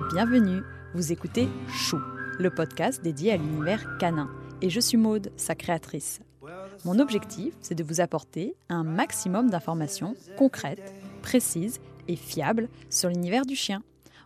bienvenue. 0.00 0.62
Vous 0.94 1.12
écoutez 1.12 1.48
Chou, 1.68 1.98
le 2.38 2.50
podcast 2.50 3.02
dédié 3.02 3.32
à 3.32 3.36
l'univers 3.36 3.98
canin. 3.98 4.30
Et 4.62 4.70
je 4.70 4.80
suis 4.80 4.96
Maude, 4.96 5.32
sa 5.36 5.54
créatrice. 5.54 6.20
Mon 6.84 6.98
objectif, 6.98 7.54
c'est 7.60 7.74
de 7.74 7.84
vous 7.84 8.00
apporter 8.00 8.54
un 8.68 8.84
maximum 8.84 9.50
d'informations 9.50 10.14
concrètes, 10.38 10.94
précises 11.20 11.80
et 12.08 12.16
fiables 12.16 12.68
sur 12.88 13.10
l'univers 13.10 13.44
du 13.44 13.54
chien. 13.54 13.82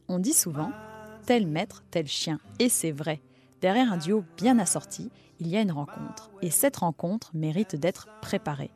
On 0.09 0.19
dit 0.19 0.33
souvent 0.33 0.71
tel 1.27 1.47
maître, 1.47 1.83
tel 1.91 2.07
chien. 2.07 2.39
Et 2.59 2.69
c'est 2.69 2.93
vrai. 2.93 3.21
Derrière 3.61 3.93
un 3.93 3.97
duo 3.97 4.25
bien 4.37 4.59
assorti, 4.59 5.11
il 5.41 5.49
y 5.49 5.57
a 5.57 5.63
une 5.63 5.73
rencontre. 5.73 6.31
Et 6.43 6.51
cette 6.51 6.77
rencontre 6.77 7.31
mérite 7.35 7.75
d'être 7.75 8.07
préparée. 8.23 8.71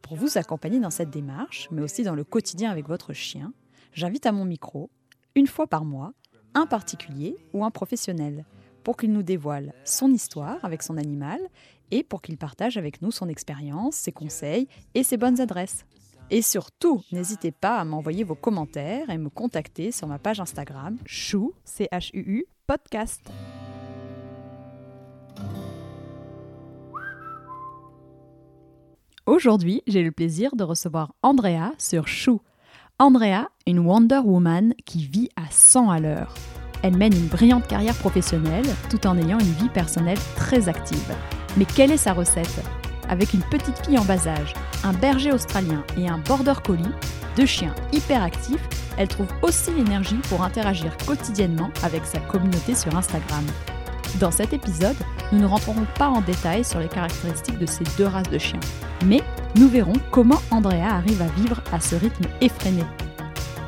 Pour 0.00 0.16
vous 0.16 0.38
accompagner 0.38 0.80
dans 0.80 0.90
cette 0.90 1.10
démarche, 1.10 1.68
mais 1.70 1.82
aussi 1.82 2.02
dans 2.04 2.14
le 2.14 2.24
quotidien 2.24 2.70
avec 2.70 2.88
votre 2.88 3.12
chien, 3.12 3.52
j'invite 3.92 4.24
à 4.24 4.32
mon 4.32 4.44
micro, 4.44 4.90
une 5.34 5.46
fois 5.46 5.66
par 5.66 5.84
mois, 5.84 6.12
un 6.54 6.66
particulier 6.66 7.36
ou 7.52 7.64
un 7.64 7.70
professionnel, 7.70 8.44
pour 8.84 8.96
qu'il 8.96 9.12
nous 9.12 9.22
dévoile 9.22 9.72
son 9.84 10.12
histoire 10.12 10.64
avec 10.64 10.82
son 10.82 10.96
animal 10.96 11.40
et 11.90 12.02
pour 12.02 12.22
qu'il 12.22 12.36
partage 12.36 12.76
avec 12.76 13.02
nous 13.02 13.10
son 13.10 13.28
expérience, 13.28 13.96
ses 13.96 14.12
conseils 14.12 14.68
et 14.94 15.02
ses 15.02 15.16
bonnes 15.16 15.40
adresses. 15.40 15.84
Et 16.30 16.40
surtout, 16.42 17.02
n'hésitez 17.12 17.52
pas 17.52 17.76
à 17.76 17.84
m'envoyer 17.84 18.24
vos 18.24 18.34
commentaires 18.34 19.10
et 19.10 19.18
me 19.18 19.28
contacter 19.28 19.92
sur 19.92 20.06
ma 20.06 20.18
page 20.18 20.40
Instagram 20.40 20.96
chou, 21.04 21.52
c 21.64 21.88
podcast. 22.66 23.20
Aujourd'hui, 29.26 29.82
j'ai 29.86 30.02
le 30.02 30.10
plaisir 30.10 30.56
de 30.56 30.64
recevoir 30.64 31.14
Andrea 31.22 31.72
sur 31.78 32.08
Chou. 32.08 32.40
Andrea, 32.98 33.48
une 33.66 33.80
Wonder 33.80 34.20
Woman 34.24 34.74
qui 34.84 35.04
vit 35.04 35.28
à 35.36 35.50
100 35.50 35.90
à 35.90 35.98
l'heure. 35.98 36.34
Elle 36.82 36.96
mène 36.96 37.14
une 37.14 37.26
brillante 37.26 37.66
carrière 37.66 37.94
professionnelle 37.94 38.66
tout 38.90 39.06
en 39.06 39.18
ayant 39.18 39.38
une 39.38 39.52
vie 39.52 39.68
personnelle 39.68 40.18
très 40.36 40.68
active. 40.68 41.14
Mais 41.56 41.64
quelle 41.64 41.90
est 41.90 41.96
sa 41.96 42.12
recette? 42.12 42.62
Avec 43.08 43.34
une 43.34 43.42
petite 43.42 43.84
fille 43.84 43.98
en 43.98 44.04
bas 44.04 44.28
âge, 44.28 44.54
un 44.84 44.92
berger 44.92 45.32
australien 45.32 45.84
et 45.96 46.08
un 46.08 46.18
border 46.18 46.54
collie, 46.64 46.84
deux 47.36 47.46
chiens 47.46 47.74
hyper 47.92 48.22
actifs, 48.22 48.68
elle 48.96 49.08
trouve 49.08 49.28
aussi 49.42 49.72
l'énergie 49.72 50.20
pour 50.28 50.42
interagir 50.42 50.96
quotidiennement 50.98 51.70
avec 51.82 52.04
sa 52.04 52.20
communauté 52.20 52.74
sur 52.74 52.96
Instagram. 52.96 53.44
Dans 54.20 54.30
cet 54.30 54.52
épisode, 54.52 54.96
nous 55.32 55.40
ne 55.40 55.46
rentrerons 55.46 55.86
pas 55.98 56.08
en 56.08 56.20
détail 56.20 56.64
sur 56.64 56.78
les 56.78 56.88
caractéristiques 56.88 57.58
de 57.58 57.66
ces 57.66 57.84
deux 57.96 58.06
races 58.06 58.30
de 58.30 58.38
chiens, 58.38 58.60
mais 59.06 59.22
nous 59.54 59.68
verrons 59.68 59.92
comment 60.10 60.40
Andrea 60.50 60.88
arrive 60.88 61.22
à 61.22 61.40
vivre 61.40 61.60
à 61.72 61.80
ce 61.80 61.94
rythme 61.94 62.24
effréné. 62.40 62.84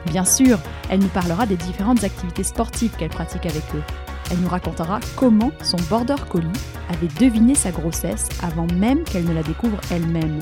Bien 0.06 0.24
sûr, 0.24 0.58
elle 0.88 1.00
nous 1.00 1.08
parlera 1.08 1.46
des 1.46 1.56
différentes 1.56 2.04
activités 2.04 2.44
sportives 2.44 2.96
qu'elle 2.96 3.10
pratique 3.10 3.46
avec 3.46 3.62
eux. 3.74 3.82
Elle 4.30 4.38
nous 4.38 4.48
racontera 4.48 5.00
comment 5.16 5.50
son 5.62 5.76
border 5.90 6.16
collie 6.28 6.48
avait 6.88 7.08
deviné 7.20 7.54
sa 7.54 7.70
grossesse 7.70 8.28
avant 8.42 8.66
même 8.74 9.04
qu'elle 9.04 9.24
ne 9.24 9.34
la 9.34 9.42
découvre 9.42 9.78
elle-même. 9.90 10.38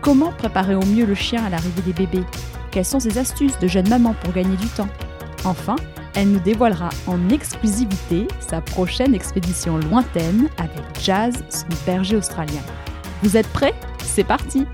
Comment 0.00 0.32
préparer 0.32 0.74
au 0.74 0.84
mieux 0.84 1.06
le 1.06 1.14
chien 1.14 1.44
à 1.44 1.50
l'arrivée 1.50 1.82
des 1.82 1.92
bébés? 1.92 2.24
Quelles 2.70 2.84
sont 2.84 3.00
ses 3.00 3.18
astuces 3.18 3.58
de 3.58 3.66
jeune 3.66 3.88
maman 3.88 4.14
pour 4.22 4.32
gagner 4.32 4.56
du 4.56 4.68
temps? 4.68 4.88
Enfin, 5.44 5.76
elle 6.14 6.30
nous 6.30 6.40
dévoilera 6.40 6.90
en 7.06 7.28
exclusivité 7.28 8.28
sa 8.40 8.60
prochaine 8.60 9.14
expédition 9.14 9.78
lointaine 9.78 10.48
avec 10.58 10.82
Jazz, 11.02 11.34
son 11.48 11.66
berger 11.86 12.16
australien. 12.16 12.60
Vous 13.22 13.36
êtes 13.36 13.48
prêts? 13.48 13.74
C'est 14.14 14.22
parti 14.22 14.64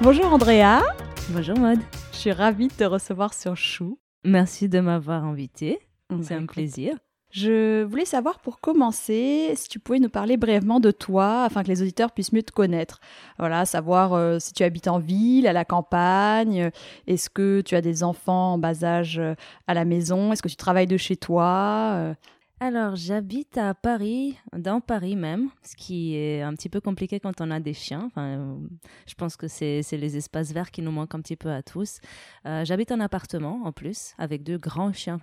Bonjour 0.00 0.24
Andrea 0.32 0.82
Bonjour 1.28 1.56
Maud 1.56 1.78
Je 2.10 2.16
suis 2.16 2.32
ravie 2.32 2.66
de 2.66 2.72
te 2.72 2.82
recevoir 2.82 3.32
sur 3.32 3.56
Chou. 3.56 4.00
Merci 4.24 4.68
de 4.68 4.80
m'avoir 4.80 5.24
invité. 5.24 5.78
C'est 6.22 6.34
un 6.34 6.46
plaisir. 6.46 6.96
Je 7.30 7.84
voulais 7.84 8.04
savoir 8.04 8.40
pour 8.40 8.58
commencer 8.58 9.52
si 9.54 9.68
tu 9.68 9.78
pouvais 9.78 10.00
nous 10.00 10.08
parler 10.08 10.36
brièvement 10.36 10.80
de 10.80 10.90
toi 10.90 11.44
afin 11.44 11.62
que 11.62 11.68
les 11.68 11.82
auditeurs 11.82 12.10
puissent 12.10 12.32
mieux 12.32 12.42
te 12.42 12.50
connaître. 12.50 12.98
Voilà, 13.38 13.64
savoir 13.64 14.14
euh, 14.14 14.40
si 14.40 14.52
tu 14.52 14.64
habites 14.64 14.88
en 14.88 14.98
ville, 14.98 15.46
à 15.46 15.52
la 15.52 15.64
campagne, 15.64 16.72
est-ce 17.06 17.30
que 17.30 17.60
tu 17.60 17.76
as 17.76 17.80
des 17.80 18.02
enfants 18.02 18.54
en 18.54 18.58
bas 18.58 18.82
âge 18.82 19.20
euh, 19.20 19.36
à 19.68 19.74
la 19.74 19.84
maison, 19.84 20.32
est-ce 20.32 20.42
que 20.42 20.48
tu 20.48 20.56
travailles 20.56 20.88
de 20.88 20.96
chez 20.96 21.16
toi 21.16 21.92
euh? 21.94 22.14
Alors, 22.58 22.96
j'habite 22.96 23.58
à 23.58 23.74
Paris, 23.74 24.38
dans 24.56 24.80
Paris 24.80 25.14
même, 25.14 25.50
ce 25.62 25.76
qui 25.76 26.16
est 26.16 26.40
un 26.40 26.54
petit 26.54 26.70
peu 26.70 26.80
compliqué 26.80 27.20
quand 27.20 27.42
on 27.42 27.50
a 27.50 27.60
des 27.60 27.74
chiens. 27.74 28.04
Enfin, 28.06 28.58
je 29.06 29.14
pense 29.14 29.36
que 29.36 29.46
c'est 29.46 29.82
les 29.92 30.16
espaces 30.16 30.52
verts 30.52 30.70
qui 30.70 30.80
nous 30.80 30.90
manquent 30.90 31.14
un 31.14 31.20
petit 31.20 31.36
peu 31.36 31.50
à 31.50 31.62
tous. 31.62 32.00
j'habite 32.44 32.92
en 32.92 33.00
appartement 33.00 33.60
en 33.64 33.72
plus, 33.72 34.14
avec 34.16 34.42
deux 34.42 34.56
grands 34.56 34.94
chiens, 34.94 35.20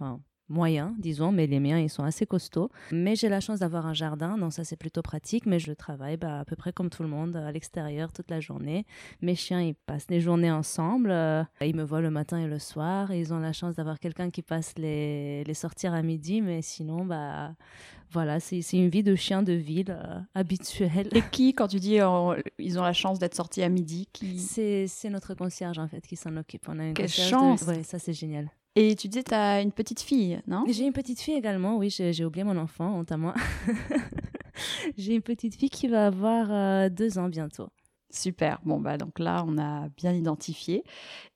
moyens, 0.50 0.94
disons, 0.98 1.32
mais 1.32 1.48
les 1.48 1.60
miens, 1.60 1.80
ils 1.80 1.90
sont 1.90 2.04
assez 2.04 2.26
costauds. 2.26 2.70
Mais 2.92 3.16
j'ai 3.16 3.30
la 3.30 3.40
chance 3.40 3.60
d'avoir 3.60 3.86
un 3.86 3.94
jardin, 3.94 4.38
donc 4.38 4.54
ça, 4.54 4.64
c'est 4.64 4.76
plutôt 4.76 5.02
pratique. 5.02 5.46
Mais 5.46 5.60
je 5.60 5.72
travaille 5.74 6.18
bah, 6.18 6.40
à 6.40 6.46
peu 6.46 6.56
près 6.56 6.74
comme 6.74 6.90
tout 6.90 7.04
le 7.04 7.10
monde, 7.10 7.36
à 7.36 7.52
l'extérieur 7.52 8.12
toute 8.12 8.30
la 8.30 8.40
journée. 8.40 8.86
Mes 9.22 9.36
chiens, 9.36 9.62
ils 9.62 9.76
passent 9.76 10.10
les 10.10 10.22
journées 10.22 10.52
ensemble. 10.52 11.12
Euh, 11.12 11.44
ils 11.62 11.76
me 11.76 11.84
voient 11.84 12.02
le 12.02 12.12
matin 12.12 12.38
et 12.40 12.48
le 12.48 12.60
soir. 12.60 13.12
Et 13.12 13.20
ils 13.20 13.34
ont 13.34 13.40
la 13.40 13.54
chance 13.54 13.76
d'avoir 13.76 14.00
quelqu'un 14.00 14.30
qui 14.30 14.42
passe 14.42 14.74
les, 14.78 15.44
les 15.44 15.54
sortir 15.54 15.94
à 15.94 16.02
midi. 16.02 16.42
Mais 16.42 16.62
sinon, 16.62 17.06
bah, 17.06 17.54
voilà, 18.12 18.40
c'est 18.40 18.62
une 18.74 18.90
vie 18.90 19.04
de 19.04 19.16
chien 19.16 19.44
de 19.44 19.54
ville 19.54 19.98
euh, 19.98 20.20
habituelle. 20.36 21.08
Et 21.14 21.24
qui, 21.32 21.54
quand 21.54 21.68
tu 21.68 21.80
dis 21.80 22.00
euh, 22.00 22.36
ils 22.60 22.80
ont 22.80 22.84
la 22.84 22.94
chance 22.94 23.20
d'être 23.20 23.36
sortis 23.36 23.64
à 23.64 23.70
midi 23.70 24.08
qui... 24.12 24.40
C'est 24.40 25.10
notre 25.10 25.34
concierge, 25.34 25.80
en 25.80 25.88
fait, 25.88 26.02
qui 26.02 26.16
s'en 26.16 26.36
occupe. 26.38 26.68
On 26.68 26.80
a 26.80 26.86
une 26.86 26.94
Quelle 26.94 27.10
chance 27.10 27.64
Ouais, 27.64 27.84
ça, 27.84 28.00
c'est 28.00 28.14
génial. 28.14 28.50
Et 28.76 28.96
tu 28.96 29.08
disais, 29.08 29.24
tu 29.24 29.34
as 29.34 29.62
une 29.62 29.72
petite 29.72 30.02
fille, 30.02 30.42
non? 30.48 30.64
J'ai 30.68 30.86
une 30.86 30.94
petite 30.94 31.20
fille 31.20 31.36
également, 31.36 31.78
oui, 31.78 31.90
j'ai 31.90 32.26
oublié 32.26 32.44
mon 32.44 32.58
enfant, 32.58 32.98
honte 32.98 33.12
à 33.12 33.18
moi. 33.18 33.36
j'ai 34.98 35.14
une 35.14 35.22
petite 35.22 35.56
fille 35.56 35.70
qui 35.70 35.88
va 35.88 36.08
avoir 36.08 36.48
euh, 36.50 36.90
deux 36.90 37.20
ans 37.20 37.30
bientôt. 37.30 37.70
Super. 38.14 38.60
Bon, 38.64 38.80
bah, 38.80 38.98
donc 38.98 39.18
là, 39.18 39.44
on 39.48 39.58
a 39.58 39.90
bien 39.90 40.14
identifié. 40.14 40.84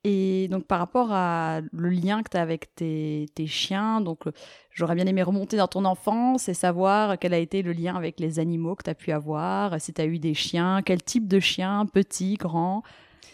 Et 0.04 0.46
donc, 0.48 0.64
par 0.64 0.78
rapport 0.78 1.08
à 1.10 1.60
le 1.72 1.88
lien 1.88 2.22
que 2.22 2.30
tu 2.30 2.36
as 2.36 2.40
avec 2.40 2.72
tes, 2.76 3.26
tes 3.34 3.48
chiens, 3.48 4.00
donc 4.00 4.28
j'aurais 4.70 4.94
bien 4.94 5.06
aimé 5.06 5.24
remonter 5.24 5.56
dans 5.56 5.66
ton 5.66 5.84
enfance 5.84 6.48
et 6.48 6.54
savoir 6.54 7.18
quel 7.18 7.34
a 7.34 7.38
été 7.38 7.62
le 7.62 7.72
lien 7.72 7.96
avec 7.96 8.20
les 8.20 8.38
animaux 8.38 8.76
que 8.76 8.84
tu 8.84 8.90
as 8.90 8.94
pu 8.94 9.10
avoir, 9.10 9.80
si 9.80 9.92
tu 9.92 10.00
as 10.00 10.06
eu 10.06 10.20
des 10.20 10.34
chiens, 10.34 10.82
quel 10.82 11.02
type 11.02 11.26
de 11.26 11.40
chien, 11.40 11.84
petit, 11.86 12.34
grand, 12.34 12.84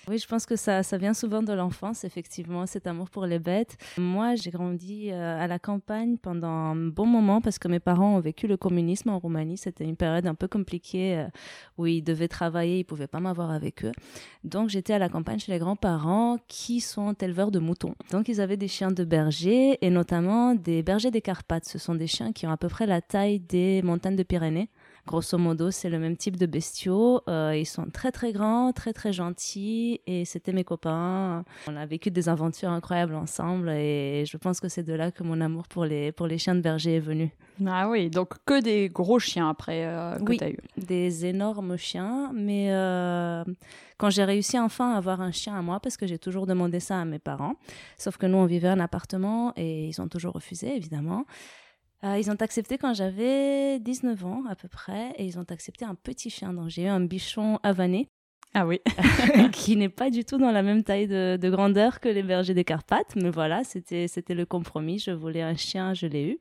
oui, 0.09 0.19
je 0.19 0.27
pense 0.27 0.45
que 0.45 0.57
ça, 0.57 0.83
ça 0.83 0.99
vient 0.99 1.15
souvent 1.15 1.43
de 1.43 1.53
l'enfance, 1.53 2.05
effectivement, 2.05 2.67
cet 2.67 2.87
amour 2.87 3.09
pour 3.11 3.27
les 3.27 3.39
bêtes. 3.39 3.77
Moi, 3.97 4.35
j'ai 4.35 4.51
grandi 4.51 5.11
euh, 5.11 5.43
à 5.43 5.47
la 5.47 5.59
campagne 5.59 6.19
pendant 6.19 6.49
un 6.49 6.77
bon 6.77 7.07
moment 7.07 7.41
parce 7.41 7.59
que 7.59 7.69
mes 7.69 7.81
parents 7.81 8.17
ont 8.17 8.21
vécu 8.21 8.47
le 8.47 8.57
communisme 8.57 9.11
en 9.11 9.19
Roumanie. 9.19 9.57
C'était 9.57 9.85
une 9.85 9.97
période 9.97 10.27
un 10.27 10.35
peu 10.35 10.49
compliquée 10.49 11.17
euh, 11.19 11.27
où 11.79 11.87
ils 11.87 12.03
devaient 12.03 12.29
travailler, 12.29 12.81
ils 12.81 12.85
pouvaient 12.85 13.07
pas 13.07 13.21
m'avoir 13.21 13.51
avec 13.51 13.85
eux. 13.85 13.93
Donc, 14.43 14.69
j'étais 14.69 14.93
à 14.93 14.99
la 14.99 15.09
campagne 15.09 15.39
chez 15.39 15.53
les 15.53 15.59
grands-parents 15.59 16.39
qui 16.49 16.81
sont 16.81 17.15
éleveurs 17.15 17.51
de 17.51 17.59
moutons. 17.59 17.95
Donc, 18.11 18.29
ils 18.29 18.41
avaient 18.41 18.57
des 18.57 18.69
chiens 18.69 18.91
de 18.91 19.05
berger 19.05 19.79
et 19.81 19.91
notamment 19.91 20.55
des 20.55 20.83
bergers 20.83 21.11
des 21.11 21.23
Carpates. 21.23 21.65
Ce 21.65 21.79
sont 21.79 21.95
des 21.95 22.07
chiens 22.07 22.33
qui 22.33 22.47
ont 22.47 22.51
à 22.53 22.57
peu 22.57 22.69
près 22.69 22.87
la 22.87 23.01
taille 23.01 23.41
des 23.41 23.81
montagnes 23.83 24.17
de 24.17 24.23
Pyrénées. 24.23 24.69
Grosso 25.07 25.37
modo, 25.37 25.71
c'est 25.71 25.91
le 25.91 25.99
même 25.99 26.17
type 26.17 26.37
de 26.37 26.47
bestiaux. 26.47 27.21
Euh, 27.29 27.55
ils 27.55 27.67
sont 27.67 27.87
très 27.93 28.11
très 28.11 28.33
grands, 28.33 28.73
très 28.73 28.95
très 28.95 29.13
gentils 29.13 30.01
et 30.07 30.25
c'était 30.25 30.53
mes 30.53 30.65
copains. 30.65 31.45
On 31.69 31.77
a 31.77 31.85
vécu 31.85 32.11
des 32.11 32.31
aventures 32.31 32.71
incroyables 32.71 33.15
ensemble 33.15 33.69
et 33.69 34.25
je 34.27 34.37
pense 34.39 34.61
que 34.61 34.69
c'est 34.69 34.83
de 34.83 34.95
là 34.95 35.11
que 35.11 35.23
mon 35.23 35.43
amour 35.43 35.69
pour 35.69 35.85
les, 35.85 36.11
pour 36.11 36.27
les 36.27 36.39
chiens 36.39 36.55
de 36.55 36.63
berger 36.63 36.97
est 36.97 37.01
venu. 37.01 37.31
Ah 37.67 37.91
oui, 37.91 38.09
donc 38.09 38.35
que 38.47 38.63
des 38.63 38.89
gros 38.89 39.19
chiens 39.19 39.51
après 39.51 39.85
euh, 39.85 40.17
que 40.17 40.31
oui, 40.31 40.39
tu 40.39 40.45
as 40.45 40.51
eu. 40.51 40.59
des 40.79 41.27
énormes 41.27 41.77
chiens, 41.77 42.33
mais 42.35 42.73
euh, 42.73 43.45
quand 43.99 44.09
j'ai 44.09 44.25
réussi 44.25 44.59
enfin 44.59 44.95
à 44.95 44.97
avoir 44.97 45.21
un 45.21 45.33
chien 45.33 45.55
à 45.55 45.61
moi, 45.61 45.81
parce 45.81 45.99
que 45.99 46.07
j'ai 46.07 46.19
toujours 46.19 46.47
demandé 46.47 46.81
ça 46.81 46.99
à 46.99 47.05
mes 47.05 47.19
parents, 47.19 47.57
sauf 47.99 48.17
que 48.17 48.25
nous 48.27 48.39
on 48.39 48.47
vivait 48.47 48.71
en 48.71 48.81
appartement 48.81 49.53
et 49.57 49.87
ils 49.87 50.01
ont 50.01 50.09
toujours 50.09 50.33
refusé 50.33 50.75
évidemment. 50.75 51.27
Euh, 52.05 52.19
ils 52.19 52.31
ont 52.31 52.37
accepté 52.41 52.77
quand 52.77 52.93
j'avais 52.93 53.79
19 53.81 54.25
ans 54.27 54.43
à 54.49 54.55
peu 54.55 54.69
près, 54.69 55.13
et 55.17 55.25
ils 55.25 55.39
ont 55.39 55.47
accepté 55.49 55.85
un 55.85 55.95
petit 55.95 56.29
chien. 56.29 56.53
Donc 56.53 56.69
j'ai 56.69 56.83
eu 56.83 56.89
un 56.89 57.01
bichon 57.01 57.59
havané. 57.63 58.09
Ah 58.53 58.67
oui. 58.67 58.81
qui 59.53 59.77
n'est 59.77 59.89
pas 59.89 60.11
du 60.11 60.25
tout 60.25 60.37
dans 60.37 60.53
la 60.53 60.63
même 60.63 60.85
taille 60.85 61.09
de, 61.09 61.51
grandeur 61.51 62.01
que 62.01 62.09
les 62.09 62.23
bergers 62.23 62.55
des 62.55 62.65
Carpates, 62.65 63.17
mais 63.17 63.31
voilà, 63.31 63.65
c'était 63.65 64.07
c'était 64.07 64.35
le 64.35 64.45
compromis. 64.45 64.99
Je 64.99 65.13
voulais 65.13 65.43
un 65.43 65.57
chien, 65.57 65.95
je 65.95 66.07
l'ai 66.07 66.25
eu. 66.31 66.39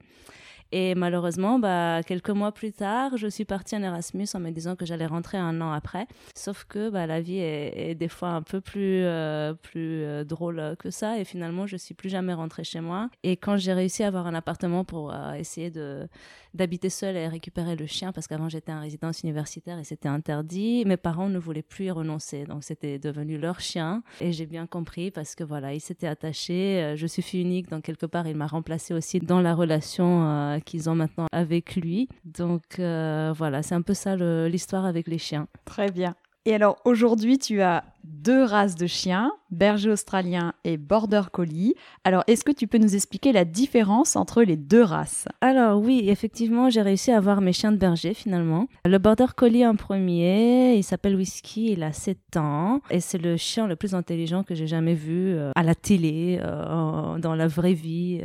Et 0.75 0.95
malheureusement, 0.95 1.59
bah, 1.59 2.01
quelques 2.03 2.31
mois 2.31 2.51
plus 2.51 2.71
tard, 2.71 3.15
je 3.15 3.27
suis 3.27 3.45
partie 3.45 3.75
en 3.75 3.83
Erasmus 3.83 4.25
en 4.33 4.39
me 4.39 4.49
disant 4.49 4.75
que 4.75 4.87
j'allais 4.87 5.05
rentrer 5.05 5.37
un 5.37 5.61
an 5.61 5.71
après. 5.71 6.07
Sauf 6.33 6.65
que 6.67 6.89
bah, 6.89 7.05
la 7.05 7.21
vie 7.21 7.37
est, 7.37 7.93
des 7.93 8.07
fois 8.07 8.29
un 8.29 8.41
peu 8.41 8.59
plus, 8.59 9.03
euh, 9.03 9.53
plus 9.53 10.03
euh, 10.03 10.23
drôle 10.23 10.75
que 10.79 10.89
ça. 10.89 11.19
Et 11.19 11.25
finalement, 11.25 11.67
je 11.67 11.77
suis 11.77 11.93
plus 11.93 12.09
jamais 12.09 12.33
rentrée 12.33 12.63
chez 12.63 12.81
moi. 12.81 13.11
Et 13.21 13.37
quand 13.37 13.55
j'ai 13.55 13.71
réussi 13.71 14.01
à 14.01 14.07
avoir 14.07 14.25
un 14.25 14.33
appartement 14.33 14.83
pour 14.83 15.13
euh, 15.13 15.33
essayer 15.33 15.69
de 15.69 16.07
d'habiter 16.55 16.89
seule 16.89 17.15
et 17.15 17.27
récupérer 17.27 17.75
le 17.75 17.87
chien, 17.87 18.11
parce 18.11 18.27
qu'avant 18.27 18.47
j'étais 18.47 18.71
en 18.71 18.79
résidence 18.79 19.21
universitaire 19.23 19.79
et 19.79 19.83
c'était 19.83 20.07
interdit, 20.07 20.83
mes 20.85 20.97
parents 20.97 21.27
ne 21.27 21.39
voulaient 21.39 21.63
plus 21.63 21.85
y 21.85 21.91
renoncer. 21.91 22.43
Donc 22.43 22.63
c'était 22.63 22.99
devenu 22.99 23.39
leur 23.39 23.59
chien. 23.59 24.03
Et 24.21 24.31
j'ai 24.31 24.45
bien 24.45 24.67
compris 24.67 25.09
parce 25.09 25.33
que 25.33 25.43
voilà, 25.43 25.73
ils 25.73 25.81
s'étaient 25.81 26.05
attachés. 26.05 26.93
Je 26.95 27.07
suis 27.07 27.23
fille 27.23 27.41
unique, 27.41 27.69
donc 27.71 27.81
quelque 27.83 28.05
part, 28.05 28.27
il 28.27 28.35
m'a 28.35 28.45
remplacée 28.45 28.93
aussi 28.93 29.19
dans 29.19 29.41
la 29.41 29.55
relation 29.55 30.59
qu'ils 30.63 30.89
ont 30.89 30.95
maintenant 30.95 31.27
avec 31.31 31.75
lui. 31.75 32.07
Donc 32.25 32.79
euh, 32.79 33.33
voilà, 33.35 33.63
c'est 33.63 33.75
un 33.75 33.81
peu 33.81 33.93
ça 33.93 34.15
l'histoire 34.15 34.85
avec 34.85 35.07
les 35.07 35.17
chiens. 35.17 35.47
Très 35.65 35.91
bien. 35.91 36.15
Et 36.45 36.53
alors 36.53 36.77
aujourd'hui, 36.83 37.37
tu 37.37 37.61
as 37.61 37.83
deux 38.03 38.43
races 38.43 38.75
de 38.75 38.87
chiens, 38.87 39.31
berger 39.49 39.89
australien 39.89 40.53
et 40.63 40.77
border 40.77 41.23
collie. 41.31 41.75
Alors 42.03 42.23
est-ce 42.27 42.43
que 42.43 42.51
tu 42.51 42.67
peux 42.67 42.77
nous 42.77 42.95
expliquer 42.95 43.31
la 43.31 43.45
différence 43.45 44.15
entre 44.15 44.43
les 44.43 44.57
deux 44.57 44.83
races? 44.83 45.27
Alors 45.41 45.81
oui, 45.81 46.03
effectivement, 46.07 46.69
j'ai 46.69 46.81
réussi 46.81 47.11
à 47.11 47.17
avoir 47.17 47.41
mes 47.41 47.53
chiens 47.53 47.71
de 47.71 47.77
berger 47.77 48.13
finalement. 48.13 48.67
Le 48.85 48.97
border 48.97 49.27
collie 49.35 49.65
en 49.65 49.75
premier, 49.75 50.75
il 50.75 50.83
s'appelle 50.83 51.15
Whisky, 51.15 51.71
il 51.71 51.83
a 51.83 51.93
7 51.93 52.37
ans 52.37 52.81
et 52.89 52.99
c'est 52.99 53.17
le 53.17 53.37
chien 53.37 53.67
le 53.67 53.75
plus 53.75 53.95
intelligent 53.95 54.43
que 54.43 54.55
j'ai 54.55 54.67
jamais 54.67 54.95
vu 54.95 55.33
euh, 55.35 55.51
à 55.55 55.63
la 55.63 55.75
télé, 55.75 56.39
euh, 56.41 57.17
dans 57.19 57.35
la 57.35 57.47
vraie 57.47 57.73
vie. 57.73 58.21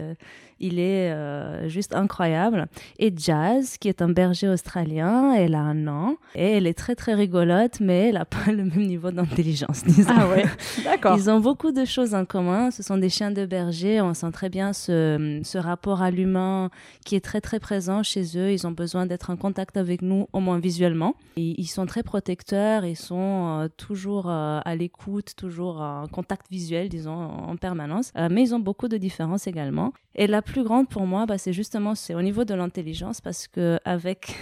Il 0.61 0.81
est 0.81 1.13
euh, 1.13 1.69
juste 1.69 1.95
incroyable. 1.95 2.67
Et 2.99 3.13
Jazz, 3.17 3.77
qui 3.79 3.89
est 3.89 4.03
un 4.03 4.09
berger 4.09 4.49
australien, 4.49 5.33
elle 5.35 5.55
a 5.55 5.61
un 5.61 5.87
an 5.87 6.17
et 6.35 6.53
elle 6.53 6.67
est 6.67 6.77
très 6.77 6.97
très 6.97 7.15
rigolote, 7.15 7.81
mais 7.81 8.09
elle 8.09 8.15
n'a 8.15 8.25
pas 8.25 8.51
le 8.51 8.65
même 8.65 8.87
niveau 8.87 9.11
d'intelligence, 9.11 9.68
disons. 9.87 10.11
Ah 10.17 10.29
ouais, 10.29 10.45
d'accord. 10.85 11.17
Ils 11.17 11.29
ont 11.31 11.41
beaucoup 11.41 11.73
de 11.73 11.85
choses 11.85 12.15
en 12.15 12.25
commun. 12.25 12.71
Ce 12.71 12.83
sont 12.83 12.97
des 12.97 13.09
chiens 13.09 13.31
de 13.31 13.45
berger. 13.47 14.01
On 14.01 14.15
sent 14.15 14.31
très 14.33 14.49
bien 14.49 14.73
ce, 14.73 15.41
ce 15.45 15.59
rapport 15.59 16.03
à 16.03 16.11
l'humain 16.11 16.71
qui 17.05 17.17
est 17.17 17.21
très 17.21 17.41
très 17.41 17.61
présent 17.61 18.03
chez 18.03 18.39
eux. 18.39 18.53
Ils 18.53 18.67
ont 18.67 18.71
besoin 18.71 19.07
d'être 19.07 19.31
en 19.31 19.37
contact 19.37 19.77
avec 19.77 20.03
nous, 20.03 20.27
au 20.33 20.41
moins 20.41 20.59
visuellement. 20.59 21.15
Et 21.37 21.55
ils 21.61 21.67
sont 21.67 21.87
très 21.87 22.03
protecteurs. 22.03 22.85
Ils 22.85 22.97
sont 22.97 23.61
euh, 23.61 23.69
toujours 23.77 24.31
euh, 24.31 24.61
à 24.65 24.75
l'écoute, 24.75 25.35
toujours 25.37 25.81
en 25.81 26.07
contact 26.07 26.47
visuel, 26.51 26.89
disons, 26.89 27.13
en 27.13 27.57
permanence. 27.57 28.13
mais 28.31 28.43
ils 28.43 28.55
ont 28.55 28.61
beaucoup 28.61 28.89
de 28.89 28.97
différences 28.97 29.47
également. 29.47 29.93
Et 30.15 30.27
la 30.27 30.43
plus 30.43 30.65
grande 30.65 30.89
pour 30.89 31.07
moi, 31.07 31.27
bah, 31.27 31.39
c'est 31.39 31.53
justement 31.53 31.95
c'est 31.95 32.15
au 32.15 32.23
niveau 32.23 32.45
de 32.45 32.55
l'intelligence 32.55 33.21
parce 33.21 33.47
que 33.47 33.79
avec 33.85 34.35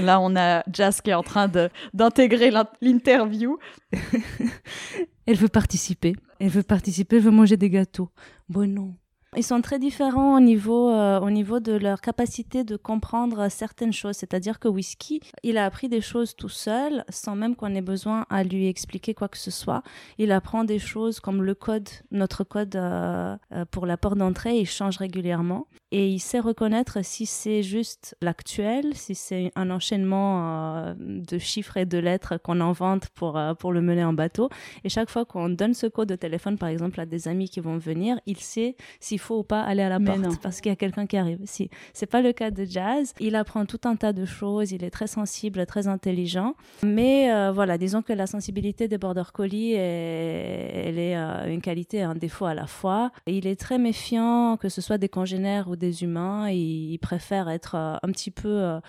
Là, 0.00 0.20
on 0.20 0.36
a 0.36 0.62
Jazz 0.72 1.00
qui 1.00 1.10
est 1.10 1.14
en 1.14 1.22
train 1.22 1.50
d'intégrer 1.94 2.52
l'interview. 2.80 3.58
elle 5.26 5.36
veut 5.36 5.48
participer. 5.48 6.14
Elle 6.38 6.50
veut 6.50 6.62
participer, 6.62 7.16
elle 7.16 7.22
veut 7.22 7.30
manger 7.30 7.56
des 7.56 7.70
gâteaux. 7.70 8.10
Bon, 8.48 8.68
non. 8.68 8.94
Ils 9.36 9.44
sont 9.44 9.60
très 9.60 9.78
différents 9.78 10.36
au 10.36 10.40
niveau, 10.40 10.90
euh, 10.90 11.20
au 11.20 11.30
niveau 11.30 11.60
de 11.60 11.70
leur 11.70 12.00
capacité 12.00 12.64
de 12.64 12.76
comprendre 12.76 13.48
certaines 13.48 13.92
choses. 13.92 14.16
C'est-à-dire 14.16 14.58
que 14.58 14.66
Whisky, 14.66 15.20
il 15.44 15.56
a 15.56 15.64
appris 15.64 15.88
des 15.88 16.00
choses 16.00 16.34
tout 16.34 16.48
seul, 16.48 17.04
sans 17.10 17.36
même 17.36 17.54
qu'on 17.54 17.72
ait 17.76 17.80
besoin 17.80 18.26
à 18.28 18.42
lui 18.42 18.66
expliquer 18.66 19.14
quoi 19.14 19.28
que 19.28 19.38
ce 19.38 19.52
soit. 19.52 19.84
Il 20.18 20.32
apprend 20.32 20.64
des 20.64 20.80
choses 20.80 21.20
comme 21.20 21.44
le 21.44 21.54
code, 21.54 21.88
notre 22.10 22.42
code 22.42 22.74
euh, 22.74 23.36
euh, 23.52 23.64
pour 23.70 23.86
la 23.86 23.96
porte 23.96 24.18
d'entrée, 24.18 24.58
il 24.58 24.66
change 24.66 24.96
régulièrement. 24.96 25.68
Et 25.92 26.08
il 26.08 26.20
sait 26.20 26.40
reconnaître 26.40 27.04
si 27.04 27.24
c'est 27.24 27.62
juste 27.62 28.16
l'actuel, 28.20 28.96
si 28.96 29.14
c'est 29.14 29.52
un 29.56 29.70
enchaînement 29.70 30.94
de 30.96 31.38
chiffres 31.38 31.76
et 31.76 31.84
de 31.84 31.98
lettres 31.98 32.36
qu'on 32.36 32.60
invente 32.60 33.08
pour, 33.08 33.40
pour 33.58 33.72
le 33.72 33.80
mener 33.80 34.04
en 34.04 34.12
bateau. 34.12 34.50
Et 34.84 34.88
chaque 34.88 35.10
fois 35.10 35.24
qu'on 35.24 35.48
donne 35.48 35.74
ce 35.74 35.88
code 35.88 36.08
de 36.08 36.14
téléphone, 36.14 36.58
par 36.58 36.68
exemple, 36.68 37.00
à 37.00 37.06
des 37.06 37.26
amis 37.26 37.48
qui 37.48 37.58
vont 37.58 37.76
venir, 37.76 38.20
il 38.26 38.36
sait 38.36 38.76
si 39.00 39.18
faut 39.20 39.38
ou 39.38 39.42
pas 39.42 39.62
aller 39.62 39.82
à 39.82 39.88
la 39.88 40.00
porte 40.00 40.40
parce 40.42 40.60
qu'il 40.60 40.70
y 40.70 40.72
a 40.72 40.76
quelqu'un 40.76 41.06
qui 41.06 41.16
arrive. 41.16 41.38
Si 41.44 41.70
c'est 41.92 42.06
pas 42.06 42.22
le 42.22 42.32
cas 42.32 42.50
de 42.50 42.64
Jazz, 42.64 43.14
il 43.20 43.36
apprend 43.36 43.66
tout 43.66 43.80
un 43.84 43.96
tas 43.96 44.12
de 44.12 44.24
choses, 44.24 44.72
il 44.72 44.84
est 44.84 44.90
très 44.90 45.06
sensible, 45.06 45.64
très 45.66 45.88
intelligent. 45.88 46.54
Mais 46.82 47.32
euh, 47.32 47.52
voilà, 47.52 47.78
disons 47.78 48.02
que 48.02 48.12
la 48.12 48.26
sensibilité 48.26 48.88
des 48.88 48.98
border 48.98 49.24
collies, 49.32 49.72
elle 49.72 50.98
est 50.98 51.16
euh, 51.16 51.52
une 51.52 51.60
qualité 51.60 51.98
et 51.98 52.02
un 52.02 52.14
défaut 52.14 52.46
à 52.46 52.54
la 52.54 52.66
fois. 52.66 53.10
il 53.26 53.46
est 53.46 53.58
très 53.58 53.78
méfiant, 53.78 54.56
que 54.56 54.68
ce 54.68 54.80
soit 54.80 54.98
des 54.98 55.08
congénères 55.08 55.68
ou 55.68 55.76
des 55.76 56.02
humains. 56.02 56.48
Il, 56.50 56.92
il 56.92 56.98
préfère 56.98 57.48
être 57.48 57.74
euh, 57.74 57.96
un 58.02 58.10
petit 58.12 58.30
peu 58.30 58.80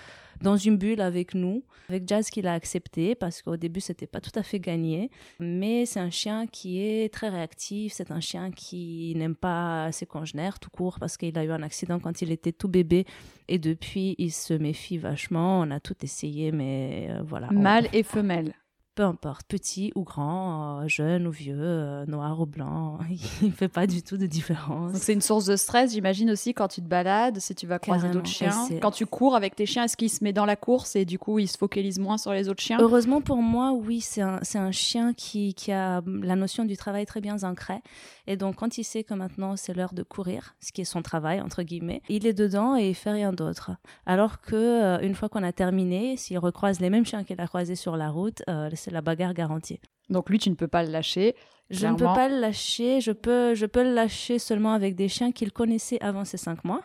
dans 0.42 0.58
une 0.58 0.78
bulle 0.78 1.02
avec 1.02 1.34
nous. 1.36 1.64
Avec 1.90 2.08
Jazz 2.08 2.30
qu'il 2.30 2.48
a 2.48 2.54
accepté 2.54 3.16
parce 3.16 3.42
qu'au 3.42 3.58
début 3.58 3.82
c'était 3.82 4.08
pas 4.08 4.22
tout 4.22 4.32
à 4.36 4.44
fait 4.44 4.60
gagné, 4.60 5.10
mais 5.40 5.86
c'est 5.86 6.00
un 6.00 6.10
chien 6.10 6.48
qui 6.48 6.82
est 6.82 7.14
très 7.14 7.30
réactif, 7.30 7.94
c'est 7.94 8.12
un 8.12 8.22
chien 8.22 8.52
qui 8.52 9.14
n'aime 9.18 9.36
pas 9.36 9.92
ses 9.92 10.06
congénères 10.06 10.60
tout 10.60 10.70
court 10.70 11.00
parce 11.00 11.18
qu'il 11.18 11.38
a 11.38 11.44
eu 11.44 11.52
un 11.52 11.64
accident 11.64 12.00
quand 12.00 12.22
il 12.22 12.32
était 12.32 12.54
tout 12.54 12.70
bébé 12.70 13.06
et 13.48 13.60
depuis 13.60 14.16
il 14.18 14.32
se 14.32 14.54
méfie 14.54 14.98
vachement. 14.98 15.60
On 15.62 15.72
a 15.72 15.80
tout 15.80 15.96
essayé 16.04 16.52
mais 16.52 17.08
euh, 17.10 17.22
voilà. 17.24 17.50
Mâle 17.52 17.88
et 17.94 18.04
femelle 18.04 18.54
peu 19.02 19.08
importe, 19.08 19.48
petit 19.48 19.92
ou 19.96 20.04
grand, 20.04 20.82
euh, 20.82 20.88
jeune 20.88 21.26
ou 21.26 21.32
vieux, 21.32 21.56
euh, 21.58 22.06
noir 22.06 22.40
ou 22.40 22.46
blanc, 22.46 23.00
il 23.42 23.48
ne 23.48 23.52
fait 23.52 23.68
pas 23.68 23.88
du 23.88 24.04
tout 24.04 24.16
de 24.16 24.28
différence. 24.28 24.94
C'est 24.94 25.14
une 25.14 25.22
source 25.22 25.46
de 25.46 25.56
stress, 25.56 25.94
j'imagine 25.94 26.30
aussi, 26.30 26.54
quand 26.54 26.68
tu 26.68 26.82
te 26.82 26.88
balades, 26.88 27.40
si 27.40 27.56
tu 27.56 27.66
vas 27.66 27.80
croiser 27.80 28.10
d'autres 28.10 28.30
chiens. 28.30 28.68
Quand 28.80 28.92
tu 28.92 29.08
cours 29.08 29.36
avec 29.36 29.56
tes 29.56 29.66
chiens, 29.66 29.86
est-ce 29.86 29.98
qu'il 29.98 30.12
se 30.12 30.24
met 30.24 30.34
dans 30.34 30.46
la 30.46 30.56
course 30.56 30.96
et 30.96 31.04
du 31.04 31.18
coup 31.18 31.40
il 31.40 31.48
se 31.48 31.58
focalise 31.58 31.98
moins 31.98 32.20
sur 32.20 32.32
les 32.32 32.48
autres 32.48 32.62
chiens? 32.62 32.78
Heureusement 32.80 33.22
pour 33.22 33.38
moi, 33.38 33.72
oui, 33.72 34.02
c'est 34.02 34.22
un, 34.22 34.40
un, 34.54 34.72
chien 34.72 35.14
qui, 35.14 35.56
qui, 35.56 35.72
a 35.72 36.04
la 36.06 36.36
notion 36.36 36.64
du 36.64 36.78
travail 36.78 37.08
très 37.08 37.22
bien 37.22 37.42
ancrée. 37.42 37.82
Et 38.28 38.38
donc 38.38 38.58
quand 38.58 38.78
il 38.78 38.84
sait 38.84 39.04
que 39.04 39.16
maintenant 39.16 39.56
c'est 39.56 39.74
l'heure 39.74 39.96
de 39.96 40.04
courir, 40.04 40.54
ce 40.60 40.72
qui 40.72 40.82
est 40.82 40.86
son 40.86 41.02
travail, 41.02 41.42
entre 41.42 41.64
guillemets, 41.64 42.04
il 42.08 42.28
est 42.28 42.34
dedans 42.34 42.78
et 42.78 42.90
il 42.90 42.96
fait 42.96 43.14
rien 43.14 43.34
d'autre. 43.34 43.72
Alors 44.06 44.42
que 44.42 44.56
euh, 44.56 45.00
une 45.02 45.16
fois 45.16 45.28
qu'on 45.28 45.42
a 45.42 45.52
terminé, 45.52 46.18
s'il 46.18 46.38
recroise 46.38 46.80
les 46.80 46.92
mêmes 46.92 47.06
chiens 47.06 47.24
qu'il 47.24 47.42
a 47.42 47.48
croisés 47.48 47.76
sur 47.76 47.98
la 47.98 48.12
route, 48.12 48.44
c'est 48.76 48.91
la 48.94 49.02
bagarre 49.02 49.34
garantie. 49.34 49.80
Donc 50.10 50.30
lui, 50.30 50.40
tu 50.40 50.50
ne 50.50 50.56
peux 50.56 50.68
pas 50.68 50.84
le 50.84 50.92
lâcher. 50.92 51.36
Je 51.70 51.88
ne 51.88 51.96
peux 51.96 52.06
pas 52.06 52.28
le 52.28 52.40
lâcher. 52.40 53.02
Je 53.02 53.12
peux, 53.12 53.56
je 53.56 53.66
peux 53.66 53.84
le 53.84 53.94
lâcher 53.94 54.40
seulement 54.40 54.74
avec 54.74 54.96
des 54.96 55.08
chiens 55.08 55.32
qu'il 55.32 55.52
connaissait 55.52 56.02
avant 56.02 56.26
ses 56.26 56.38
cinq 56.38 56.64
mois 56.66 56.82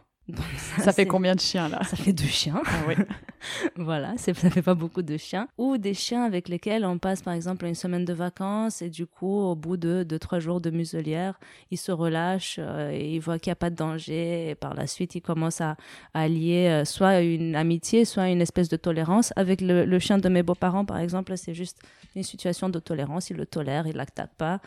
ça, 0.78 0.92
fait 0.92 1.06
combien 1.06 1.34
de 1.34 1.40
chiens 1.40 1.68
là? 1.68 1.84
Ça 1.84 1.96
fait 1.96 2.12
deux 2.12 2.24
chiens. 2.24 2.60
Ah, 2.64 2.70
oui. 2.88 2.94
voilà, 3.76 4.16
ça 4.16 4.34
fait 4.34 4.62
pas 4.62 4.74
beaucoup 4.74 5.02
de 5.02 5.16
chiens. 5.16 5.46
Ou 5.56 5.78
des 5.78 5.94
chiens 5.94 6.24
avec 6.24 6.48
lesquels 6.48 6.84
on 6.84 6.98
passe 6.98 7.22
par 7.22 7.34
exemple 7.34 7.64
une 7.64 7.74
semaine 7.76 8.04
de 8.04 8.12
vacances 8.12 8.82
et 8.82 8.90
du 8.90 9.06
coup, 9.06 9.38
au 9.38 9.54
bout 9.54 9.76
de 9.76 10.02
deux, 10.02 10.18
trois 10.18 10.40
jours 10.40 10.60
de 10.60 10.70
muselière, 10.70 11.38
ils 11.70 11.78
se 11.78 11.92
relâchent 11.92 12.58
euh, 12.58 12.90
et 12.90 13.14
ils 13.14 13.20
voient 13.20 13.38
qu'il 13.38 13.50
n'y 13.50 13.52
a 13.52 13.56
pas 13.56 13.70
de 13.70 13.76
danger. 13.76 14.50
Et 14.50 14.54
par 14.56 14.74
la 14.74 14.86
suite, 14.86 15.14
ils 15.14 15.22
commencent 15.22 15.60
à, 15.60 15.76
à 16.12 16.26
lier 16.26 16.68
euh, 16.68 16.84
soit 16.84 17.20
une 17.20 17.54
amitié, 17.54 18.04
soit 18.04 18.28
une 18.28 18.40
espèce 18.40 18.68
de 18.68 18.76
tolérance. 18.76 19.32
Avec 19.36 19.60
le, 19.60 19.84
le 19.84 19.98
chien 19.98 20.18
de 20.18 20.28
mes 20.28 20.42
beaux-parents, 20.42 20.84
par 20.84 20.98
exemple, 20.98 21.36
c'est 21.36 21.54
juste 21.54 21.78
une 22.16 22.24
situation 22.24 22.68
de 22.68 22.80
tolérance. 22.80 23.30
Ils 23.30 23.36
le 23.36 23.46
tolèrent, 23.46 23.86
ils 23.86 23.92
ne 23.92 23.98
l'attaquent 23.98 24.34
pas 24.36 24.60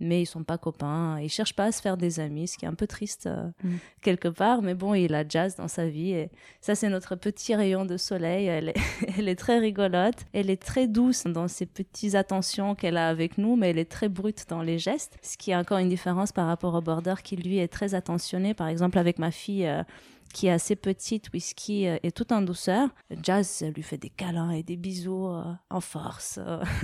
mais 0.00 0.22
ils 0.22 0.26
sont 0.26 0.44
pas 0.44 0.58
copains. 0.58 1.18
Ils 1.20 1.28
cherchent 1.28 1.54
pas 1.54 1.66
à 1.66 1.72
se 1.72 1.80
faire 1.80 1.96
des 1.96 2.20
amis, 2.20 2.48
ce 2.48 2.58
qui 2.58 2.64
est 2.64 2.68
un 2.68 2.74
peu 2.74 2.86
triste 2.86 3.26
euh, 3.26 3.48
mm. 3.64 3.76
quelque 4.02 4.28
part. 4.28 4.62
Mais 4.62 4.74
bon, 4.74 4.94
il 4.94 5.14
a 5.14 5.26
Jazz 5.26 5.56
dans 5.56 5.68
sa 5.68 5.88
vie 5.88 6.12
et 6.12 6.30
ça, 6.60 6.74
c'est 6.74 6.88
notre 6.88 7.14
petit 7.16 7.54
rayon 7.54 7.84
de 7.84 7.96
soleil. 7.96 8.46
Elle 8.46 8.70
est, 8.70 8.80
elle 9.18 9.28
est 9.28 9.36
très 9.36 9.58
rigolote. 9.58 10.26
Elle 10.32 10.50
est 10.50 10.62
très 10.62 10.86
douce 10.86 11.24
dans 11.24 11.48
ses 11.48 11.66
petites 11.66 12.14
attentions 12.14 12.74
qu'elle 12.74 12.96
a 12.96 13.08
avec 13.08 13.38
nous, 13.38 13.56
mais 13.56 13.70
elle 13.70 13.78
est 13.78 13.90
très 13.90 14.08
brute 14.08 14.44
dans 14.48 14.62
les 14.62 14.78
gestes, 14.78 15.16
ce 15.22 15.36
qui 15.36 15.50
est 15.50 15.56
encore 15.56 15.78
une 15.78 15.88
différence 15.88 16.32
par 16.32 16.46
rapport 16.46 16.74
au 16.74 16.80
border 16.80 17.14
qui 17.22 17.36
lui 17.36 17.58
est 17.58 17.68
très 17.68 17.94
attentionné. 17.94 18.54
Par 18.54 18.68
exemple, 18.68 18.98
avec 18.98 19.18
ma 19.18 19.30
fille. 19.30 19.66
Euh, 19.66 19.82
qui 20.36 20.48
est 20.48 20.52
assez 20.52 20.76
petite, 20.76 21.32
Whisky 21.32 21.88
euh, 21.88 21.96
est 22.02 22.14
tout 22.14 22.30
en 22.30 22.42
douceur. 22.42 22.90
Jazz 23.22 23.64
lui 23.74 23.82
fait 23.82 23.96
des 23.96 24.10
câlins 24.10 24.50
et 24.50 24.62
des 24.62 24.76
bisous 24.76 25.28
euh, 25.28 25.42
en 25.70 25.80
force. 25.80 26.38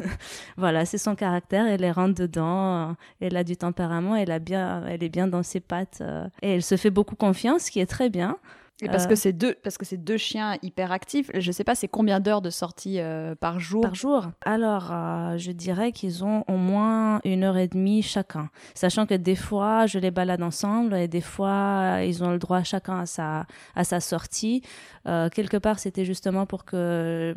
voilà, 0.57 0.87
c'est 0.87 0.97
son 0.97 1.15
caractère. 1.15 1.67
Elle 1.67 1.85
est 1.85 1.93
rentre 1.93 2.19
dedans. 2.19 2.97
Elle 3.21 3.37
a 3.37 3.45
du 3.45 3.59
tempérament. 3.59 4.17
Elle 4.17 4.31
a 4.31 4.39
bien, 4.39 4.87
elle 4.87 5.05
est 5.05 5.11
bien 5.11 5.29
dans 5.29 5.43
ses 5.43 5.61
pattes 5.61 6.03
et 6.41 6.55
elle 6.55 6.63
se 6.63 6.79
fait 6.79 6.89
beaucoup 6.89 7.15
confiance, 7.15 7.65
ce 7.65 7.71
qui 7.71 7.81
est 7.81 7.87
très 7.87 8.09
bien. 8.09 8.39
Et 8.81 8.89
parce 8.89 9.07
que 9.07 9.13
euh. 9.13 9.17
c'est 9.17 9.33
deux, 9.33 9.55
parce 9.63 9.79
que 9.79 9.85
c'est 9.85 9.97
deux 9.97 10.17
chiens 10.17 10.57
hyper 10.63 10.91
actifs. 10.91 11.31
Je 11.35 11.53
sais 11.53 11.63
pas, 11.63 11.75
c'est 11.75 11.89
combien 11.89 12.21
d'heures 12.21 12.43
de 12.43 12.51
sortie 12.51 12.99
euh, 12.99 13.35
par 13.35 13.61
jour? 13.61 13.83
Par 13.83 13.95
jour. 13.95 14.31
Alors, 14.45 14.91
euh, 14.91 15.37
je 15.39 15.53
dirais 15.53 15.93
qu'ils 15.93 16.25
ont 16.25 16.45
au 16.49 16.57
moins 16.57 17.21
une 17.25 17.45
heure 17.45 17.59
et 17.59 17.69
demie 17.69 18.03
chacun, 18.03 18.51
sachant 18.75 19.07
que 19.07 19.15
des 19.15 19.37
fois 19.37 19.87
je 19.87 19.99
les 19.99 20.11
balade 20.11 20.43
ensemble 20.43 20.95
et 20.95 21.07
des 21.07 21.21
fois 21.21 22.01
ils 22.05 22.25
ont 22.25 22.31
le 22.31 22.39
droit 22.39 22.63
chacun 22.63 23.01
à 23.01 23.07
sa 23.07 23.47
à 23.77 23.85
sa 23.85 24.01
sortie. 24.01 24.63
quelque 25.05 25.57
part, 25.57 25.79
c'était 25.79 26.05
justement 26.05 26.47
pour 26.47 26.65
que 26.65 27.35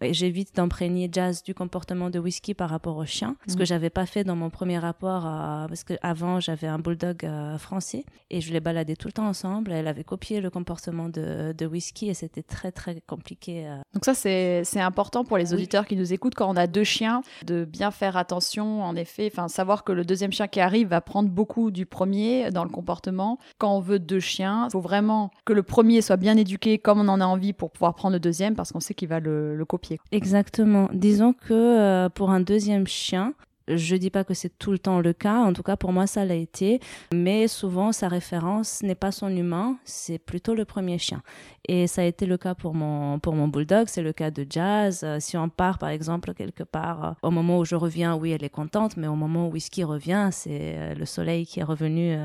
j'évite 0.00 0.54
d'imprégner 0.56 1.08
Jazz 1.12 1.42
du 1.42 1.54
comportement 1.54 2.10
de 2.10 2.18
Whisky 2.18 2.54
par 2.54 2.70
rapport 2.70 2.96
au 2.96 3.04
chien, 3.04 3.36
ce 3.46 3.54
que 3.54 3.60
mhm. 3.60 3.66
j'avais 3.66 3.90
pas 3.90 4.06
fait 4.06 4.24
dans 4.24 4.36
mon 4.36 4.50
premier 4.50 4.78
rapport, 4.78 5.22
parce 5.68 5.84
que 5.84 5.94
avant 6.02 6.40
j'avais 6.40 6.66
un 6.66 6.78
bulldog 6.78 7.28
français 7.58 8.04
et 8.30 8.40
je 8.40 8.52
les 8.52 8.60
baladais 8.60 8.96
tout 8.96 9.08
le 9.08 9.12
temps 9.12 9.28
ensemble. 9.28 9.72
Elle 9.72 9.86
avait 9.86 10.04
copié 10.04 10.40
le 10.40 10.50
comportement 10.50 10.87
de, 10.92 11.54
de 11.56 11.66
whisky 11.66 12.08
et 12.08 12.14
c'était 12.14 12.42
très 12.42 12.72
très 12.72 13.00
compliqué. 13.06 13.68
Donc 13.94 14.04
ça 14.04 14.14
c'est 14.14 14.80
important 14.80 15.24
pour 15.24 15.38
les 15.38 15.54
auditeurs 15.54 15.86
qui 15.86 15.96
nous 15.96 16.12
écoutent 16.12 16.34
quand 16.34 16.48
on 16.48 16.56
a 16.56 16.66
deux 16.66 16.84
chiens 16.84 17.22
de 17.44 17.64
bien 17.64 17.90
faire 17.90 18.16
attention 18.16 18.82
en 18.82 18.96
effet, 18.96 19.30
enfin 19.32 19.48
savoir 19.48 19.84
que 19.84 19.92
le 19.92 20.04
deuxième 20.04 20.32
chien 20.32 20.48
qui 20.48 20.60
arrive 20.60 20.88
va 20.88 21.00
prendre 21.00 21.28
beaucoup 21.28 21.70
du 21.70 21.86
premier 21.86 22.50
dans 22.50 22.64
le 22.64 22.70
comportement. 22.70 23.38
Quand 23.58 23.76
on 23.76 23.80
veut 23.80 23.98
deux 23.98 24.20
chiens, 24.20 24.66
il 24.68 24.72
faut 24.72 24.80
vraiment 24.80 25.30
que 25.44 25.52
le 25.52 25.62
premier 25.62 26.00
soit 26.00 26.16
bien 26.16 26.36
éduqué 26.36 26.78
comme 26.78 27.00
on 27.00 27.08
en 27.08 27.20
a 27.20 27.26
envie 27.26 27.52
pour 27.52 27.70
pouvoir 27.70 27.94
prendre 27.94 28.14
le 28.14 28.20
deuxième 28.20 28.54
parce 28.54 28.72
qu'on 28.72 28.80
sait 28.80 28.94
qu'il 28.94 29.08
va 29.08 29.20
le, 29.20 29.56
le, 29.56 29.64
copier. 29.64 30.00
Exactement. 30.12 30.88
Disons 30.92 31.32
que 31.32 32.08
pour 32.08 32.30
un 32.30 32.40
deuxième 32.40 32.86
chien, 32.86 33.34
je 33.68 33.96
dis 33.96 34.10
pas 34.10 34.24
que 34.24 34.34
c'est 34.34 34.58
tout 34.58 34.72
le 34.72 34.78
temps 34.78 35.00
le 35.00 35.12
cas, 35.12 35.38
en 35.38 35.52
tout 35.52 35.62
cas 35.62 35.76
pour 35.76 35.92
moi 35.92 36.06
ça 36.06 36.24
l'a 36.24 36.34
été, 36.34 36.80
mais 37.12 37.48
souvent 37.48 37.92
sa 37.92 38.08
référence 38.08 38.82
n'est 38.82 38.94
pas 38.94 39.12
son 39.12 39.28
humain, 39.28 39.78
c'est 39.84 40.18
plutôt 40.18 40.54
le 40.54 40.64
premier 40.64 40.98
chien. 40.98 41.22
Et 41.68 41.86
ça 41.86 42.02
a 42.02 42.04
été 42.04 42.24
le 42.26 42.38
cas 42.38 42.54
pour 42.54 42.74
mon 42.74 43.18
pour 43.18 43.34
mon 43.34 43.48
bulldog, 43.48 43.88
c'est 43.88 44.02
le 44.02 44.12
cas 44.12 44.30
de 44.30 44.46
Jazz. 44.48 45.02
Euh, 45.04 45.18
si 45.20 45.36
on 45.36 45.48
part 45.48 45.78
par 45.78 45.90
exemple 45.90 46.32
quelque 46.34 46.62
part 46.62 47.04
euh, 47.04 47.12
au 47.22 47.30
moment 47.30 47.58
où 47.58 47.64
je 47.64 47.74
reviens, 47.74 48.16
oui 48.16 48.30
elle 48.30 48.44
est 48.44 48.50
contente, 48.50 48.96
mais 48.96 49.06
au 49.06 49.16
moment 49.16 49.48
où 49.48 49.52
Whisky 49.52 49.84
revient, 49.84 50.30
c'est 50.32 50.76
euh, 50.76 50.94
le 50.94 51.04
soleil 51.04 51.46
qui 51.46 51.60
est 51.60 51.64
revenu 51.64 52.16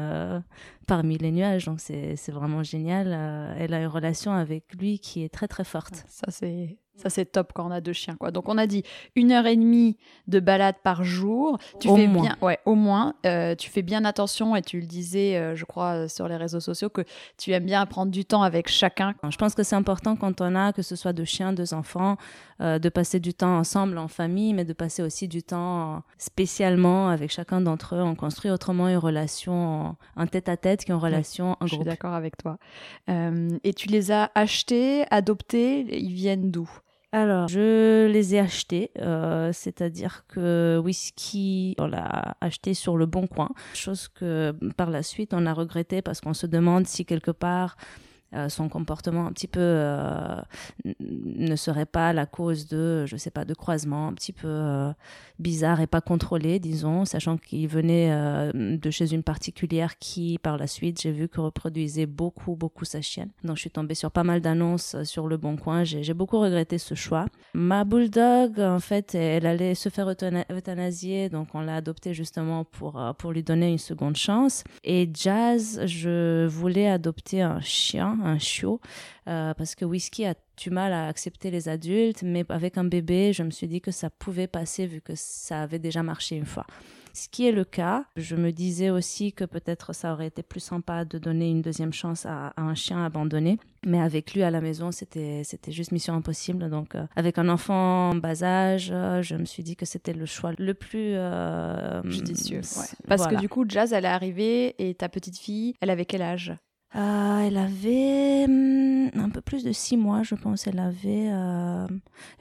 parmi 0.88 1.18
les 1.18 1.32
nuages, 1.32 1.66
donc 1.66 1.80
c'est 1.80 2.32
vraiment 2.32 2.64
génial. 2.64 3.08
elle 3.58 3.74
a 3.74 3.80
une 3.82 3.88
relation 3.88 4.32
avec 4.32 4.74
lui 4.76 5.00
qui 5.00 5.24
est 5.24 5.30
très 5.30 5.48
très 5.48 5.64
forte. 5.64 6.04
Ça 6.08 6.28
c'est 6.30 6.78
ça, 6.96 7.10
c'est 7.10 7.26
top 7.26 7.54
quand 7.54 7.68
on 7.68 7.72
a 7.72 7.82
deux 7.82 7.94
chiens, 7.94 8.16
quoi. 8.20 8.30
Donc, 8.30 8.48
on 8.50 8.58
a 8.58 8.68
dit 8.68 8.84
une 9.16 9.32
heure 9.32 9.48
et 9.48 9.56
demie 9.56 9.98
de 10.28 10.40
balade 10.40 10.76
par 10.84 11.04
jour. 11.04 11.58
Tu 11.80 11.90
au 11.90 11.96
fais 11.96 12.08
moins. 12.08 12.22
bien, 12.22 12.38
ouais, 12.42 12.60
au 12.66 12.76
moins. 12.76 13.16
Euh, 13.26 13.56
tu 13.56 13.70
fais 13.72 13.82
bien 13.82 14.06
attention 14.06 14.56
et 14.56 14.62
tu 14.62 14.80
le 14.80 14.86
disais, 14.86 15.36
euh, 15.38 15.56
je 15.56 15.66
crois, 15.66 15.94
euh, 15.94 16.08
sur 16.08 16.28
les 16.28 16.38
réseaux 16.38 16.60
sociaux, 16.60 16.90
que 16.90 17.02
tu 17.38 17.52
aimes 17.52 17.66
bien 17.66 17.84
prendre 17.88 18.12
du 18.12 18.26
temps 18.26 18.44
avec 18.44 18.70
chacun. 18.70 19.16
Je 19.28 19.38
pense 19.38 19.56
que 19.56 19.64
c'est 19.64 19.76
important 19.76 20.16
quand 20.16 20.40
on 20.40 20.54
a, 20.56 20.72
que 20.72 20.84
ce 20.84 20.96
soit 20.96 21.14
deux 21.14 21.26
chiens, 21.26 21.52
deux 21.52 21.74
enfants, 21.74 22.18
de 22.60 22.88
passer 22.88 23.20
du 23.20 23.34
temps 23.34 23.58
ensemble 23.58 23.98
en 23.98 24.08
famille, 24.08 24.54
mais 24.54 24.64
de 24.64 24.72
passer 24.72 25.04
aussi 25.04 25.28
du 25.28 25.44
temps 25.44 26.02
spécialement 26.18 27.10
avec 27.10 27.30
chacun 27.30 27.60
d'entre 27.60 27.96
eux. 27.96 28.02
On 28.02 28.16
construit 28.16 28.52
autrement 28.52 28.88
une 28.88 28.98
relation 28.98 29.98
en 30.16 30.28
tête 30.28 30.48
à 30.48 30.56
tête 30.56 30.86
qu'une 30.86 30.96
relation 30.96 31.52
en 31.52 31.66
groupe. 31.66 31.70
Je 31.70 31.76
suis 31.76 31.84
d'accord 31.84 32.14
avec 32.14 32.38
toi. 32.38 32.58
et 33.10 33.74
tu 33.74 33.90
les 33.90 34.12
as 34.12 34.32
achetés, 34.34 35.04
adoptés, 35.12 35.86
ils 36.00 36.14
viennent 36.14 36.52
d'où? 36.52 36.70
Alors, 37.14 37.48
je 37.48 38.08
les 38.08 38.34
ai 38.34 38.40
achetés, 38.40 38.90
euh, 38.98 39.52
c'est-à-dire 39.54 40.26
que 40.28 40.82
whisky, 40.84 41.76
on 41.78 41.86
l'a 41.86 42.36
acheté 42.42 42.74
sur 42.74 42.98
le 42.98 43.06
bon 43.06 43.28
coin, 43.28 43.50
chose 43.76 44.08
que 44.08 44.52
par 44.78 44.90
la 44.90 45.04
suite 45.04 45.32
on 45.36 45.46
a 45.46 45.54
regretté 45.54 46.02
parce 46.02 46.22
qu'on 46.22 46.34
se 46.34 46.48
demande 46.48 46.88
si 46.88 47.06
quelque 47.06 47.30
part 47.30 47.78
euh, 48.34 48.50
son 48.50 48.70
comportement 48.70 49.28
un 49.28 49.32
petit 49.32 49.48
peu 49.48 49.60
euh, 49.60 50.42
ne 51.00 51.56
serait 51.56 51.86
pas 51.86 52.14
la 52.14 52.26
cause 52.26 52.68
de, 52.68 53.06
je 53.06 53.16
sais 53.16 53.30
pas, 53.30 53.46
de 53.46 53.54
croisement 53.54 54.08
un 54.08 54.14
petit 54.14 54.34
peu 54.34 54.48
euh, 54.48 54.92
bizarre 55.40 55.82
et 55.82 55.88
pas 55.88 56.02
contrôlé, 56.02 56.60
disons, 56.60 57.06
sachant 57.06 57.38
qu'il 57.38 57.68
venait 57.68 58.12
de 58.54 58.92
chez 58.92 59.14
une 59.14 59.24
particulière 59.24 59.98
qui, 59.98 60.38
par 60.42 60.58
la 60.58 60.68
suite, 60.68 61.02
j'ai 61.02 61.12
vu 61.12 61.28
que 61.28 61.42
reproduisait 61.42 62.06
beaucoup, 62.06 62.56
beaucoup 62.56 62.86
sa 62.86 63.02
chienne. 63.02 63.30
Donc, 63.44 63.58
je 63.58 63.62
suis 63.62 63.70
tombée 63.70 63.96
sur 63.96 64.12
pas 64.12 64.24
mal 64.24 64.42
d'annonces 64.42 64.96
sur 65.04 65.28
le 65.28 65.38
bon 65.38 65.58
coin. 65.58 65.84
J'ai 65.84 66.14
beaucoup 66.14 66.40
regretté 66.40 66.78
ce 66.78 66.96
choix. 66.96 67.26
Ma 67.54 67.84
bulldog, 67.84 68.60
en 68.60 68.80
fait, 68.80 69.16
elle 69.16 69.46
allait 69.46 69.76
se 69.76 69.90
faire 69.90 70.08
euthanasier, 70.10 71.30
donc 71.30 71.50
on 71.54 71.62
l'a 71.62 71.78
adoptée 71.78 72.14
justement 72.14 72.64
pour, 72.64 73.02
pour 73.18 73.32
lui 73.32 73.44
donner 73.44 73.72
une 73.72 73.78
seconde 73.78 74.16
chance. 74.16 74.64
Et 74.84 75.10
Jazz, 75.14 75.82
je 75.86 76.46
voulais 76.48 76.88
adopter 76.88 77.42
un 77.42 77.62
chien, 77.62 78.18
un 78.24 78.40
chiot, 78.40 78.80
euh, 79.28 79.54
parce 79.54 79.76
que 79.76 79.86
Whisky 79.86 80.26
a 80.26 80.36
du 80.58 80.70
mal 80.70 80.94
à 80.94 81.08
accepter 81.08 81.52
les 81.52 81.70
adultes, 81.70 82.24
mais 82.24 82.46
avec 82.50 82.78
un 82.78 82.84
bébé, 82.84 83.34
je 83.34 83.44
me 83.44 83.52
suis 83.52 83.68
dit 83.68 83.82
que 83.82 83.92
ça 83.92 84.10
pouvait 84.10 84.48
passer 84.48 84.86
vu 84.86 85.02
que 85.02 85.14
ça 85.16 85.62
avait 85.62 85.80
déjà 85.80 86.04
marché 86.04 86.36
une 86.36 86.46
fois. 86.46 86.66
Ce 87.16 87.30
qui 87.30 87.48
est 87.48 87.52
le 87.52 87.64
cas. 87.64 88.06
Je 88.16 88.36
me 88.36 88.52
disais 88.52 88.90
aussi 88.90 89.34
que 89.34 89.46
peut-être 89.46 89.94
ça 89.94 90.14
aurait 90.14 90.28
été 90.28 90.42
plus 90.42 90.60
sympa 90.60 91.06
de 91.06 91.20
donner 91.20 91.48
une 91.48 91.62
deuxième 91.62 91.94
chance 91.94 92.26
à, 92.26 92.54
un 92.58 92.74
chien 92.74 93.06
abandonné. 93.06 93.60
Mais 93.86 94.02
avec 94.02 94.34
lui 94.34 94.42
à 94.42 94.50
la 94.50 94.62
maison, 94.62 94.92
c'était 94.92 95.44
c'était 95.44 95.72
juste 95.72 95.92
mission 95.92 96.16
impossible. 96.16 96.72
Donc 96.72 96.96
euh, 96.96 97.06
avec 97.16 97.38
un 97.38 97.50
enfant 97.50 98.10
en 98.10 98.16
bas 98.16 98.44
âge, 98.44 98.90
euh, 98.92 99.22
je 99.22 99.36
me 99.36 99.46
suis 99.46 99.62
dit 99.62 99.76
que 99.76 99.86
c'était 99.86 100.14
le 100.14 100.26
choix 100.26 100.54
le 100.58 100.74
plus 100.74 101.16
judicieux. 102.12 102.62
Parce 103.08 103.28
que 103.28 103.36
du 103.36 103.48
coup, 103.48 103.66
Jazz, 103.68 103.94
elle 103.94 104.06
est 104.06 104.08
arrivée 104.08 104.74
et 104.80 104.96
ta 104.96 105.08
petite 105.08 105.38
fille, 105.38 105.76
elle 105.82 105.92
avait 105.92 106.06
quel 106.06 106.24
âge? 106.24 106.56
Euh, 106.96 107.40
elle 107.40 107.58
avait 107.58 108.46
hmm, 108.48 109.10
un 109.16 109.30
peu 109.30 109.42
plus 109.42 109.64
de 109.64 109.72
six 109.72 109.98
mois, 109.98 110.22
je 110.22 110.36
pense. 110.36 110.68
Elle 110.68 110.80
avait, 110.80 111.30
euh, 111.32 111.88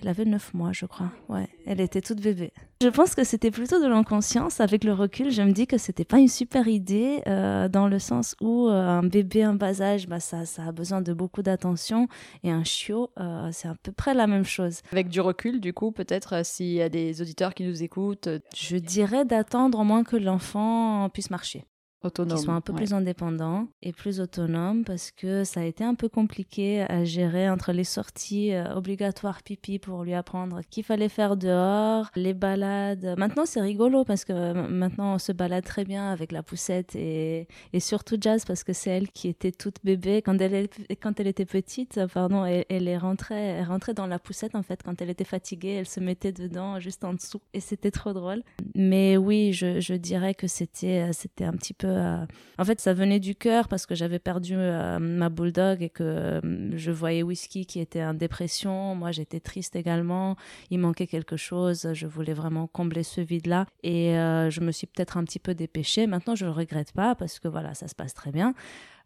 elle 0.01 0.09
avait 0.09 0.27
neuf 0.27 0.53
mois, 0.53 0.73
je 0.73 0.85
crois. 0.85 1.11
Ouais, 1.29 1.49
elle 1.67 1.81
était 1.81 2.03
toute 2.03 2.21
bébé. 2.21 2.53
Je 2.83 2.89
pense 2.89 3.15
que 3.15 3.25
c'était 3.25 3.51
plutôt 3.51 3.81
de 3.81 3.87
l'inconscience. 3.87 4.61
Avec 4.61 4.85
le 4.85 4.93
recul, 4.93 5.31
je 5.31 5.41
me 5.43 5.53
dis 5.53 5.67
que 5.67 5.79
c'était 5.79 6.05
pas 6.05 6.19
une 6.19 6.29
super 6.29 6.69
idée 6.69 7.23
euh, 7.27 7.69
dans 7.69 7.89
le 7.89 7.99
sens 7.99 8.37
où 8.41 8.67
un 8.69 9.03
bébé 9.03 9.47
en 9.47 9.55
bas 9.55 9.81
âge, 9.81 10.07
bah, 10.07 10.21
ça, 10.21 10.45
ça 10.45 10.65
a 10.65 10.73
besoin 10.73 11.01
de 11.01 11.15
beaucoup 11.15 11.43
d'attention 11.43 12.09
et 12.43 12.51
un 12.51 12.65
chiot, 12.65 13.11
c'est 13.53 13.69
à 13.69 13.75
peu 13.83 13.93
près 13.93 14.13
la 14.13 14.27
même 14.27 14.45
chose. 14.45 14.83
Avec 14.93 15.09
du 15.09 15.21
recul, 15.21 15.61
du 15.61 15.73
coup, 15.73 15.93
peut-être 15.93 16.45
s'il 16.45 16.73
y 16.73 16.83
a 16.83 16.89
des 16.89 17.23
auditeurs 17.23 17.55
qui 17.55 17.65
nous 17.65 17.83
écoutent, 17.83 18.29
je 18.55 18.77
dirais 18.77 19.25
d'attendre 19.25 19.79
au 19.79 19.85
moins 19.85 20.05
que 20.05 20.17
l'enfant 20.17 21.09
puisse 21.11 21.31
marcher 21.31 21.65
autonome, 22.03 22.37
qui 22.37 22.45
soient 22.45 22.55
un 22.55 22.61
peu 22.61 22.73
plus 22.73 22.93
indépendants 22.93 23.69
et 23.83 23.93
plus 23.93 24.21
autonomes 24.21 24.85
parce 24.85 25.11
que 25.11 25.45
ça 25.45 25.61
a 25.61 25.65
été 25.65 25.85
un 25.85 25.95
peu 25.95 26.09
compliqué 26.09 26.83
à 26.83 27.05
gérer 27.05 27.49
entre 27.49 27.73
les 27.73 27.85
sorties 27.85 28.53
euh, 28.53 28.75
obligatoires 28.75 29.43
pipi 29.43 29.79
pour 29.79 30.05
lui 30.05 30.15
apprendre 30.15 30.61
qu'il 30.71 30.85
fallait 30.85 31.09
faire 31.09 31.37
dehors, 31.37 32.11
les 32.17 32.35
balades. 32.35 33.15
Maintenant 33.19 33.47
c'est 33.47 33.61
rigolo 33.61 34.05
parce 34.05 34.25
que 34.25 34.33
euh, 34.33 34.69
maintenant 34.69 35.15
on 35.15 35.19
se 35.19 35.33
balade 35.33 35.65
très 35.65 35.85
bien 35.85 36.11
avec 36.11 36.33
la 36.33 36.43
poussette 36.43 36.95
et, 36.97 37.47
et 37.73 37.81
surtout 37.81 38.17
Jazz 38.21 38.45
parce 38.45 38.65
que 38.65 38.73
c'est 38.73 38.91
elle 38.91 39.11
qui 39.11 39.29
était 39.29 39.53
toute 39.53 39.77
bébé 39.85 40.23
quand 40.23 40.41
elle, 40.41 40.69
quand 41.01 41.21
elle 41.21 41.27
était 41.27 41.45
petite, 41.45 42.01
pardon, 42.13 42.45
elle, 42.45 42.65
elle 42.69 42.89
est 42.89 42.99
rentrée, 42.99 43.35
elle 43.35 43.67
rentrait 43.67 43.95
dans 43.95 44.07
la 44.07 44.19
poussette 44.19 44.55
en 44.55 44.63
fait 44.63 44.83
quand 44.83 45.01
elle 45.01 45.11
était 45.11 45.25
fatiguée, 45.25 45.77
elle 45.81 45.89
se 45.89 46.01
mettait 46.01 46.33
dedans 46.33 46.81
juste 46.81 47.05
en 47.05 47.15
dessous 47.15 47.41
et 47.55 47.61
c'était 47.61 47.91
trop 47.91 48.13
drôle. 48.13 48.43
Mais 48.75 49.17
oui, 49.17 49.53
je, 49.53 49.81
je 49.81 49.95
dirais 49.95 50.35
que 50.35 50.47
c'était 50.47 51.13
c'était 51.13 51.45
un 51.45 51.53
petit 51.53 51.75
peu 51.75 51.92
euh, 51.93 52.27
en 52.59 52.65
fait, 52.65 52.81
ça 52.81 52.95
venait 52.95 53.21
du 53.21 53.35
cœur 53.35 53.69
parce 53.69 53.87
que 53.87 53.95
j'avais 53.95 54.19
perdu 54.19 54.55
euh, 54.57 54.99
ma 54.99 55.29
bulldog 55.29 55.83
et 55.83 55.91
que 55.91 56.03
euh, 56.03 56.77
je 56.77 56.91
voyais 56.91 57.23
Whisky 57.23 57.67
qui 57.67 57.81
était 57.81 58.03
en 58.03 58.15
dépression. 58.15 58.95
Moi, 58.95 59.13
j'étais 59.13 59.41
triste 59.41 59.77
également. 59.77 60.37
Il 60.71 60.79
manquait 60.79 61.07
quelque 61.07 61.37
chose. 61.37 61.89
Je 61.93 62.07
voulais 62.07 62.35
vraiment 62.35 62.67
combler 62.67 63.03
ce 63.03 63.21
vide-là. 63.21 63.67
Et 63.83 64.13
je 64.13 64.61
me 64.61 64.73
suis 64.73 64.87
peut-être 64.87 65.17
un 65.17 65.25
petit 65.25 65.39
peu 65.39 65.55
dépêchée. 65.55 66.07
Maintenant, 66.07 66.35
je 66.35 66.45
ne 66.45 66.51
le 66.51 66.57
regrette 66.57 66.93
pas 66.93 67.15
parce 67.15 67.39
que 67.39 67.49
voilà, 67.49 67.75
ça 67.75 67.89
se 67.89 67.95
passe 67.95 68.15
très 68.15 68.33
bien. 68.33 68.55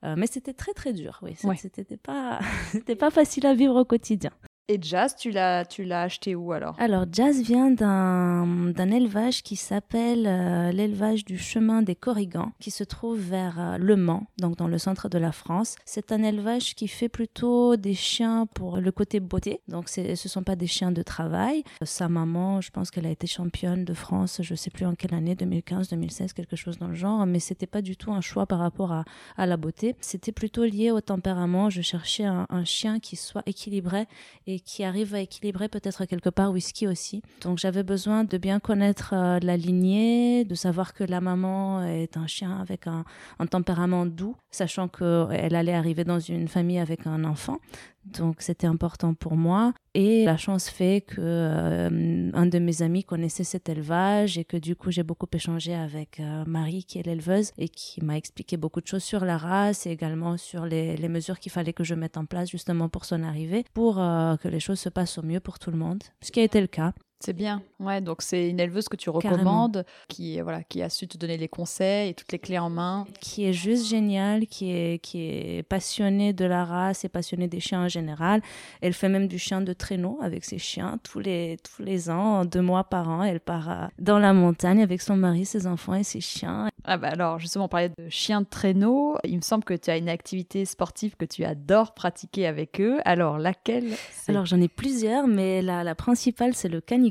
mais 0.02 0.26
c'était 0.26 0.54
très 0.54 0.72
très 0.72 0.92
dur, 0.92 1.18
oui. 1.22 1.36
C'était 1.56 1.96
pas, 1.96 2.40
c'était 2.72 2.96
pas 2.96 3.10
facile 3.10 3.46
à 3.46 3.54
vivre 3.54 3.76
au 3.76 3.84
quotidien. 3.84 4.30
Et 4.68 4.80
Jazz, 4.82 5.14
tu 5.14 5.30
l'as, 5.30 5.64
tu 5.64 5.84
l'as 5.84 6.02
acheté 6.02 6.34
où 6.34 6.50
alors? 6.50 6.74
Alors 6.80 7.04
Jazz 7.12 7.40
vient 7.40 7.70
d'un, 7.70 8.72
d'un 8.72 8.90
élevage 8.90 9.44
qui 9.44 9.54
s'appelle 9.54 10.26
euh, 10.26 10.72
l'élevage 10.72 11.24
du 11.24 11.38
chemin 11.38 11.82
des 11.82 11.94
Corrigans, 11.94 12.50
qui 12.58 12.72
se 12.72 12.82
trouve 12.82 13.16
vers 13.20 13.60
euh, 13.60 13.78
Le 13.78 13.94
Mans, 13.94 14.26
donc 14.40 14.56
dans 14.56 14.66
le 14.66 14.78
centre 14.78 15.08
de 15.08 15.18
la 15.18 15.30
France. 15.30 15.76
C'est 15.84 16.10
un 16.10 16.20
élevage 16.24 16.74
qui 16.74 16.88
fait 16.88 17.08
plutôt 17.08 17.76
des 17.76 17.94
chiens 17.94 18.46
pour 18.46 18.78
le 18.78 18.90
côté 18.90 19.20
beauté, 19.20 19.60
donc 19.68 19.88
c'est, 19.88 20.16
ce 20.16 20.28
sont 20.28 20.42
pas 20.42 20.56
des 20.56 20.66
chiens 20.66 20.90
de 20.90 21.02
travail. 21.02 21.62
Sa 21.82 22.08
maman, 22.08 22.60
je 22.60 22.72
pense 22.72 22.90
qu'elle 22.90 23.06
a 23.06 23.10
été 23.10 23.28
championne 23.28 23.84
de 23.84 23.94
France, 23.94 24.40
je 24.42 24.54
sais 24.56 24.70
plus 24.70 24.84
en 24.84 24.96
quelle 24.96 25.14
année, 25.14 25.36
2015, 25.36 25.90
2016, 25.90 26.32
quelque 26.32 26.56
chose 26.56 26.76
dans 26.78 26.88
le 26.88 26.96
genre, 26.96 27.24
mais 27.24 27.38
c'était 27.38 27.68
pas 27.68 27.82
du 27.82 27.96
tout 27.96 28.10
un 28.10 28.20
choix 28.20 28.46
par 28.46 28.58
rapport 28.58 28.90
à, 28.90 29.04
à 29.36 29.46
la 29.46 29.56
beauté. 29.56 29.94
C'était 30.00 30.32
plutôt 30.32 30.64
lié 30.64 30.90
au 30.90 31.00
tempérament. 31.00 31.70
Je 31.70 31.82
cherchais 31.82 32.24
un, 32.24 32.48
un 32.50 32.64
chien 32.64 32.98
qui 32.98 33.14
soit 33.14 33.44
équilibré 33.46 34.06
et 34.48 34.55
qui 34.60 34.84
arrive 34.84 35.14
à 35.14 35.20
équilibrer 35.20 35.68
peut-être 35.68 36.04
quelque 36.04 36.30
part 36.30 36.52
whisky 36.52 36.86
aussi. 36.86 37.22
Donc 37.42 37.58
j'avais 37.58 37.82
besoin 37.82 38.24
de 38.24 38.38
bien 38.38 38.60
connaître 38.60 39.14
euh, 39.14 39.38
la 39.40 39.56
lignée, 39.56 40.44
de 40.44 40.54
savoir 40.54 40.94
que 40.94 41.04
la 41.04 41.20
maman 41.20 41.84
est 41.84 42.16
un 42.16 42.26
chien 42.26 42.60
avec 42.60 42.86
un, 42.86 43.04
un 43.38 43.46
tempérament 43.46 44.06
doux, 44.06 44.36
sachant 44.50 44.88
qu'elle 44.88 45.54
allait 45.54 45.74
arriver 45.74 46.04
dans 46.04 46.20
une 46.20 46.48
famille 46.48 46.78
avec 46.78 47.06
un 47.06 47.24
enfant. 47.24 47.58
Donc 48.06 48.36
c'était 48.40 48.66
important 48.66 49.14
pour 49.14 49.36
moi. 49.36 49.72
Et 49.94 50.24
la 50.24 50.36
chance 50.36 50.68
fait 50.68 51.00
que 51.00 51.16
euh, 51.18 52.30
un 52.34 52.46
de 52.46 52.58
mes 52.58 52.82
amis 52.82 53.02
connaissait 53.02 53.44
cet 53.44 53.68
élevage 53.68 54.38
et 54.38 54.44
que 54.44 54.56
du 54.56 54.76
coup 54.76 54.90
j'ai 54.90 55.02
beaucoup 55.02 55.26
échangé 55.32 55.74
avec 55.74 56.20
euh, 56.20 56.44
Marie 56.46 56.84
qui 56.84 56.98
est 56.98 57.02
l'éleveuse 57.02 57.52
et 57.58 57.68
qui 57.68 58.04
m'a 58.04 58.16
expliqué 58.16 58.56
beaucoup 58.56 58.80
de 58.80 58.86
choses 58.86 59.02
sur 59.02 59.24
la 59.24 59.38
race 59.38 59.86
et 59.86 59.90
également 59.90 60.36
sur 60.36 60.66
les, 60.66 60.96
mesures 61.08 61.38
qu'il 61.38 61.52
fallait 61.52 61.72
que 61.72 61.84
je 61.84 61.94
mette 61.94 62.16
en 62.16 62.26
place 62.26 62.50
justement 62.50 62.88
pour 62.88 63.04
son 63.04 63.22
arrivée 63.22 63.64
pour 63.72 63.98
euh, 63.98 64.36
que 64.36 64.48
les 64.48 64.60
choses 64.60 64.80
se 64.80 64.88
passent 64.88 65.18
au 65.18 65.22
mieux 65.22 65.40
pour 65.40 65.58
tout 65.58 65.70
le 65.70 65.78
monde. 65.78 66.02
Ce 66.20 66.30
qui 66.30 66.40
a 66.40 66.44
été 66.44 66.60
le 66.60 66.66
cas. 66.66 66.92
C'est 67.20 67.32
bien. 67.32 67.62
Ouais, 67.80 68.00
donc 68.02 68.20
c'est 68.20 68.50
une 68.50 68.60
éleveuse 68.60 68.88
que 68.88 68.96
tu 68.96 69.08
recommandes, 69.08 69.84
qui 70.08 70.40
voilà, 70.40 70.62
qui 70.62 70.82
a 70.82 70.90
su 70.90 71.08
te 71.08 71.16
donner 71.16 71.38
les 71.38 71.48
conseils 71.48 72.10
et 72.10 72.14
toutes 72.14 72.30
les 72.30 72.38
clés 72.38 72.58
en 72.58 72.68
main. 72.68 73.06
Qui 73.20 73.46
est 73.46 73.52
juste 73.54 73.86
géniale, 73.86 74.46
qui 74.46 74.70
est 74.70 74.98
qui 75.02 75.22
est 75.22 75.62
passionnée 75.62 76.34
de 76.34 76.44
la 76.44 76.64
race 76.64 77.04
et 77.04 77.08
passionnée 77.08 77.48
des 77.48 77.58
chiens 77.58 77.84
en 77.84 77.88
général. 77.88 78.42
Elle 78.82 78.92
fait 78.92 79.08
même 79.08 79.28
du 79.28 79.38
chien 79.38 79.62
de 79.62 79.72
traîneau 79.72 80.18
avec 80.22 80.44
ses 80.44 80.58
chiens 80.58 80.98
tous 81.02 81.18
les 81.18 81.56
tous 81.62 81.82
les 81.82 82.10
ans, 82.10 82.44
deux 82.44 82.60
mois 82.60 82.84
par 82.84 83.08
an. 83.08 83.22
Elle 83.22 83.40
part 83.40 83.70
euh, 83.70 83.86
dans 83.98 84.18
la 84.18 84.32
montagne 84.34 84.82
avec 84.82 85.00
son 85.00 85.16
mari, 85.16 85.46
ses 85.46 85.66
enfants 85.66 85.94
et 85.94 86.04
ses 86.04 86.20
chiens. 86.20 86.68
Ah 86.84 86.98
bah 86.98 87.08
alors 87.08 87.38
justement, 87.38 87.64
on 87.64 87.68
parlait 87.68 87.92
de 87.98 88.08
chiens 88.10 88.42
de 88.42 88.46
traîneau. 88.46 89.16
Il 89.24 89.36
me 89.36 89.42
semble 89.42 89.64
que 89.64 89.74
tu 89.74 89.90
as 89.90 89.96
une 89.96 90.10
activité 90.10 90.64
sportive 90.66 91.16
que 91.16 91.24
tu 91.24 91.44
adores 91.44 91.94
pratiquer 91.94 92.46
avec 92.46 92.80
eux. 92.80 92.98
Alors 93.04 93.38
laquelle 93.38 93.86
Alors 94.28 94.44
j'en 94.44 94.60
ai 94.60 94.68
plusieurs, 94.68 95.26
mais 95.26 95.62
la, 95.62 95.82
la 95.82 95.94
principale 95.94 96.54
c'est 96.54 96.68
le 96.68 96.80
canicross 96.80 97.06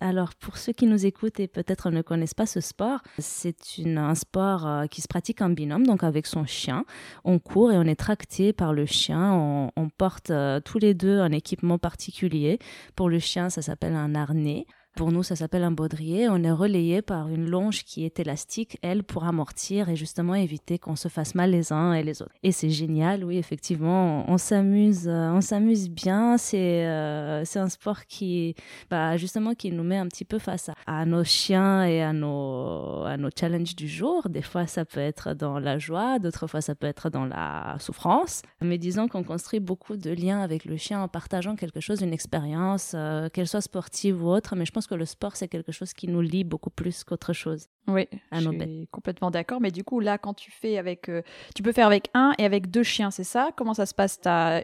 Alors, 0.00 0.34
pour 0.34 0.56
ceux 0.56 0.72
qui 0.72 0.86
nous 0.86 1.06
écoutent 1.06 1.40
et 1.40 1.48
peut-être 1.48 1.90
ne 1.90 2.02
connaissent 2.02 2.34
pas 2.34 2.46
ce 2.46 2.60
sport, 2.60 3.00
c'est 3.18 3.56
un 3.86 4.14
sport 4.14 4.66
euh, 4.66 4.86
qui 4.86 5.00
se 5.00 5.08
pratique 5.08 5.40
en 5.40 5.50
binôme, 5.50 5.86
donc 5.86 6.04
avec 6.04 6.26
son 6.26 6.44
chien. 6.44 6.84
On 7.24 7.38
court 7.38 7.72
et 7.72 7.78
on 7.78 7.82
est 7.82 7.98
tracté 7.98 8.52
par 8.52 8.72
le 8.72 8.86
chien. 8.86 9.32
On, 9.76 9.88
porte 9.96 10.30
euh, 10.30 10.60
tous 10.60 10.78
les 10.78 10.94
deux 10.94 11.18
un 11.20 11.32
équipement 11.32 11.78
particulier. 11.78 12.58
Pour 12.94 13.08
le 13.08 13.18
chien, 13.18 13.50
ça 13.50 13.62
s'appelle 13.62 13.94
un 13.94 14.14
harnais. 14.14 14.66
Pour 14.98 15.12
nous, 15.12 15.22
ça 15.22 15.36
s'appelle 15.36 15.62
un 15.62 15.70
baudrier. 15.70 16.28
On 16.28 16.42
est 16.42 16.50
relayé 16.50 17.02
par 17.02 17.28
une 17.28 17.48
longe 17.48 17.84
qui 17.84 18.04
est 18.04 18.18
élastique, 18.18 18.78
elle, 18.82 19.04
pour 19.04 19.22
amortir 19.22 19.88
et 19.88 19.94
justement 19.94 20.34
éviter 20.34 20.80
qu'on 20.80 20.96
se 20.96 21.06
fasse 21.06 21.36
mal 21.36 21.52
les 21.52 21.72
uns 21.72 21.92
et 21.92 22.02
les 22.02 22.20
autres. 22.20 22.32
Et 22.42 22.50
c'est 22.50 22.68
génial, 22.68 23.22
oui, 23.22 23.38
effectivement, 23.38 24.28
on, 24.28 24.38
s'amuse, 24.38 25.06
euh, 25.06 25.30
on 25.30 25.40
s'amuse 25.40 25.88
bien. 25.88 26.36
C'est 26.36 26.84
euh, 26.84 27.44
c'est 27.44 27.60
un 27.60 27.68
sport 27.68 28.06
qui, 28.06 28.56
bah, 28.90 29.16
justement, 29.16 29.54
qui 29.54 29.70
nous 29.70 29.84
met 29.84 29.98
un 29.98 30.08
petit 30.08 30.24
peu 30.24 30.40
face 30.40 30.68
à, 30.84 31.06
nos 31.06 31.22
chiens 31.22 31.84
et 31.84 32.02
à 32.02 32.12
nos, 32.12 33.04
à 33.04 33.16
nos 33.16 33.30
challenges 33.30 33.76
du 33.76 33.86
jour. 33.86 34.28
Des 34.28 34.42
fois, 34.42 34.66
ça 34.66 34.84
peut 34.84 34.98
être 34.98 35.32
dans 35.32 35.60
la 35.60 35.78
joie, 35.78 36.18
d'autres 36.18 36.48
fois, 36.48 36.60
ça 36.60 36.74
peut 36.74 36.88
être 36.88 37.08
dans 37.08 37.24
la 37.24 37.76
souffrance. 37.78 38.42
Mais 38.60 38.78
disons 38.78 39.06
qu'on 39.06 39.22
construit 39.22 39.60
beaucoup 39.60 39.96
de 39.96 40.10
liens 40.10 40.40
avec 40.40 40.64
le 40.64 40.76
chien 40.76 41.00
en 41.00 41.06
partageant 41.06 41.54
quelque 41.54 41.78
chose, 41.78 42.00
une 42.00 42.12
expérience, 42.12 42.94
euh, 42.96 43.28
qu'elle 43.28 43.46
soit 43.46 43.60
sportive 43.60 44.24
ou 44.24 44.30
autre. 44.30 44.56
Mais 44.56 44.64
je 44.64 44.72
pense 44.72 44.87
que 44.88 44.94
le 44.94 45.04
sport, 45.04 45.36
c'est 45.36 45.48
quelque 45.48 45.72
chose 45.72 45.92
qui 45.92 46.08
nous 46.08 46.20
lie 46.20 46.44
beaucoup 46.44 46.70
plus 46.70 47.04
qu'autre 47.04 47.32
chose. 47.32 47.68
Oui, 47.88 48.06
je 48.32 48.38
suis 48.40 48.88
complètement 48.90 49.30
d'accord. 49.30 49.60
Mais 49.60 49.70
du 49.70 49.82
coup, 49.82 50.00
là, 50.00 50.18
quand 50.18 50.34
tu 50.34 50.50
fais 50.50 50.76
avec. 50.76 51.08
Euh, 51.08 51.22
tu 51.54 51.62
peux 51.62 51.72
faire 51.72 51.86
avec 51.86 52.10
un 52.12 52.34
et 52.38 52.44
avec 52.44 52.70
deux 52.70 52.82
chiens, 52.82 53.10
c'est 53.10 53.24
ça? 53.24 53.50
Comment 53.56 53.72
ça 53.72 53.86
se 53.86 53.94
passe? 53.94 54.20
Tu 54.20 54.28
as, 54.28 54.62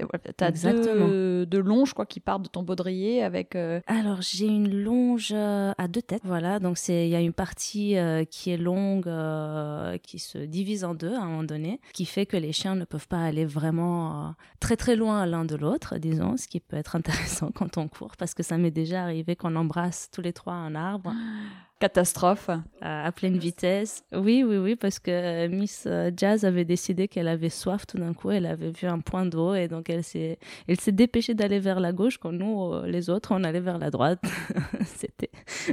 deux, 0.52 1.46
deux, 1.46 1.60
longes 1.60 1.94
quoi, 1.94 2.04
qui 2.04 2.20
partent 2.20 2.42
de 2.42 2.48
ton 2.48 2.62
baudrier 2.62 3.22
avec. 3.22 3.56
Euh, 3.56 3.80
Alors, 3.86 4.20
j'ai 4.20 4.46
une 4.46 4.82
longe 4.82 5.32
euh, 5.32 5.72
à 5.78 5.88
deux 5.88 6.02
têtes. 6.02 6.22
Voilà. 6.24 6.60
Donc, 6.60 6.76
il 6.88 7.08
y 7.08 7.16
a 7.16 7.20
une 7.20 7.32
partie 7.32 7.96
qui 8.30 8.50
est 8.50 8.58
longue, 8.58 9.10
qui 10.02 10.18
se 10.18 10.38
divise 10.38 10.84
en 10.84 10.94
deux 10.94 11.14
à 11.14 11.20
un 11.20 11.26
moment 11.26 11.44
donné, 11.44 11.80
qui 11.94 12.04
fait 12.04 12.26
que 12.26 12.36
les 12.36 12.52
chiens 12.52 12.74
ne 12.74 12.84
peuvent 12.84 13.08
pas 13.08 13.24
aller 13.24 13.46
vraiment 13.46 14.34
très 14.60 14.76
très 14.76 14.96
loin 14.96 15.24
l'un 15.24 15.44
de 15.44 15.56
l'autre, 15.56 15.96
disons, 15.98 16.36
ce 16.36 16.46
qui 16.46 16.60
peut 16.60 16.76
être 16.76 16.96
intéressant 16.96 17.50
quand 17.54 17.78
on 17.78 17.88
court, 17.88 18.16
parce 18.18 18.34
que 18.34 18.42
ça 18.42 18.58
m'est 18.58 18.70
déjà 18.70 19.02
arrivé 19.02 19.36
qu'on 19.36 19.56
embrasse 19.56 20.03
tous 20.10 20.22
les 20.22 20.32
trois 20.32 20.54
un 20.54 20.74
arbre. 20.74 21.12
Catastrophe. 21.80 22.48
À, 22.80 23.12
pleine 23.12 23.36
vitesse. 23.36 24.04
Oui, 24.12 24.42
oui, 24.46 24.56
oui, 24.56 24.76
parce 24.76 24.98
que 24.98 25.48
Miss 25.48 25.84
euh, 25.86 26.10
Jazz 26.16 26.44
avait 26.44 26.64
décidé 26.64 27.08
qu'elle 27.08 27.28
avait 27.28 27.50
soif 27.50 27.86
tout 27.86 27.98
d'un 27.98 28.14
coup. 28.14 28.30
Elle 28.30 28.46
avait 28.46 28.70
vu 28.70 28.86
un 28.86 29.00
point 29.00 29.26
d'eau 29.26 29.54
et 29.54 29.68
donc 29.68 29.90
elle 29.90 30.04
s'est, 30.04 30.38
elle 30.66 30.80
s'est 30.80 30.92
dépêchée 30.92 31.34
d'aller 31.34 31.58
vers 31.58 31.80
la 31.80 31.92
gauche 31.92 32.16
quand 32.16 32.32
nous, 32.32 32.72
euh, 32.72 32.86
les 32.86 33.10
autres, 33.10 33.34
on 33.34 33.44
allait 33.44 33.60
vers 33.60 33.78
la 33.78 33.90
droite. 33.90 34.22
C'était 34.86 35.30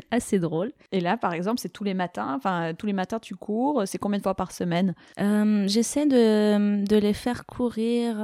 assez 0.09 0.39
drôle. 0.39 0.73
Et 0.91 0.99
là, 0.99 1.15
par 1.15 1.33
exemple, 1.33 1.61
c'est 1.61 1.71
tous 1.71 1.83
les 1.83 1.93
matins. 1.93 2.33
Enfin, 2.35 2.73
tous 2.77 2.87
les 2.87 2.93
matins, 2.93 3.19
tu 3.19 3.35
cours. 3.35 3.83
C'est 3.85 3.97
combien 3.97 4.17
de 4.17 4.23
fois 4.23 4.35
par 4.35 4.51
semaine? 4.51 4.95
Euh, 5.19 5.65
J'essaie 5.67 6.07
de, 6.07 6.83
de, 6.83 6.97
les 6.97 7.13
faire 7.13 7.45
courir 7.45 8.15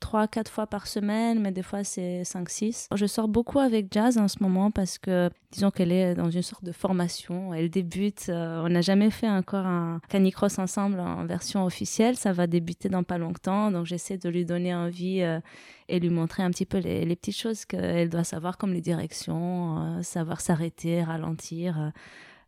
trois, 0.00 0.28
quatre 0.28 0.50
fois 0.50 0.66
par 0.66 0.86
semaine, 0.86 1.40
mais 1.40 1.52
des 1.52 1.62
fois 1.62 1.84
c'est 1.84 2.24
5, 2.24 2.48
6. 2.48 2.88
Je 2.94 3.06
sors 3.06 3.28
beaucoup 3.28 3.58
avec 3.58 3.92
Jazz 3.92 4.18
en 4.18 4.28
ce 4.28 4.42
moment 4.42 4.70
parce 4.70 4.98
que, 4.98 5.30
disons 5.52 5.70
qu'elle 5.70 5.92
est 5.92 6.14
dans 6.14 6.30
une 6.30 6.42
sorte 6.42 6.64
de 6.64 6.72
formation. 6.72 7.52
Elle 7.54 7.70
débute, 7.70 8.26
euh, 8.28 8.62
on 8.64 8.68
n'a 8.68 8.80
jamais 8.80 9.10
fait 9.10 9.28
encore 9.28 9.66
un 9.66 10.00
canicross 10.08 10.58
ensemble 10.58 11.00
en 11.00 11.24
version 11.26 11.64
officielle. 11.64 12.16
Ça 12.16 12.32
va 12.32 12.46
débuter 12.46 12.88
dans 12.88 13.02
pas 13.02 13.18
longtemps, 13.18 13.70
donc 13.70 13.86
j'essaie 13.86 14.18
de 14.18 14.28
lui 14.28 14.44
donner 14.44 14.74
envie 14.74 15.22
euh, 15.22 15.40
et 15.88 16.00
lui 16.00 16.10
montrer 16.10 16.42
un 16.42 16.50
petit 16.50 16.66
peu 16.66 16.78
les, 16.78 17.16
petites 17.16 17.36
choses 17.36 17.64
qu'elle 17.64 18.08
doit 18.08 18.24
savoir, 18.24 18.58
comme 18.58 18.72
les 18.72 18.80
directions, 18.80 19.78
euh, 19.98 20.02
savoir 20.02 20.40
s'arrêter, 20.40 21.02
ralentir 21.02 21.92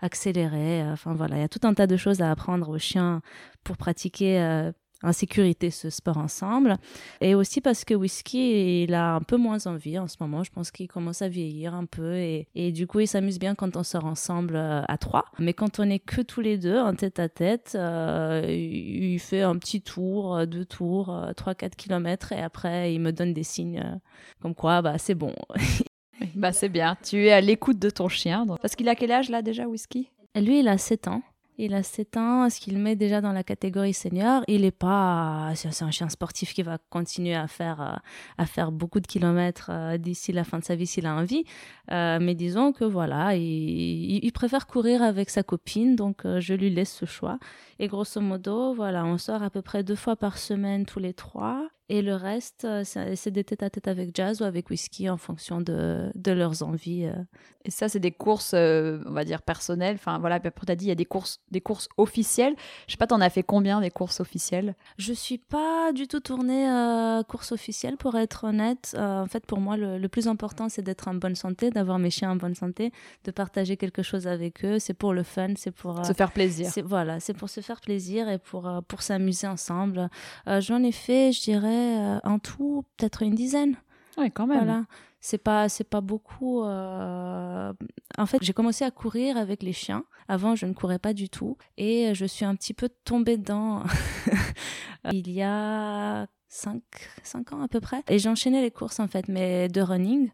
accélérer. 0.02 0.83
Enfin 0.90 1.12
voilà, 1.12 1.37
il 1.37 1.40
y 1.40 1.45
a 1.45 1.49
tout 1.49 1.61
un 1.64 1.75
tas 1.75 1.87
de 1.87 1.99
choses 1.99 2.23
à 2.23 2.30
apprendre 2.30 2.70
aux 2.70 2.79
chiens 2.79 3.20
pour 3.64 3.77
pratiquer 3.77 4.72
en 5.02 5.12
sécurité 5.12 5.70
ce 5.70 5.90
sport 5.90 6.18
ensemble. 6.18 6.76
Et 7.20 7.34
aussi 7.34 7.60
parce 7.60 7.84
que 7.84 7.94
Whisky, 7.94 8.84
il 8.84 8.94
a 8.94 9.14
un 9.14 9.20
peu 9.20 9.36
moins 9.36 9.66
envie 9.66 9.98
en 9.98 10.08
ce 10.08 10.16
moment. 10.20 10.44
Je 10.44 10.50
pense 10.50 10.70
qu'il 10.70 10.88
commence 10.88 11.22
à 11.22 11.28
vieillir 11.28 11.74
un 11.74 11.86
peu 11.86 12.16
et, 12.16 12.48
et 12.54 12.72
du 12.72 12.86
coup, 12.86 13.00
il 13.00 13.06
s'amuse 13.06 13.38
bien 13.38 13.54
quand 13.54 13.76
on 13.76 13.82
sort 13.82 14.04
ensemble 14.04 14.56
euh, 14.56 14.82
à 14.86 14.98
trois. 14.98 15.24
Mais 15.38 15.54
quand 15.54 15.80
on 15.80 15.88
est 15.88 15.98
que 15.98 16.20
tous 16.20 16.40
les 16.40 16.58
deux, 16.58 16.78
en 16.78 16.94
tête 16.94 17.18
à 17.18 17.28
tête, 17.28 17.72
euh, 17.74 18.44
il 18.48 19.18
fait 19.18 19.42
un 19.42 19.56
petit 19.56 19.82
tour, 19.82 20.36
euh, 20.36 20.46
deux 20.46 20.64
tours, 20.64 21.16
trois, 21.36 21.54
quatre 21.54 21.76
kilomètres 21.76 22.32
et 22.32 22.40
après, 22.40 22.94
il 22.94 23.00
me 23.00 23.12
donne 23.12 23.32
des 23.32 23.42
signes 23.42 24.00
comme 24.40 24.54
quoi, 24.54 24.82
bah, 24.82 24.98
c'est 24.98 25.14
bon. 25.14 25.34
bah, 26.34 26.52
c'est 26.52 26.68
bien. 26.68 26.96
Tu 27.02 27.26
es 27.26 27.32
à 27.32 27.40
l'écoute 27.40 27.78
de 27.78 27.90
ton 27.90 28.08
chien. 28.08 28.46
Parce 28.60 28.76
qu'il 28.76 28.88
a 28.88 28.94
quel 28.94 29.12
âge 29.12 29.30
là 29.30 29.42
déjà, 29.42 29.66
Whisky? 29.66 30.10
Lui, 30.36 30.60
il 30.60 30.68
a 30.68 30.78
7 30.78 31.08
ans. 31.08 31.22
Il 31.62 31.75
a 31.75 31.83
7 31.83 32.16
ans, 32.16 32.49
ce 32.49 32.59
qu'il 32.59 32.79
met 32.79 32.96
déjà 32.96 33.20
dans 33.20 33.33
la 33.33 33.44
catégorie 33.44 33.92
senior? 33.92 34.42
Il 34.49 34.64
est 34.64 34.70
pas, 34.70 35.53
c'est 35.55 35.85
un 35.85 35.90
chien 35.90 36.09
sportif 36.09 36.55
qui 36.55 36.62
va 36.62 36.79
continuer 36.88 37.35
à 37.35 37.49
faire, 37.49 37.83
euh, 37.83 37.96
à 38.38 38.46
faire 38.46 38.73
beaucoup 38.73 38.99
de 38.99 39.07
kilomètres 39.07 39.68
euh, 39.70 39.99
d'ici 39.99 40.33
la 40.33 40.44
fin 40.44 40.59
de 40.59 40.64
sa 40.64 40.75
vie 40.75 40.87
s'il 40.87 41.05
a 41.05 41.14
envie. 41.14 41.44
Euh, 41.90 42.18
mais 42.18 42.35
disons 42.35 42.73
que 42.73 42.85
voilà, 42.85 43.37
il, 43.37 44.25
il, 44.25 44.33
préfère 44.33 44.66
courir 44.66 45.03
avec 45.03 45.29
sa 45.29 45.42
copine, 45.42 45.96
donc 45.96 46.23
je 46.25 46.55
lui 46.55 46.70
laisse 46.70 46.94
ce 46.94 47.05
choix. 47.05 47.38
Et 47.79 47.88
grosso 47.88 48.23
modo, 48.23 48.73
voilà, 48.73 49.05
on 49.05 49.18
sort 49.18 49.42
à 49.42 49.51
peu 49.51 49.61
près 49.61 49.85
deux 49.85 49.96
fois 49.96 50.16
par 50.16 50.38
semaine 50.38 50.87
tous 50.87 50.99
les 50.99 51.12
trois. 51.12 51.68
Et 51.92 52.03
le 52.03 52.14
reste, 52.14 52.64
euh, 52.66 52.85
c'est 52.85 53.33
des 53.33 53.42
tête 53.42 53.64
à 53.64 53.68
tête 53.68 53.88
avec 53.88 54.14
Jazz 54.14 54.40
ou 54.40 54.44
avec 54.44 54.70
Whisky 54.70 55.11
en 55.11 55.16
fonction 55.16 55.61
de, 55.61 56.12
de 56.14 56.31
leurs 56.31 56.62
envies. 56.62 57.07
Euh. 57.07 57.20
Et 57.64 57.72
ça, 57.72 57.88
c'est 57.88 57.98
des 57.98 58.12
courses, 58.12 58.53
euh, 58.55 59.03
on 59.07 59.11
va 59.11 59.24
dire, 59.24 59.42
personnelles. 59.42 59.96
Enfin, 59.96 60.20
voilà, 60.20 60.37
après, 60.37 60.53
tu 60.53 60.70
as 60.70 60.76
dit, 60.76 60.85
il 60.85 60.88
y 60.88 60.92
a 60.92 60.94
des 60.94 61.05
courses, 61.05 61.40
des 61.50 61.61
courses 61.61 61.88
officielles. 61.96 62.55
Je 62.87 62.92
sais 62.92 62.96
pas, 62.96 63.09
t'en 63.09 63.20
as 63.20 63.29
fait 63.29 63.42
combien 63.42 63.81
des 63.81 63.90
courses 63.90 64.20
officielles? 64.20 64.76
Je 64.98 65.12
suis 65.12 65.38
pas 65.38 65.92
du 65.92 66.07
tout 66.07 66.20
tournée 66.20 66.64
à 66.68 67.24
course 67.29 67.50
officielle, 67.50 67.96
pour 67.96 68.14
être 68.14 68.44
honnête. 68.44 68.94
en 68.96 69.26
fait, 69.26 69.44
pour 69.44 69.59
moi, 69.59 69.76
le, 69.76 70.09
plus 70.09 70.29
important, 70.29 70.68
c'est 70.68 70.83
d'être 70.83 71.09
en 71.09 71.14
bonne 71.14 71.35
santé, 71.35 71.70
d'avoir 71.70 71.98
mes 71.98 72.11
chiens 72.11 72.31
en 72.31 72.37
bonne 72.37 72.55
santé, 72.55 72.92
de 73.24 73.33
partager 73.33 73.76
quelque 73.76 74.05
chose 74.05 74.29
avec 74.29 74.64
eux. 74.64 74.79
C'est 74.79 74.94
pour 74.94 75.12
le 75.12 75.24
fun, 75.24 75.55
c'est 75.57 75.72
pour... 75.72 76.07
se 76.07 76.12
faire 76.12 76.31
plaisir. 76.31 76.70
Voilà, 76.85 77.18
c'est 77.18 77.35
pour 77.35 77.50
se 77.50 77.61
faire 77.61 77.81
plaisir 77.81 78.29
et 78.29 78.38
pour, 78.38 78.70
pour 78.87 79.03
s'amuser 79.03 79.48
ensemble. 79.48 80.09
J'en 80.46 80.85
ai 80.85 80.92
fait, 80.92 81.33
je 81.33 81.42
dirais, 81.42 81.80
euh, 81.81 82.19
en 82.25 82.38
tout 82.38 82.85
peut-être 82.97 83.23
une 83.23 83.35
dizaine. 83.35 83.77
Oui, 84.19 84.31
quand 84.31 84.47
même. 84.47 84.64
Voilà. 84.64 84.85
C'est 85.21 85.38
pas, 85.38 85.69
c'est 85.69 85.85
pas 85.85 86.01
beaucoup. 86.01 86.62
Euh, 86.62 87.73
en 88.16 88.27
fait, 88.27 88.38
j'ai 88.43 88.53
commencé 88.53 88.85
à 88.85 88.90
courir 88.90 89.37
avec 89.37 89.62
les 89.62 89.73
chiens. 89.73 90.05
Avant, 90.29 90.55
je 90.55 90.66
ne 90.66 90.73
courais 90.73 90.99
pas 90.99 91.12
du 91.12 91.29
tout. 91.29 91.59
Et 91.77 92.14
je 92.14 92.25
suis 92.25 92.45
un 92.45 92.55
petit 92.55 92.73
peu 92.73 92.88
tombée 93.05 93.37
dedans 93.37 93.83
il 95.12 95.31
y 95.31 95.43
a 95.43 96.27
5, 96.49 96.83
5 97.23 97.53
ans 97.53 97.62
à 97.62 97.69
peu 97.69 97.81
près. 97.81 98.03
Et 98.09 98.19
j'enchaînais 98.19 98.62
les 98.62 98.71
courses, 98.71 98.99
en 98.99 99.09
fait, 99.09 99.29
mais 99.29 99.69
de 99.69 99.83
running. 99.83 100.31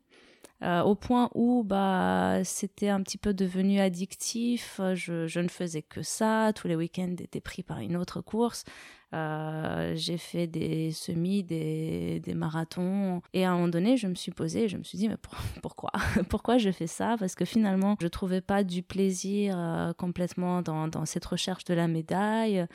Euh, 0.63 0.81
au 0.83 0.95
point 0.95 1.29
où 1.35 1.65
bah 1.65 2.41
c'était 2.43 2.89
un 2.89 3.03
petit 3.03 3.19
peu 3.19 3.35
devenu 3.35 3.79
addictif. 3.79 4.81
Je, 4.95 5.27
je, 5.27 5.41
ne 5.41 5.49
faisais 5.49 5.83
que 5.83 6.03
ça. 6.03 6.53
Tous 6.55 6.67
les 6.67 6.77
week-ends 6.77 7.15
étaient 7.19 7.41
pris 7.41 7.63
par 7.63 7.81
une 7.81 7.97
autre 7.97 8.23
course. 8.23 8.65
Euh, 9.15 9.93
j'ai 9.95 10.19
fait 10.19 10.47
des 10.47 10.91
semis, 10.91 11.45
des, 11.45 12.21
des, 12.21 12.35
marathons. 12.35 13.23
Et 13.33 13.45
à 13.45 13.53
un 13.53 13.55
moment 13.55 13.69
donné, 13.69 13.97
je 13.97 14.09
me 14.09 14.15
suis 14.15 14.33
posée, 14.33 14.69
je 14.69 14.77
me 14.77 14.83
suis 14.83 14.99
dit, 14.99 15.09
mais 15.09 15.17
pourquoi? 15.63 15.91
Pourquoi 16.29 16.59
je 16.59 16.71
fais 16.71 16.87
ça? 16.87 17.17
Parce 17.19 17.35
que 17.35 17.45
finalement, 17.45 17.97
je 18.01 18.09
trouvais 18.09 18.41
pas 18.41 18.65
du 18.65 18.83
plaisir 18.83 19.55
euh, 19.57 19.93
complètement 19.93 20.61
dans, 20.63 20.89
dans, 20.89 21.07
cette 21.07 21.25
recherche 21.25 21.65
de 21.65 21.75
la 21.75 21.87
médaille. 21.89 22.67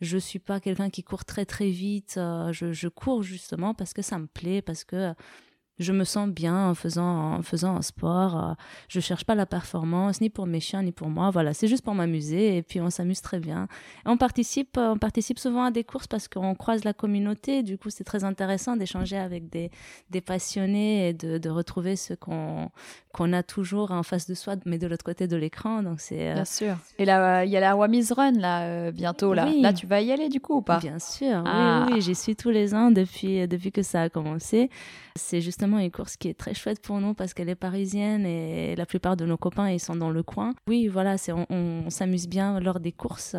Je 0.00 0.16
suis 0.16 0.38
pas 0.38 0.60
quelqu'un 0.60 0.90
qui 0.90 1.02
court 1.02 1.24
très 1.24 1.44
très 1.44 1.70
vite. 1.70 2.14
je, 2.16 2.72
je 2.72 2.88
cours 2.88 3.22
justement 3.22 3.74
parce 3.74 3.92
que 3.92 4.02
ça 4.02 4.18
me 4.18 4.26
plaît, 4.26 4.62
parce 4.62 4.84
que 4.84 5.12
je 5.80 5.92
me 5.92 6.04
sens 6.04 6.28
bien 6.28 6.68
en 6.68 6.74
faisant, 6.74 7.34
en 7.34 7.42
faisant 7.42 7.74
un 7.76 7.82
sport. 7.82 8.36
Euh, 8.36 8.52
je 8.88 9.00
cherche 9.00 9.24
pas 9.24 9.34
la 9.34 9.46
performance, 9.46 10.20
ni 10.20 10.30
pour 10.30 10.46
mes 10.46 10.60
chiens, 10.60 10.82
ni 10.82 10.92
pour 10.92 11.08
moi. 11.08 11.30
Voilà, 11.30 11.54
c'est 11.54 11.68
juste 11.68 11.84
pour 11.84 11.94
m'amuser 11.94 12.58
et 12.58 12.62
puis 12.62 12.80
on 12.80 12.90
s'amuse 12.90 13.22
très 13.22 13.40
bien. 13.40 13.66
on 14.04 14.16
participe, 14.16 14.76
on 14.76 14.98
participe 14.98 15.38
souvent 15.38 15.64
à 15.64 15.70
des 15.70 15.82
courses 15.84 16.06
parce 16.06 16.28
qu'on 16.28 16.54
croise 16.54 16.84
la 16.84 16.92
communauté. 16.92 17.62
Du 17.62 17.78
coup, 17.78 17.90
c'est 17.90 18.04
très 18.04 18.24
intéressant 18.24 18.76
d'échanger 18.76 19.16
avec 19.16 19.48
des, 19.48 19.70
des 20.10 20.20
passionnés 20.20 21.08
et 21.08 21.12
de, 21.14 21.38
de 21.38 21.48
retrouver 21.50 21.96
ce 21.96 22.14
qu'on 22.14 22.70
qu'on 23.12 23.32
a 23.32 23.42
toujours 23.42 23.90
en 23.90 24.02
face 24.02 24.28
de 24.28 24.34
soi, 24.34 24.54
mais 24.66 24.78
de 24.78 24.86
l'autre 24.86 25.04
côté 25.04 25.26
de 25.26 25.36
l'écran. 25.36 25.82
Donc 25.82 26.00
c'est 26.00 26.30
euh, 26.30 26.34
bien 26.34 26.44
sûr. 26.44 26.76
Et 26.98 27.04
là, 27.04 27.44
il 27.44 27.50
y 27.50 27.56
a 27.56 27.60
la 27.60 27.76
Wami's 27.76 28.12
Run 28.12 28.32
là 28.32 28.62
euh, 28.62 28.92
bientôt 28.92 29.34
là. 29.34 29.48
Là, 29.60 29.72
tu 29.72 29.86
vas 29.86 30.00
y 30.00 30.12
aller 30.12 30.28
du 30.28 30.40
coup 30.40 30.58
ou 30.58 30.62
pas? 30.62 30.78
Bien 30.78 30.98
sûr. 30.98 31.42
Ah. 31.44 31.86
Oui, 31.86 31.94
oui, 31.94 32.02
j'y 32.02 32.14
suis 32.14 32.36
tous 32.36 32.50
les 32.50 32.74
ans 32.74 32.90
depuis 32.90 33.46
depuis 33.48 33.72
que 33.72 33.82
ça 33.82 34.02
a 34.02 34.08
commencé. 34.08 34.70
C'est 35.16 35.40
justement 35.40 35.69
une 35.78 35.90
course 35.90 36.16
qui 36.16 36.28
est 36.28 36.34
très 36.34 36.54
chouette 36.54 36.80
pour 36.80 37.00
nous 37.00 37.14
parce 37.14 37.34
qu'elle 37.34 37.48
est 37.48 37.54
parisienne 37.54 38.26
et 38.26 38.74
la 38.76 38.86
plupart 38.86 39.16
de 39.16 39.24
nos 39.24 39.36
copains 39.36 39.70
ils 39.70 39.80
sont 39.80 39.96
dans 39.96 40.10
le 40.10 40.22
coin. 40.22 40.54
Oui, 40.68 40.88
voilà, 40.88 41.18
c'est 41.18 41.32
on, 41.32 41.90
s'amuse 41.90 42.28
bien 42.28 42.60
lors 42.60 42.80
des 42.80 42.92
courses. 42.92 43.36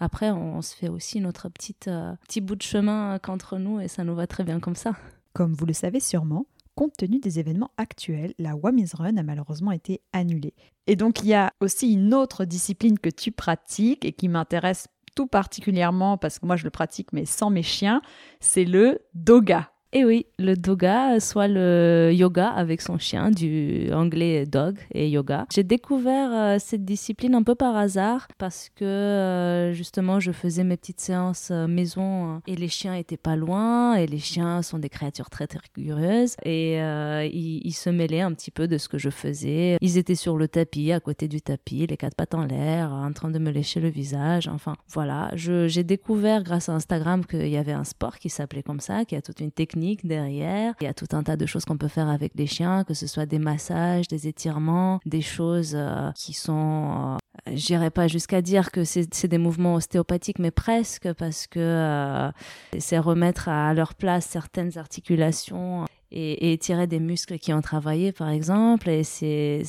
Après, 0.00 0.30
on, 0.30 0.62
se 0.62 0.74
fait 0.74 0.88
aussi 0.88 1.20
notre 1.20 1.48
petite 1.48 1.88
euh, 1.88 2.14
petit 2.26 2.40
bout 2.40 2.56
de 2.56 2.62
chemin 2.62 3.18
qu'entre 3.18 3.58
nous 3.58 3.80
et 3.80 3.88
ça 3.88 4.04
nous 4.04 4.14
va 4.14 4.26
très 4.26 4.44
bien 4.44 4.60
comme 4.60 4.74
ça. 4.74 4.94
Comme 5.32 5.52
vous 5.52 5.66
le 5.66 5.72
savez 5.72 6.00
sûrement, 6.00 6.46
compte 6.74 6.96
tenu 6.96 7.18
des 7.18 7.38
événements 7.38 7.70
actuels, 7.76 8.34
la 8.38 8.54
Wami's 8.54 8.94
Run 8.94 9.16
a 9.16 9.22
malheureusement 9.22 9.72
été 9.72 10.00
annulée. 10.12 10.54
Et 10.86 10.96
donc 10.96 11.22
il 11.22 11.28
y 11.28 11.34
a 11.34 11.52
aussi 11.60 11.92
une 11.92 12.14
autre 12.14 12.44
discipline 12.44 12.98
que 12.98 13.10
tu 13.10 13.32
pratiques 13.32 14.04
et 14.04 14.12
qui 14.12 14.28
m'intéresse 14.28 14.88
tout 15.14 15.26
particulièrement 15.26 16.16
parce 16.18 16.38
que 16.38 16.46
moi 16.46 16.56
je 16.56 16.64
le 16.64 16.70
pratique 16.70 17.12
mais 17.12 17.24
sans 17.24 17.50
mes 17.50 17.62
chiens, 17.62 18.00
c'est 18.40 18.64
le 18.64 19.00
doga. 19.14 19.72
Et 19.94 20.04
oui, 20.04 20.26
le 20.38 20.54
doga, 20.54 21.18
soit 21.18 21.48
le 21.48 22.10
yoga 22.12 22.48
avec 22.50 22.82
son 22.82 22.98
chien, 22.98 23.30
du 23.30 23.90
anglais 23.90 24.44
dog 24.44 24.76
et 24.92 25.08
yoga. 25.08 25.46
J'ai 25.50 25.64
découvert 25.64 26.30
euh, 26.30 26.56
cette 26.58 26.84
discipline 26.84 27.34
un 27.34 27.42
peu 27.42 27.54
par 27.54 27.74
hasard 27.74 28.28
parce 28.36 28.68
que 28.76 28.84
euh, 28.84 29.72
justement 29.72 30.20
je 30.20 30.30
faisais 30.30 30.62
mes 30.62 30.76
petites 30.76 31.00
séances 31.00 31.48
euh, 31.50 31.66
maison 31.66 32.42
et 32.46 32.54
les 32.54 32.68
chiens 32.68 32.96
étaient 32.96 33.16
pas 33.16 33.34
loin 33.34 33.94
et 33.94 34.06
les 34.06 34.18
chiens 34.18 34.60
sont 34.60 34.78
des 34.78 34.90
créatures 34.90 35.30
très 35.30 35.46
très 35.46 35.60
curieuses 35.72 36.36
et 36.44 36.74
ils, 36.74 37.62
ils, 37.64 37.72
se 37.72 37.88
mêlaient 37.88 38.20
un 38.20 38.34
petit 38.34 38.50
peu 38.50 38.68
de 38.68 38.76
ce 38.76 38.90
que 38.90 38.98
je 38.98 39.08
faisais. 39.08 39.78
Ils 39.80 39.96
étaient 39.96 40.14
sur 40.14 40.36
le 40.36 40.48
tapis, 40.48 40.92
à 40.92 41.00
côté 41.00 41.28
du 41.28 41.40
tapis, 41.40 41.86
les 41.86 41.96
quatre 41.96 42.14
pattes 42.14 42.34
en 42.34 42.44
l'air, 42.44 42.92
en 42.92 43.12
train 43.12 43.30
de 43.30 43.38
me 43.38 43.50
lécher 43.50 43.80
le 43.80 43.88
visage. 43.88 44.48
Enfin 44.48 44.74
voilà, 44.88 45.30
j'ai 45.34 45.82
découvert 45.84 46.42
grâce 46.42 46.68
à 46.68 46.74
Instagram 46.74 47.24
qu'il 47.24 47.48
y 47.48 47.56
avait 47.56 47.72
un 47.72 47.84
sport 47.84 48.18
qui 48.18 48.28
s'appelait 48.28 48.62
comme 48.62 48.80
ça, 48.80 49.06
qui 49.06 49.16
a 49.16 49.22
toute 49.22 49.40
une 49.40 49.50
technique 49.50 49.77
derrière. 50.04 50.74
Il 50.80 50.84
y 50.84 50.88
a 50.88 50.94
tout 50.94 51.08
un 51.12 51.22
tas 51.22 51.36
de 51.36 51.46
choses 51.46 51.64
qu'on 51.64 51.78
peut 51.78 51.88
faire 51.88 52.08
avec 52.08 52.32
les 52.34 52.46
chiens, 52.46 52.84
que 52.84 52.94
ce 52.94 53.06
soit 53.06 53.26
des 53.26 53.38
massages, 53.38 54.08
des 54.08 54.28
étirements, 54.28 55.00
des 55.06 55.22
choses 55.22 55.72
euh, 55.74 56.10
qui 56.12 56.32
sont 56.32 57.16
euh, 57.46 57.52
j'irai 57.52 57.90
pas 57.90 58.08
jusqu'à 58.08 58.42
dire 58.42 58.70
que 58.70 58.84
c'est 58.84 59.26
des 59.26 59.38
mouvements 59.38 59.74
ostéopathiques, 59.74 60.38
mais 60.38 60.50
presque, 60.50 61.12
parce 61.14 61.46
que 61.46 61.60
euh, 61.60 62.30
c'est 62.78 62.98
remettre 62.98 63.48
à 63.48 63.74
leur 63.74 63.94
place 63.94 64.26
certaines 64.26 64.76
articulations 64.78 65.86
et, 66.10 66.48
et, 66.48 66.52
étirer 66.52 66.86
des 66.86 67.00
muscles 67.00 67.38
qui 67.38 67.52
ont 67.52 67.60
travaillé, 67.60 68.12
par 68.12 68.28
exemple. 68.28 68.88
Et 68.88 69.04
c'est 69.04 69.62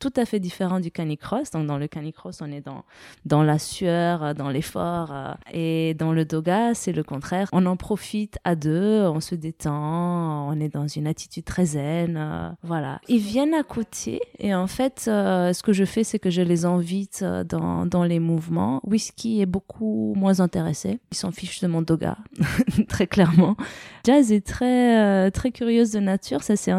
tout 0.00 0.12
à 0.16 0.24
fait 0.24 0.40
différent 0.40 0.80
du 0.80 0.90
canicross. 0.90 1.50
Donc, 1.50 1.66
dans 1.66 1.78
le 1.78 1.86
canicross, 1.86 2.40
on 2.40 2.50
est 2.50 2.62
dans, 2.62 2.84
dans 3.26 3.42
la 3.42 3.58
sueur, 3.58 4.34
dans 4.34 4.48
l'effort. 4.48 5.12
Euh, 5.12 5.32
et 5.52 5.94
dans 5.94 6.12
le 6.12 6.24
doga, 6.24 6.74
c'est 6.74 6.92
le 6.92 7.04
contraire. 7.04 7.48
On 7.52 7.66
en 7.66 7.76
profite 7.76 8.38
à 8.44 8.56
deux, 8.56 9.02
on 9.02 9.20
se 9.20 9.34
détend, 9.34 10.48
on 10.48 10.58
est 10.58 10.70
dans 10.70 10.88
une 10.88 11.06
attitude 11.06 11.44
très 11.44 11.66
zen. 11.66 12.16
Euh, 12.16 12.48
voilà. 12.62 13.00
Ils 13.08 13.20
viennent 13.20 13.54
à 13.54 13.62
côté. 13.62 14.20
Et 14.38 14.54
en 14.54 14.66
fait, 14.66 15.04
euh, 15.06 15.52
ce 15.52 15.62
que 15.62 15.74
je 15.74 15.84
fais, 15.84 16.02
c'est 16.02 16.18
que 16.18 16.30
je 16.30 16.40
les 16.40 16.64
invite 16.64 17.22
dans, 17.22 17.84
dans 17.84 18.04
les 18.04 18.18
mouvements. 18.18 18.80
Whisky 18.84 19.42
est 19.42 19.46
beaucoup 19.46 20.14
moins 20.16 20.40
intéressé. 20.40 20.98
Ils 21.12 21.16
s'en 21.16 21.30
fichent 21.30 21.60
de 21.60 21.68
mon 21.68 21.82
doga, 21.82 22.16
très 22.88 23.06
clairement. 23.06 23.54
Jazz 24.06 24.32
est 24.32 24.46
très, 24.46 25.30
très 25.30 25.52
curieuse 25.60 25.90
de 25.90 26.00
nature. 26.00 26.42
Ça, 26.42 26.56
c'est 26.56 26.70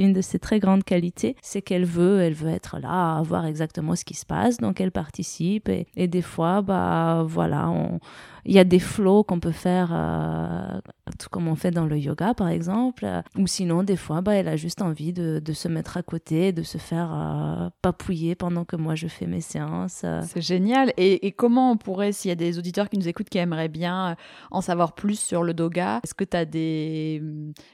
une 0.00 0.14
de 0.14 0.22
ses 0.22 0.38
très 0.38 0.58
grandes 0.58 0.82
qualités. 0.82 1.36
C'est 1.42 1.60
qu'elle 1.60 1.84
veut, 1.84 2.22
elle 2.22 2.32
veut 2.32 2.48
être 2.48 2.78
là 2.78 3.20
voir 3.20 3.44
exactement 3.44 3.94
ce 3.96 4.04
qui 4.06 4.14
se 4.14 4.24
passe, 4.24 4.56
donc 4.56 4.80
elle 4.80 4.92
participe 4.92 5.68
et, 5.68 5.86
et 5.94 6.08
des 6.08 6.22
fois, 6.22 6.62
bah 6.62 7.22
voilà, 7.28 7.68
on, 7.68 8.00
il 8.44 8.54
y 8.54 8.58
a 8.58 8.64
des 8.64 8.78
flows 8.78 9.24
qu'on 9.24 9.40
peut 9.40 9.52
faire, 9.52 9.90
euh, 9.92 10.80
tout 11.18 11.28
comme 11.30 11.48
on 11.48 11.54
fait 11.56 11.70
dans 11.70 11.86
le 11.86 11.98
yoga 11.98 12.34
par 12.34 12.48
exemple. 12.48 13.06
Ou 13.38 13.46
sinon, 13.46 13.82
des 13.82 13.96
fois, 13.96 14.20
bah, 14.20 14.34
elle 14.34 14.48
a 14.48 14.56
juste 14.56 14.82
envie 14.82 15.12
de, 15.12 15.38
de 15.38 15.52
se 15.52 15.68
mettre 15.68 15.96
à 15.96 16.02
côté, 16.02 16.52
de 16.52 16.62
se 16.62 16.78
faire 16.78 17.10
euh, 17.12 17.68
papouiller 17.82 18.34
pendant 18.34 18.64
que 18.64 18.76
moi 18.76 18.94
je 18.94 19.08
fais 19.08 19.26
mes 19.26 19.40
séances. 19.40 20.04
C'est 20.26 20.42
génial. 20.42 20.92
Et, 20.96 21.26
et, 21.26 21.32
comment 21.32 21.72
on 21.72 21.76
pourrait, 21.76 22.12
s'il 22.12 22.28
y 22.28 22.32
a 22.32 22.36
des 22.36 22.58
auditeurs 22.58 22.88
qui 22.88 22.98
nous 22.98 23.08
écoutent 23.08 23.28
qui 23.28 23.38
aimeraient 23.38 23.68
bien 23.68 24.16
en 24.50 24.60
savoir 24.60 24.94
plus 24.94 25.18
sur 25.18 25.42
le 25.42 25.54
yoga, 25.58 26.00
est-ce 26.04 26.14
que 26.14 26.24
tu 26.24 26.36
as 26.36 26.44
des, 26.44 27.22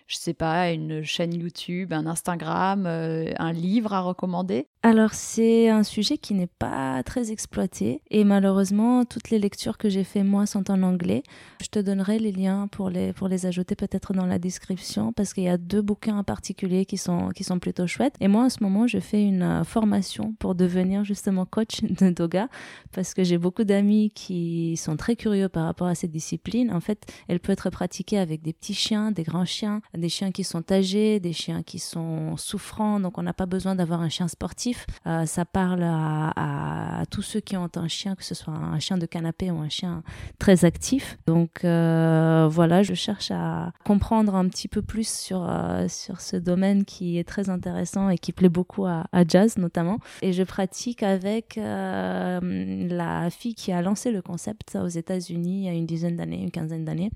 je 0.06 0.16
sais 0.16 0.34
pas, 0.34 0.70
une 0.70 1.02
chaîne 1.02 1.34
YouTube, 1.34 1.92
un 1.92 2.06
Instagram, 2.06 2.86
euh, 2.86 3.32
un 3.38 3.52
livre 3.52 3.92
à 3.92 4.00
recommander? 4.00 4.68
Alors, 4.82 5.12
c'est 5.12 5.68
un 5.68 5.82
sujet 5.82 6.16
qui 6.16 6.34
n'est 6.34 6.46
pas 6.46 7.02
très 7.02 7.30
exploité. 7.32 8.02
Et 8.10 8.24
malheureusement, 8.24 9.04
toutes 9.04 9.30
les 9.30 9.38
lectures 9.38 9.76
que 9.76 9.88
j'ai 9.88 10.04
fait 10.04 10.22
moi 10.22 10.46
sont 10.46 10.59
en 10.68 10.82
anglais. 10.82 11.22
Je 11.62 11.68
te 11.68 11.78
donnerai 11.78 12.18
les 12.18 12.32
liens 12.32 12.68
pour 12.68 12.90
les, 12.90 13.12
pour 13.12 13.28
les 13.28 13.46
ajouter 13.46 13.74
peut-être 13.74 14.12
dans 14.12 14.26
la 14.26 14.38
description 14.38 15.12
parce 15.12 15.32
qu'il 15.32 15.44
y 15.44 15.48
a 15.48 15.58
deux 15.58 15.82
bouquins 15.82 16.18
en 16.18 16.24
particulier 16.24 16.84
qui 16.84 16.98
sont, 16.98 17.30
qui 17.30 17.44
sont 17.44 17.58
plutôt 17.58 17.86
chouettes. 17.86 18.14
Et 18.20 18.28
moi, 18.28 18.44
en 18.44 18.48
ce 18.48 18.62
moment, 18.62 18.86
je 18.86 18.98
fais 18.98 19.22
une 19.22 19.42
euh, 19.42 19.64
formation 19.64 20.34
pour 20.38 20.54
devenir 20.54 21.04
justement 21.04 21.46
coach 21.46 21.80
de 21.82 22.14
yoga 22.18 22.48
parce 22.92 23.14
que 23.14 23.24
j'ai 23.24 23.38
beaucoup 23.38 23.64
d'amis 23.64 24.10
qui 24.14 24.76
sont 24.76 24.96
très 24.96 25.16
curieux 25.16 25.48
par 25.48 25.64
rapport 25.64 25.86
à 25.86 25.94
cette 25.94 26.10
discipline. 26.10 26.72
En 26.72 26.80
fait, 26.80 27.06
elle 27.28 27.40
peut 27.40 27.52
être 27.52 27.70
pratiquée 27.70 28.18
avec 28.18 28.42
des 28.42 28.52
petits 28.52 28.74
chiens, 28.74 29.12
des 29.12 29.22
grands 29.22 29.44
chiens, 29.44 29.80
des 29.96 30.08
chiens 30.08 30.32
qui 30.32 30.44
sont 30.44 30.70
âgés, 30.70 31.20
des 31.20 31.32
chiens 31.32 31.62
qui 31.62 31.78
sont 31.78 32.36
souffrants. 32.36 33.00
Donc, 33.00 33.18
on 33.18 33.22
n'a 33.22 33.32
pas 33.32 33.46
besoin 33.46 33.74
d'avoir 33.74 34.00
un 34.00 34.08
chien 34.08 34.28
sportif. 34.28 34.86
Euh, 35.06 35.26
ça 35.26 35.44
parle 35.44 35.82
à, 35.82 37.00
à, 37.00 37.06
tous 37.06 37.22
ceux 37.22 37.40
qui 37.40 37.56
ont 37.56 37.68
un 37.76 37.88
chien, 37.88 38.14
que 38.14 38.24
ce 38.24 38.34
soit 38.34 38.54
un 38.54 38.78
chien 38.78 38.98
de 38.98 39.06
canapé 39.06 39.50
ou 39.50 39.58
un 39.58 39.68
chien 39.68 40.02
très 40.38 40.49
actif. 40.64 41.18
Donc 41.26 41.64
euh, 41.64 42.48
voilà, 42.50 42.82
je 42.82 42.94
cherche 42.94 43.30
à 43.30 43.72
comprendre 43.84 44.34
un 44.34 44.48
petit 44.48 44.68
peu 44.68 44.82
plus 44.82 45.08
sur, 45.08 45.46
euh, 45.48 45.86
sur 45.88 46.20
ce 46.20 46.36
domaine 46.36 46.84
qui 46.84 47.18
est 47.18 47.24
très 47.24 47.50
intéressant 47.50 48.08
et 48.10 48.18
qui 48.18 48.32
plaît 48.32 48.48
beaucoup 48.48 48.86
à, 48.86 49.04
Jazz 49.26 49.58
notamment. 49.58 49.98
Et 50.22 50.32
je 50.32 50.42
pratique 50.42 51.02
avec 51.02 51.58
euh, 51.58 52.40
la 52.88 53.30
fille 53.30 53.54
qui 53.54 53.72
a 53.72 53.82
lancé 53.82 54.10
le 54.10 54.22
concept 54.22 54.76
aux 54.76 54.88
États-Unis 54.88 55.60
il 55.60 55.64
y 55.64 55.68
a 55.68 55.72
une 55.72 55.86
dizaine 55.86 56.16
d'années, 56.16 56.42
une 56.42 56.50
quinzaine 56.50 56.84
d'années. 56.84 57.10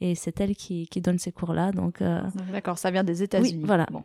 Et 0.00 0.14
c'est 0.14 0.40
elle 0.40 0.56
qui, 0.56 0.86
qui, 0.88 1.00
donne 1.00 1.18
ces 1.18 1.32
cours-là. 1.32 1.70
Donc, 1.70 2.02
D'accord, 2.52 2.78
ça 2.78 2.90
vient 2.90 3.04
des 3.04 3.22
États-Unis. 3.22 3.62
voilà. 3.64 3.86
Bon. 3.90 4.02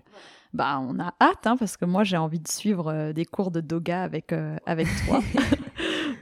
Bah, 0.54 0.80
on 0.82 0.98
a 1.00 1.14
hâte, 1.20 1.46
hein, 1.46 1.58
parce 1.58 1.78
que 1.78 1.86
moi, 1.86 2.04
j'ai 2.04 2.16
envie 2.16 2.40
de 2.40 2.48
suivre 2.48 3.12
des 3.12 3.26
cours 3.26 3.52
de 3.52 3.60
doga 3.60 4.04
avec, 4.04 4.34
avec 4.66 4.88
toi. 5.06 5.22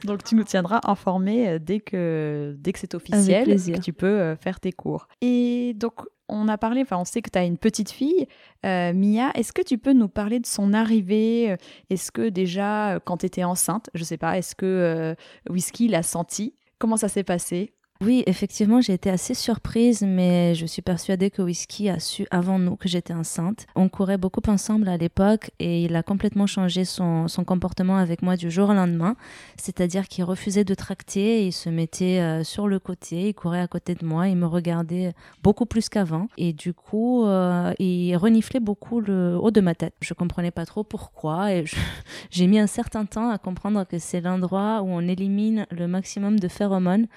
Donc 0.03 0.23
tu 0.23 0.35
nous 0.35 0.43
tiendras 0.43 0.81
informés 0.83 1.47
euh, 1.47 1.59
dès 1.59 1.79
que, 1.79 2.55
dès 2.59 2.73
que 2.73 2.79
c'est 2.79 2.95
officiel, 2.95 3.47
que 3.47 3.79
tu 3.79 3.93
peux 3.93 4.07
euh, 4.07 4.35
faire 4.35 4.59
tes 4.59 4.71
cours. 4.71 5.07
Et 5.21 5.73
donc 5.75 5.93
on 6.29 6.47
a 6.47 6.57
parlé, 6.57 6.81
enfin 6.81 6.97
on 6.97 7.05
sait 7.05 7.21
que 7.21 7.29
tu 7.29 7.39
as 7.39 7.45
une 7.45 7.57
petite 7.57 7.89
fille, 7.89 8.27
euh, 8.65 8.93
Mia, 8.93 9.31
est-ce 9.33 9.53
que 9.53 9.61
tu 9.61 9.77
peux 9.77 9.93
nous 9.93 10.09
parler 10.09 10.39
de 10.39 10.45
son 10.45 10.73
arrivée 10.73 11.55
Est-ce 11.89 12.11
que 12.11 12.29
déjà 12.29 12.99
quand 13.05 13.17
tu 13.17 13.25
étais 13.25 13.43
enceinte, 13.43 13.89
je 13.93 14.03
sais 14.03 14.17
pas, 14.17 14.37
est-ce 14.37 14.55
que 14.55 15.15
Whisky 15.49 15.87
l'a 15.87 16.03
senti 16.03 16.55
Comment 16.79 16.97
ça 16.97 17.07
s'est 17.07 17.23
passé? 17.23 17.73
Oui, 18.01 18.23
effectivement, 18.27 18.79
j'ai 18.79 18.93
été 18.93 19.09
assez 19.09 19.33
surprise, 19.33 20.03
mais 20.03 20.53
je 20.53 20.65
suis 20.67 20.83
persuadée 20.83 21.31
que 21.31 21.41
Whisky 21.41 21.89
a 21.89 21.99
su 21.99 22.27
avant 22.29 22.59
nous 22.59 22.75
que 22.75 22.87
j'étais 22.87 23.13
enceinte. 23.13 23.65
On 23.75 23.89
courait 23.89 24.17
beaucoup 24.17 24.41
ensemble 24.47 24.87
à 24.87 24.97
l'époque 24.97 25.49
et 25.59 25.83
il 25.83 25.95
a 25.95 26.03
complètement 26.03 26.45
changé 26.45 26.85
son, 26.85 27.27
son, 27.27 27.43
comportement 27.43 27.97
avec 27.97 28.21
moi 28.21 28.35
du 28.35 28.51
jour 28.51 28.69
au 28.69 28.73
lendemain. 28.73 29.15
C'est-à-dire 29.57 30.07
qu'il 30.07 30.23
refusait 30.25 30.63
de 30.63 30.75
tracter, 30.75 31.47
il 31.47 31.51
se 31.51 31.69
mettait 31.69 32.19
euh, 32.19 32.43
sur 32.43 32.67
le 32.67 32.79
côté, 32.79 33.29
il 33.29 33.33
courait 33.33 33.61
à 33.61 33.67
côté 33.67 33.95
de 33.95 34.05
moi, 34.05 34.27
il 34.27 34.37
me 34.37 34.45
regardait 34.45 35.13
beaucoup 35.41 35.65
plus 35.65 35.89
qu'avant. 35.89 36.27
Et 36.37 36.53
du 36.53 36.73
coup, 36.73 37.25
euh, 37.25 37.73
il 37.79 38.15
reniflait 38.15 38.59
beaucoup 38.59 39.01
le 39.01 39.37
haut 39.41 39.51
de 39.51 39.61
ma 39.61 39.73
tête. 39.73 39.95
Je 40.01 40.13
comprenais 40.13 40.51
pas 40.51 40.65
trop 40.65 40.83
pourquoi 40.83 41.51
et 41.51 41.65
j'ai 42.29 42.45
mis 42.45 42.59
un 42.59 42.67
certain 42.67 43.05
temps 43.05 43.31
à 43.31 43.39
comprendre 43.39 43.85
que 43.85 43.97
c'est 43.97 44.21
l'endroit 44.21 44.81
où 44.83 44.87
on 44.87 45.01
élimine 45.01 45.65
le 45.71 45.87
maximum 45.87 46.39
de 46.39 46.47
phéromones 46.47 47.07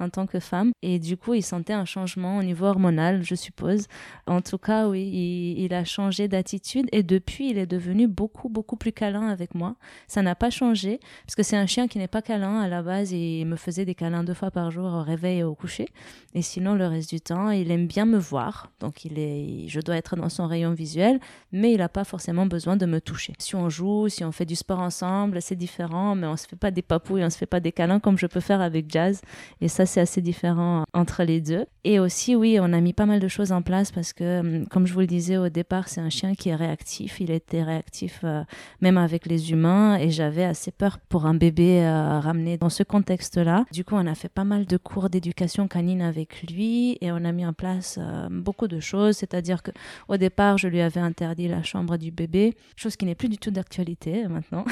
en 0.00 0.08
tant 0.08 0.26
que 0.26 0.40
femme. 0.40 0.72
Et 0.82 0.98
du 0.98 1.16
coup, 1.16 1.34
il 1.34 1.42
sentait 1.42 1.72
un 1.72 1.84
changement 1.84 2.38
au 2.38 2.42
niveau 2.42 2.66
hormonal, 2.66 3.22
je 3.22 3.34
suppose. 3.34 3.86
En 4.26 4.40
tout 4.40 4.58
cas, 4.58 4.88
oui, 4.88 5.54
il, 5.56 5.74
a 5.74 5.84
changé 5.84 6.26
d'attitude 6.26 6.88
et 6.92 7.02
depuis, 7.02 7.50
il 7.50 7.58
est 7.58 7.66
devenu 7.66 8.08
beaucoup, 8.08 8.48
beaucoup 8.48 8.76
plus 8.76 8.92
câlin 8.92 9.28
avec 9.28 9.54
moi. 9.54 9.76
Ça 10.08 10.22
n'a 10.22 10.34
pas 10.34 10.50
changé 10.50 10.98
parce 11.26 11.36
que 11.36 11.42
c'est 11.42 11.56
un 11.56 11.66
chien 11.66 11.86
qui 11.86 11.98
n'est 11.98 12.08
pas 12.08 12.22
câlin 12.22 12.60
à 12.60 12.68
la 12.68 12.82
base. 12.82 13.12
Il 13.12 13.44
me 13.46 13.56
faisait 13.56 13.84
des 13.84 13.94
câlins 13.94 14.24
deux 14.24 14.34
fois 14.34 14.50
par 14.50 14.70
jour 14.70 14.86
au 14.86 15.02
réveil 15.02 15.38
et 15.38 15.44
au 15.44 15.54
coucher. 15.54 15.88
Et 16.34 16.42
sinon, 16.42 16.74
le 16.74 16.86
reste 16.86 17.10
du 17.10 17.20
temps, 17.20 17.50
il 17.50 17.70
aime 17.70 17.86
bien 17.86 18.06
me 18.06 18.18
voir. 18.18 18.70
Donc, 18.80 19.04
il 19.04 19.18
est, 19.18 19.68
je 19.68 19.80
dois 19.80 19.96
être 19.96 20.16
dans 20.16 20.28
son 20.28 20.46
rayon 20.46 20.72
visuel, 20.72 21.20
mais 21.52 21.72
il 21.72 21.78
n'a 21.78 21.88
pas 21.88 22.04
forcément 22.04 22.46
besoin 22.46 22.76
de 22.76 22.86
me 22.86 23.00
toucher. 23.00 23.34
Si 23.38 23.54
on 23.56 23.68
joue, 23.68 24.08
si 24.08 24.24
on 24.24 24.32
fait 24.32 24.46
du 24.46 24.56
sport 24.56 24.80
ensemble, 24.80 25.42
c'est 25.42 25.56
différent, 25.56 26.14
mais 26.14 26.26
on 26.26 26.36
se 26.36 26.46
fait 26.46 26.56
pas 26.56 26.70
des 26.70 26.82
papouilles, 26.82 27.24
on 27.24 27.30
se 27.30 27.36
fait 27.36 27.46
pas 27.46 27.60
des 27.60 27.72
câlins 27.72 28.00
comme 28.00 28.16
je 28.16 28.26
peux 28.26 28.40
faire 28.40 28.60
avec 28.60 28.90
Jazz. 28.90 29.20
Et 29.60 29.68
ça, 29.68 29.86
c'est 29.90 30.00
assez 30.00 30.22
différent 30.22 30.84
entre 30.94 31.24
les 31.24 31.40
deux. 31.40 31.66
Et 31.84 31.98
aussi, 31.98 32.36
oui, 32.36 32.58
on 32.60 32.72
a 32.72 32.80
mis 32.80 32.92
pas 32.92 33.06
mal 33.06 33.20
de 33.20 33.28
choses 33.28 33.52
en 33.52 33.62
place 33.62 33.90
parce 33.90 34.12
que, 34.12 34.40
hum, 34.40 34.66
comme 34.68 34.86
je 34.86 34.92
vous 34.92 35.00
le 35.00 35.06
disais 35.06 35.36
au 35.36 35.48
départ, 35.48 35.88
c'est 35.88 36.00
un 36.00 36.10
chien 36.10 36.34
qui 36.34 36.50
est 36.50 36.54
réactif. 36.54 37.20
Il 37.20 37.30
était 37.30 37.62
réactif 37.62 38.20
euh, 38.24 38.42
même 38.80 38.98
avec 38.98 39.26
les 39.26 39.50
humains 39.50 39.96
et 39.98 40.10
j'avais 40.10 40.44
assez 40.44 40.70
peur 40.70 40.98
pour 41.08 41.26
un 41.26 41.34
bébé 41.34 41.82
euh, 41.82 42.20
ramené 42.20 42.58
dans 42.58 42.68
ce 42.68 42.82
contexte-là. 42.82 43.64
Du 43.72 43.84
coup, 43.84 43.94
on 43.96 44.06
a 44.06 44.14
fait 44.14 44.28
pas 44.28 44.44
mal 44.44 44.66
de 44.66 44.76
cours 44.76 45.10
d'éducation 45.10 45.68
canine 45.68 46.02
avec 46.02 46.42
lui 46.50 46.98
et 47.00 47.12
on 47.12 47.24
a 47.24 47.32
mis 47.32 47.46
en 47.46 47.52
place 47.52 47.98
euh, 48.00 48.28
beaucoup 48.30 48.68
de 48.68 48.78
choses. 48.78 49.16
C'est-à-dire 49.16 49.62
que 49.62 49.70
au 50.08 50.16
départ, 50.16 50.58
je 50.58 50.68
lui 50.68 50.80
avais 50.80 51.00
interdit 51.00 51.48
la 51.48 51.62
chambre 51.62 51.96
du 51.96 52.10
bébé, 52.10 52.54
chose 52.76 52.96
qui 52.96 53.06
n'est 53.06 53.14
plus 53.14 53.28
du 53.28 53.38
tout 53.38 53.50
d'actualité 53.50 54.28
maintenant. 54.28 54.64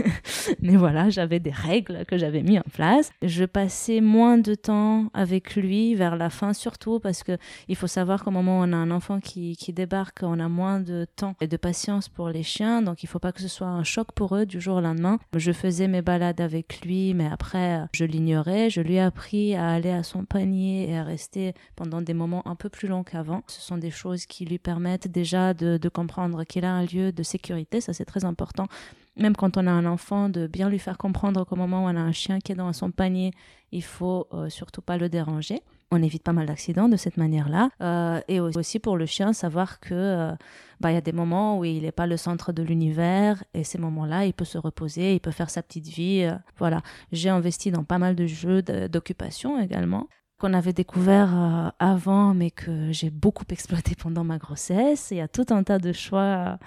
Mais 0.60 0.76
voilà, 0.76 1.08
j'avais 1.08 1.40
des 1.40 1.50
règles 1.50 2.04
que 2.06 2.18
j'avais 2.18 2.42
mis 2.42 2.58
en 2.58 2.64
place. 2.72 3.10
Je 3.22 3.44
passais 3.44 4.00
moins 4.00 4.38
de 4.38 4.54
temps 4.60 5.10
avec 5.14 5.56
lui 5.56 5.94
vers 5.94 6.16
la 6.16 6.30
fin, 6.30 6.52
surtout 6.52 7.00
parce 7.00 7.22
que 7.22 7.38
il 7.68 7.76
faut 7.76 7.86
savoir 7.86 8.24
qu'au 8.24 8.30
moment 8.30 8.60
où 8.60 8.62
on 8.62 8.72
a 8.72 8.76
un 8.76 8.90
enfant 8.90 9.20
qui, 9.20 9.56
qui 9.56 9.72
débarque, 9.72 10.20
on 10.22 10.38
a 10.40 10.48
moins 10.48 10.80
de 10.80 11.06
temps 11.16 11.34
et 11.40 11.48
de 11.48 11.56
patience 11.56 12.08
pour 12.08 12.28
les 12.28 12.42
chiens, 12.42 12.82
donc 12.82 13.02
il 13.02 13.06
faut 13.06 13.18
pas 13.18 13.32
que 13.32 13.40
ce 13.40 13.48
soit 13.48 13.66
un 13.66 13.84
choc 13.84 14.08
pour 14.14 14.36
eux 14.36 14.46
du 14.46 14.60
jour 14.60 14.76
au 14.76 14.80
lendemain. 14.80 15.18
Je 15.34 15.52
faisais 15.52 15.88
mes 15.88 16.02
balades 16.02 16.40
avec 16.40 16.80
lui, 16.82 17.14
mais 17.14 17.26
après 17.26 17.86
je 17.92 18.04
l'ignorais. 18.04 18.70
Je 18.70 18.80
lui 18.80 18.94
ai 18.94 19.00
appris 19.00 19.54
à 19.54 19.70
aller 19.70 19.90
à 19.90 20.02
son 20.02 20.24
panier 20.24 20.90
et 20.90 20.96
à 20.96 21.04
rester 21.04 21.54
pendant 21.76 22.02
des 22.02 22.14
moments 22.14 22.46
un 22.46 22.54
peu 22.54 22.68
plus 22.68 22.88
longs 22.88 23.04
qu'avant. 23.04 23.42
Ce 23.46 23.60
sont 23.60 23.78
des 23.78 23.90
choses 23.90 24.26
qui 24.26 24.44
lui 24.44 24.58
permettent 24.58 25.08
déjà 25.08 25.54
de, 25.54 25.78
de 25.78 25.88
comprendre 25.88 26.44
qu'il 26.44 26.64
a 26.64 26.72
un 26.72 26.84
lieu 26.84 27.12
de 27.12 27.22
sécurité, 27.22 27.80
ça 27.80 27.92
c'est 27.92 28.04
très 28.04 28.24
important 28.24 28.66
même 29.16 29.36
quand 29.36 29.56
on 29.56 29.66
a 29.66 29.70
un 29.70 29.86
enfant, 29.86 30.28
de 30.28 30.46
bien 30.46 30.68
lui 30.68 30.78
faire 30.78 30.98
comprendre 30.98 31.44
qu'au 31.44 31.56
moment 31.56 31.84
où 31.84 31.88
on 31.88 31.96
a 31.96 32.00
un 32.00 32.12
chien 32.12 32.38
qui 32.38 32.52
est 32.52 32.56
dans 32.56 32.72
son 32.72 32.90
panier, 32.90 33.32
il 33.72 33.82
faut 33.82 34.28
euh, 34.32 34.48
surtout 34.48 34.82
pas 34.82 34.96
le 34.96 35.08
déranger. 35.08 35.60
On 35.92 36.02
évite 36.04 36.22
pas 36.22 36.32
mal 36.32 36.46
d'accidents 36.46 36.88
de 36.88 36.96
cette 36.96 37.16
manière-là. 37.16 37.70
Euh, 37.82 38.20
et 38.28 38.38
aussi 38.38 38.78
pour 38.78 38.96
le 38.96 39.06
chien, 39.06 39.32
savoir 39.32 39.80
que 39.80 39.92
euh, 39.92 40.32
bah, 40.78 40.92
y 40.92 40.96
a 40.96 41.00
des 41.00 41.12
moments 41.12 41.58
où 41.58 41.64
il 41.64 41.82
n'est 41.82 41.90
pas 41.90 42.06
le 42.06 42.16
centre 42.16 42.52
de 42.52 42.62
l'univers 42.62 43.42
et 43.54 43.64
ces 43.64 43.78
moments-là, 43.78 44.24
il 44.24 44.32
peut 44.32 44.44
se 44.44 44.56
reposer, 44.56 45.14
il 45.14 45.20
peut 45.20 45.32
faire 45.32 45.50
sa 45.50 45.64
petite 45.64 45.88
vie. 45.88 46.22
Euh, 46.22 46.36
voilà. 46.58 46.82
J'ai 47.10 47.28
investi 47.28 47.72
dans 47.72 47.82
pas 47.82 47.98
mal 47.98 48.14
de 48.14 48.26
jeux 48.26 48.62
d'occupation 48.62 49.60
également 49.60 50.08
qu'on 50.38 50.54
avait 50.54 50.72
découvert 50.72 51.74
avant, 51.78 52.32
mais 52.32 52.50
que 52.50 52.92
j'ai 52.92 53.10
beaucoup 53.10 53.44
exploité 53.50 53.94
pendant 53.94 54.24
ma 54.24 54.38
grossesse. 54.38 55.08
Il 55.10 55.18
y 55.18 55.20
a 55.20 55.28
tout 55.28 55.44
un 55.50 55.64
tas 55.64 55.78
de 55.78 55.92
choix 55.92 56.58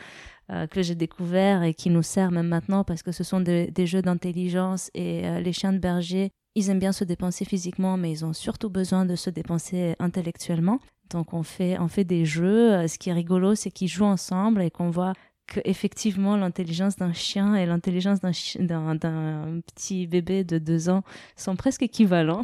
euh, 0.52 0.68
que 0.68 0.82
j'ai 0.82 0.96
découverts 0.96 1.64
et 1.64 1.74
qui 1.74 1.90
nous 1.90 2.04
servent 2.04 2.34
même 2.34 2.50
maintenant 2.50 2.84
parce 2.84 3.02
que 3.02 3.14
ce 3.14 3.24
sont 3.24 3.40
des, 3.40 3.72
jeux 3.86 4.02
d'intelligence 4.02 4.92
et 4.94 5.26
euh, 5.26 5.40
les 5.40 5.54
chiens 5.54 5.72
de 5.72 5.78
berger, 5.78 6.32
ils 6.56 6.70
aiment 6.70 6.80
bien 6.80 6.92
se 6.92 7.06
dépenser 7.06 7.46
physiquement, 7.46 7.96
mais 7.96 8.12
ils 8.12 8.26
ont 8.26 8.34
surtout 8.34 8.70
besoin 8.70 9.06
de 9.06 9.16
se 9.16 9.30
dépenser 9.30 9.96
intellectuellement. 10.00 10.80
Donc 11.10 11.34
on 11.34 11.44
fait, 11.44 11.80
on 11.80 11.88
fait 11.88 12.04
des 12.04 12.26
jeux. 12.26 12.74
Euh, 12.74 12.88
Ce 12.90 13.00
qui 13.00 13.10
est 13.10 13.14
rigolo, 13.14 13.56
c'est 13.56 13.72
qu'ils 13.72 13.88
jouent 13.88 14.04
ensemble 14.04 14.62
et 14.62 14.70
qu'on 14.70 14.90
voit 14.90 15.14
que 15.48 15.62
effectivement 15.66 16.36
l'intelligence 16.36 16.98
d'un 16.98 17.14
chien 17.14 17.56
et 17.56 17.66
l'intelligence 17.66 18.20
d'un 18.22 18.96
d'un 18.96 19.60
petit 19.66 20.08
bébé 20.08 20.44
de 20.44 20.58
deux 20.58 20.90
ans 20.90 21.04
sont 21.38 21.56
presque 21.56 21.84
équivalents. 21.84 22.44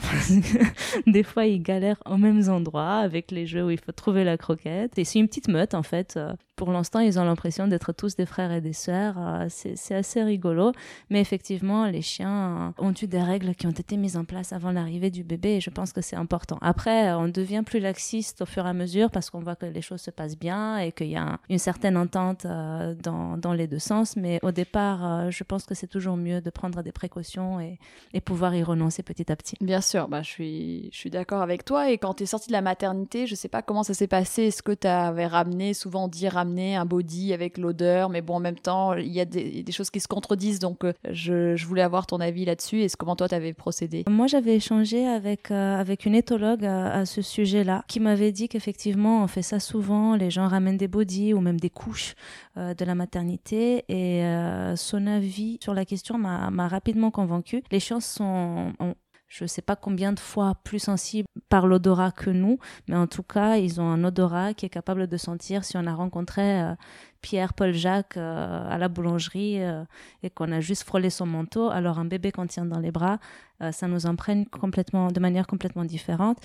Des 1.07 1.23
fois, 1.23 1.45
ils 1.45 1.61
galèrent 1.61 2.01
aux 2.05 2.17
mêmes 2.17 2.49
endroits 2.49 2.97
avec 2.97 3.31
les 3.31 3.45
jeux 3.45 3.65
où 3.65 3.69
il 3.69 3.79
faut 3.79 3.91
trouver 3.91 4.23
la 4.23 4.37
croquette. 4.37 4.97
Et 4.97 5.03
c'est 5.03 5.19
une 5.19 5.27
petite 5.27 5.49
meute 5.49 5.73
en 5.73 5.83
fait. 5.83 6.17
Euh, 6.59 6.65
Pour 6.65 6.71
l'instant, 6.71 6.99
ils 6.99 7.19
ont 7.19 7.23
l'impression 7.23 7.67
d'être 7.67 7.93
tous 7.93 8.15
des 8.15 8.25
frères 8.25 8.51
et 8.51 8.61
des 8.61 8.73
sœurs. 8.73 9.15
Euh, 9.17 9.47
C'est 9.49 9.95
assez 9.95 10.23
rigolo. 10.23 10.71
Mais 11.09 11.21
effectivement, 11.21 11.85
les 11.85 12.01
chiens 12.01 12.73
euh, 12.79 12.83
ont 12.85 12.93
eu 13.01 13.07
des 13.07 13.21
règles 13.21 13.55
qui 13.55 13.67
ont 13.67 13.71
été 13.71 13.97
mises 13.97 14.17
en 14.17 14.25
place 14.25 14.53
avant 14.53 14.71
l'arrivée 14.71 15.09
du 15.09 15.23
bébé 15.23 15.59
je 15.59 15.69
pense 15.69 15.93
que 15.93 16.01
c'est 16.01 16.15
important. 16.15 16.57
Après, 16.61 17.11
on 17.13 17.27
devient 17.27 17.63
plus 17.65 17.79
laxiste 17.79 18.41
au 18.41 18.45
fur 18.45 18.65
et 18.65 18.69
à 18.69 18.73
mesure 18.73 19.09
parce 19.11 19.29
qu'on 19.29 19.39
voit 19.39 19.55
que 19.55 19.65
les 19.65 19.81
choses 19.81 20.01
se 20.01 20.11
passent 20.11 20.37
bien 20.37 20.77
et 20.77 20.91
qu'il 20.91 21.07
y 21.07 21.15
a 21.15 21.23
un- 21.23 21.39
une 21.49 21.59
certaine 21.59 21.97
entente 21.97 22.45
euh, 22.45 22.95
dans, 22.95 23.53
les 23.53 23.67
deux 23.67 23.79
sens. 23.79 24.15
Mais 24.15 24.39
au 24.43 24.51
départ, 24.51 25.05
euh, 25.05 25.31
je 25.31 25.43
pense 25.43 25.65
que 25.65 25.75
c'est 25.75 25.87
toujours 25.87 26.17
mieux 26.17 26.41
de 26.41 26.49
prendre 26.49 26.83
des 26.83 26.91
précautions 26.91 27.59
et, 27.59 27.77
pouvoir 28.21 28.53
y 28.53 28.63
renoncer 28.63 29.01
petit 29.01 29.31
à 29.31 29.35
petit. 29.35 29.55
Bien 29.61 29.81
sûr, 29.81 30.07
bah, 30.07 30.21
je 30.21 30.29
suis, 30.29 31.09
d'accord 31.09 31.41
avec 31.41 31.65
toi. 31.65 31.89
Et 31.89 31.97
quand 31.97 32.15
tu 32.15 32.23
es 32.23 32.25
sortie 32.25 32.47
de 32.47 32.53
la 32.53 32.61
maternité, 32.61 33.25
je 33.27 33.33
sais 33.33 33.47
pas 33.47 33.61
comment 33.61 33.81
ça 33.81 33.93
s'est 33.93 34.07
passé. 34.07 34.43
Est-ce 34.43 34.61
que 34.61 34.73
tu 34.73 34.87
avais 34.87 35.25
ramené, 35.25 35.73
souvent 35.73 36.05
on 36.05 36.07
dit 36.07 36.27
un 36.57 36.85
body 36.85 37.33
avec 37.33 37.57
l'odeur, 37.57 38.09
mais 38.09 38.21
bon, 38.21 38.35
en 38.35 38.39
même 38.39 38.57
temps, 38.59 38.93
il 38.93 39.11
y 39.11 39.19
a 39.19 39.25
des, 39.25 39.63
choses 39.71 39.89
qui 39.89 39.99
se 39.99 40.07
contredisent. 40.07 40.59
Donc, 40.59 40.83
euh, 40.83 40.93
je, 41.09 41.65
voulais 41.65 41.81
avoir 41.81 42.07
ton 42.07 42.19
avis 42.19 42.45
là-dessus. 42.45 42.81
Est-ce 42.81 42.97
comment 42.97 43.15
toi, 43.15 43.27
tu 43.27 43.35
avais 43.35 43.53
procédé 43.53 44.03
Moi, 44.09 44.27
j'avais 44.27 44.55
échangé 44.55 45.07
avec, 45.07 45.51
euh, 45.51 45.79
avec 45.79 46.05
une 46.05 46.15
éthologue 46.15 46.65
à, 46.65 46.91
à 46.93 47.05
ce 47.05 47.21
sujet-là, 47.21 47.83
qui 47.87 47.99
m'avait 47.99 48.31
dit 48.31 48.49
qu'effectivement, 48.49 49.23
on 49.23 49.27
fait 49.27 49.41
ça 49.41 49.59
souvent, 49.59 50.15
les 50.15 50.29
gens 50.29 50.47
ramènent 50.47 50.77
des 50.77 50.87
bodys 50.87 51.33
ou 51.33 51.41
même 51.41 51.59
des 51.59 51.69
couches 51.69 52.15
euh, 52.57 52.73
de 52.73 52.85
la 52.85 52.95
maternité, 52.95 53.85
et 53.89 54.23
euh, 54.23 54.75
son 54.75 55.07
avis 55.07 55.59
sur 55.61 55.73
la 55.73 55.85
question 55.85 56.17
m'a 56.17 56.67
rapidement 56.67 57.11
convaincue. 57.11 57.63
Les 57.71 57.79
chiens 57.79 57.99
sont... 57.99 58.73
ont- 58.79 58.95
je 59.29 59.43
ne 59.43 59.47
sais 59.47 59.61
pas 59.61 59.75
combien 59.75 60.11
de 60.11 60.19
fois 60.19 60.55
plus 60.63 60.79
sensibles 60.79 61.27
par 61.49 61.67
l'odorat 61.67 62.11
que 62.11 62.31
nous, 62.31 62.57
mais 62.87 62.95
en 62.95 63.07
tout 63.07 63.23
cas, 63.23 63.57
ils 63.57 63.79
ont 63.79 63.87
un 63.87 64.03
odorat 64.03 64.53
qui 64.55 64.65
est 64.65 64.69
capable 64.69 65.07
de 65.07 65.17
sentir 65.17 65.63
si 65.63 65.77
on 65.77 65.85
a 65.85 65.93
rencontré 65.93 66.61
euh, 66.61 66.73
Pierre, 67.21 67.53
Paul, 67.53 67.73
Jacques 67.73 68.17
euh, 68.17 68.69
à 68.69 68.77
la 68.77 68.87
boulangerie 68.87 69.61
euh, 69.61 69.83
et 70.23 70.29
qu'on 70.29 70.51
a 70.51 70.59
juste 70.61 70.83
frôlé 70.83 71.09
son 71.09 71.25
manteau. 71.25 71.69
Alors 71.69 71.99
un 71.99 72.05
bébé 72.05 72.31
qu'on 72.31 72.47
tient 72.47 72.65
dans 72.65 72.79
les 72.79 72.91
bras, 72.91 73.19
euh, 73.61 73.71
ça 73.71 73.87
nous 73.87 74.07
imprègne 74.07 74.45
complètement, 74.45 75.09
de 75.09 75.19
manière 75.19 75.45
complètement 75.45 75.83
différente. 75.83 76.37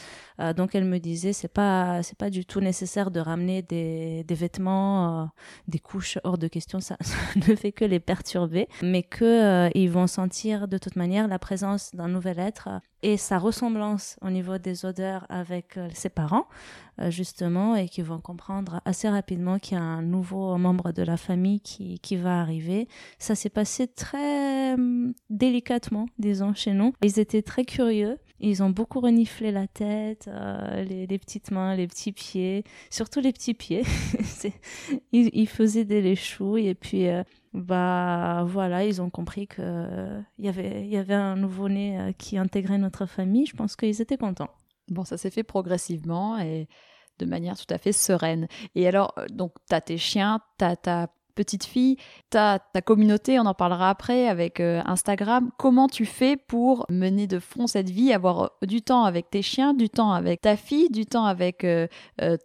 Donc 0.56 0.74
elle 0.74 0.84
me 0.84 0.98
disait, 0.98 1.32
c'est 1.32 1.52
pas, 1.52 2.02
c'est 2.02 2.18
pas 2.18 2.30
du 2.30 2.44
tout 2.44 2.60
nécessaire 2.60 3.10
de 3.10 3.20
ramener 3.20 3.62
des, 3.62 4.24
des 4.24 4.34
vêtements, 4.34 5.30
des 5.68 5.78
couches 5.78 6.18
hors 6.24 6.38
de 6.38 6.48
question. 6.48 6.80
Ça, 6.84 6.96
ne 7.37 7.54
fait 7.54 7.72
que 7.72 7.84
les 7.84 8.00
perturber, 8.00 8.68
mais 8.82 9.02
que 9.02 9.70
ils 9.76 9.90
vont 9.90 10.06
sentir 10.06 10.66
de 10.66 10.78
toute 10.78 10.96
manière 10.96 11.28
la 11.28 11.38
présence 11.38 11.94
d'un 11.94 12.08
nouvel 12.08 12.38
être 12.38 12.68
et 13.05 13.19
sa 13.19 13.38
ressemblance 13.38 14.17
au 14.23 14.31
niveau 14.31 14.57
des 14.57 14.87
odeurs 14.87 15.27
avec 15.29 15.77
euh, 15.77 15.88
ses 15.93 16.09
parents, 16.09 16.47
euh, 17.01 17.11
justement, 17.11 17.77
et 17.77 17.87
qui 17.87 18.01
vont 18.01 18.19
comprendre 18.19 18.81
assez 18.87 19.11
rapidement 19.11 19.59
qu'il 19.59 19.77
y 19.77 19.81
a 19.81 19.85
un 19.85 20.01
nouveau 20.01 20.57
membre 20.57 20.90
de 20.90 21.03
la 21.03 21.19
famille 21.19 21.61
qui, 21.61 21.99
qui 21.99 22.17
va 22.17 22.40
arriver. 22.40 22.88
Ça 23.19 23.35
s'est 23.35 23.51
passé 23.51 23.87
très 23.88 24.73
hum, 24.73 25.12
délicatement, 25.29 26.07
disons, 26.19 26.55
chez 26.55 26.73
nous. 26.73 26.95
Ils 27.03 27.21
étaient 27.21 27.43
très 27.43 27.67
curieux. 27.67 28.19
Ils 28.40 28.62
ont 28.62 28.70
beaucoup 28.70 29.01
reniflé 29.01 29.53
la 29.53 29.66
tête, 29.66 30.29
euh, 30.29 30.83
les, 30.83 31.18
petites 31.18 31.51
mains, 31.51 31.77
les 31.77 31.87
petits 31.87 32.12
pieds, 32.12 32.64
surtout 32.90 33.20
les 33.20 33.33
petits 33.33 33.55
pieds. 33.55 33.85
Ils, 35.12 35.49
faisaient 35.49 35.85
des 35.85 36.03
léchouilles 36.03 36.68
et 36.68 36.75
puis 36.75 37.09
euh, 37.09 37.23
bah 37.53 38.44
voilà, 38.47 38.85
ils 38.85 39.01
ont 39.01 39.09
compris 39.09 39.47
que 39.47 39.62
euh, 39.62 40.20
y 40.38 40.49
avait 40.49 40.87
y 40.87 40.97
avait 40.97 41.14
un 41.14 41.37
nouveau-né 41.37 42.14
qui 42.18 42.37
intégrait 42.37 42.79
notre 42.79 43.07
famille. 43.07 43.47
Je 43.47 43.55
pense 43.55 43.77
qu'ils 43.77 44.03
étaient 44.03 44.16
contents. 44.16 44.51
Bon, 44.88 45.05
ça 45.05 45.16
s'est 45.16 45.31
fait 45.31 45.44
progressivement 45.44 46.38
et 46.38 46.68
de 47.18 47.27
manière 47.27 47.57
tout 47.57 47.73
à 47.73 47.79
fait 47.79 47.92
sereine. 47.92 48.49
Et 48.75 48.87
alors, 48.88 49.14
donc, 49.31 49.55
tu 49.68 49.75
as 49.75 49.81
tes 49.81 49.97
chiens, 49.97 50.40
tu 50.59 50.64
as 50.64 50.77
ta 50.77 51.09
petite 51.35 51.64
fille, 51.64 51.97
tu 52.31 52.38
as 52.38 52.59
ta 52.73 52.81
communauté, 52.81 53.38
on 53.38 53.47
en 53.47 53.55
parlera 53.55 53.90
après 53.90 54.29
avec 54.29 54.61
euh, 54.61 54.81
Instagram. 54.87 55.51
Comment 55.59 55.88
tu 55.88 56.07
fais 56.07 56.37
pour 56.37 56.87
mener 56.88 57.27
de 57.27 57.38
front 57.38 57.66
cette 57.66 57.90
vie, 57.90 58.12
avoir 58.12 58.42
euh, 58.42 58.66
du 58.66 58.83
temps 58.83 59.05
avec 59.05 59.31
tes 59.31 59.42
chiens, 59.42 59.75
du 59.75 59.88
temps 59.90 60.12
avec 60.12 60.40
ta 60.40 60.57
fille, 60.57 60.88
du 60.90 61.07
temps 61.07 61.25
avec 61.25 61.64
euh, 61.64 61.87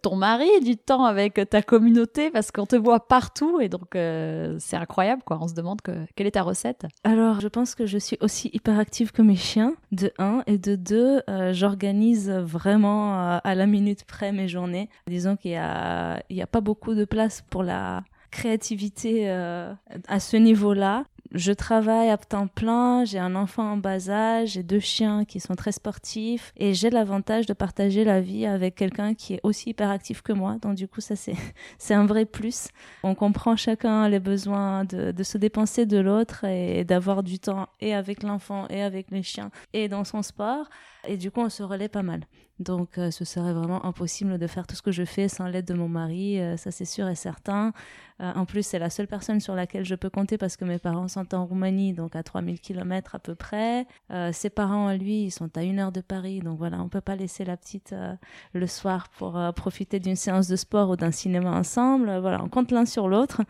ton 0.02 0.16
mari, 0.16 0.48
du 0.62 0.76
temps 0.76 1.04
avec 1.04 1.40
ta 1.50 1.62
communauté, 1.62 2.30
parce 2.30 2.50
qu'on 2.50 2.66
te 2.66 2.76
voit 2.76 3.06
partout 3.06 3.60
et 3.60 3.68
donc 3.68 3.90
c'est 3.92 4.76
incroyable, 4.76 5.22
quoi. 5.24 5.38
On 5.40 5.48
se 5.48 5.54
demande 5.54 5.80
que, 5.80 5.92
quelle 6.16 6.26
est 6.26 6.32
ta 6.32 6.42
recette? 6.42 6.86
Alors, 7.04 7.40
je 7.40 7.48
pense 7.48 7.74
que 7.74 7.86
je 7.86 7.98
suis 7.98 8.16
aussi 8.20 8.50
hyper 8.52 8.78
active 8.78 9.12
que 9.12 9.22
mes 9.22 9.36
chiens, 9.36 9.74
de 9.92 10.12
un, 10.18 10.42
et 10.46 10.58
de 10.58 10.76
deux, 10.76 11.22
euh, 11.28 11.52
j'organise 11.52 12.30
vraiment 12.30 13.38
à 13.38 13.54
la 13.54 13.66
minute 13.66 14.04
près 14.04 14.32
mes 14.32 14.48
journées. 14.48 14.88
Disons 15.06 15.36
qu'il 15.36 15.52
y 15.52 15.56
a, 15.56 16.22
y 16.30 16.42
a 16.42 16.46
pas 16.46 16.60
beaucoup 16.60 16.94
de 16.94 17.04
place 17.04 17.42
pour 17.50 17.62
la 17.62 18.02
créativité 18.30 19.30
euh, 19.30 19.72
à 20.08 20.20
ce 20.20 20.36
niveau-là. 20.36 21.04
Je 21.32 21.52
travaille 21.52 22.10
à 22.10 22.18
temps 22.18 22.48
plein, 22.48 23.04
j'ai 23.04 23.20
un 23.20 23.36
enfant 23.36 23.72
en 23.72 23.76
bas 23.76 24.10
âge, 24.10 24.50
j'ai 24.50 24.64
deux 24.64 24.80
chiens 24.80 25.24
qui 25.24 25.38
sont 25.38 25.54
très 25.54 25.70
sportifs 25.70 26.52
et 26.56 26.74
j'ai 26.74 26.90
l'avantage 26.90 27.46
de 27.46 27.52
partager 27.52 28.02
la 28.02 28.20
vie 28.20 28.46
avec 28.46 28.74
quelqu'un 28.74 29.14
qui 29.14 29.34
est 29.34 29.40
aussi 29.44 29.70
hyper 29.70 29.90
actif 29.90 30.22
que 30.22 30.32
moi. 30.32 30.56
Donc 30.60 30.74
du 30.74 30.88
coup, 30.88 31.00
ça 31.00 31.14
c'est 31.14 31.36
c'est 31.78 31.94
un 31.94 32.04
vrai 32.04 32.24
plus. 32.24 32.68
On 33.04 33.14
comprend 33.14 33.54
chacun 33.54 34.08
les 34.08 34.18
besoins 34.18 34.84
de, 34.84 35.12
de 35.12 35.22
se 35.22 35.38
dépenser 35.38 35.86
de 35.86 35.98
l'autre 35.98 36.44
et 36.44 36.82
d'avoir 36.82 37.22
du 37.22 37.38
temps 37.38 37.68
et 37.80 37.94
avec 37.94 38.24
l'enfant 38.24 38.66
et 38.68 38.82
avec 38.82 39.12
les 39.12 39.22
chiens 39.22 39.52
et 39.72 39.86
dans 39.86 40.02
son 40.02 40.22
sport. 40.22 40.68
Et 41.06 41.16
du 41.16 41.30
coup, 41.30 41.40
on 41.40 41.48
se 41.48 41.62
relaie 41.62 41.88
pas 41.88 42.02
mal. 42.02 42.22
Donc, 42.60 42.98
euh, 42.98 43.10
ce 43.10 43.24
serait 43.24 43.54
vraiment 43.54 43.86
impossible 43.86 44.36
de 44.36 44.46
faire 44.46 44.66
tout 44.66 44.76
ce 44.76 44.82
que 44.82 44.92
je 44.92 45.04
fais 45.06 45.28
sans 45.28 45.46
l'aide 45.46 45.64
de 45.64 45.72
mon 45.72 45.88
mari, 45.88 46.38
euh, 46.38 46.58
ça 46.58 46.70
c'est 46.70 46.84
sûr 46.84 47.08
et 47.08 47.14
certain. 47.14 47.72
Euh, 48.20 48.30
en 48.34 48.44
plus, 48.44 48.62
c'est 48.62 48.78
la 48.78 48.90
seule 48.90 49.06
personne 49.06 49.40
sur 49.40 49.54
laquelle 49.54 49.86
je 49.86 49.94
peux 49.94 50.10
compter 50.10 50.36
parce 50.36 50.58
que 50.58 50.66
mes 50.66 50.78
parents 50.78 51.08
sont 51.08 51.34
en 51.34 51.46
Roumanie, 51.46 51.94
donc 51.94 52.14
à 52.14 52.22
3000 52.22 52.60
km 52.60 53.14
à 53.14 53.18
peu 53.18 53.34
près. 53.34 53.86
ses 54.32 54.50
parents, 54.50 54.92
lui, 54.92 55.24
ils 55.24 55.30
sont 55.30 55.56
à 55.56 55.62
une 55.62 55.78
heure 55.78 55.90
de 55.90 56.02
Paris, 56.02 56.40
donc 56.40 56.58
voilà, 56.58 56.82
on 56.82 56.90
peut 56.90 57.00
pas 57.00 57.16
laisser 57.16 57.46
la 57.46 57.56
petite 57.56 57.94
le 58.52 58.66
soir 58.66 59.08
pour 59.08 59.40
profiter 59.54 59.98
d'une 59.98 60.16
séance 60.16 60.46
de 60.48 60.56
sport 60.56 60.90
ou 60.90 60.96
d'un 60.96 61.12
cinéma 61.12 61.52
ensemble. 61.52 62.14
Voilà, 62.18 62.42
on 62.44 62.48
compte 62.50 62.72
l'un 62.72 62.84
sur 62.84 63.08
l'autre. 63.08 63.40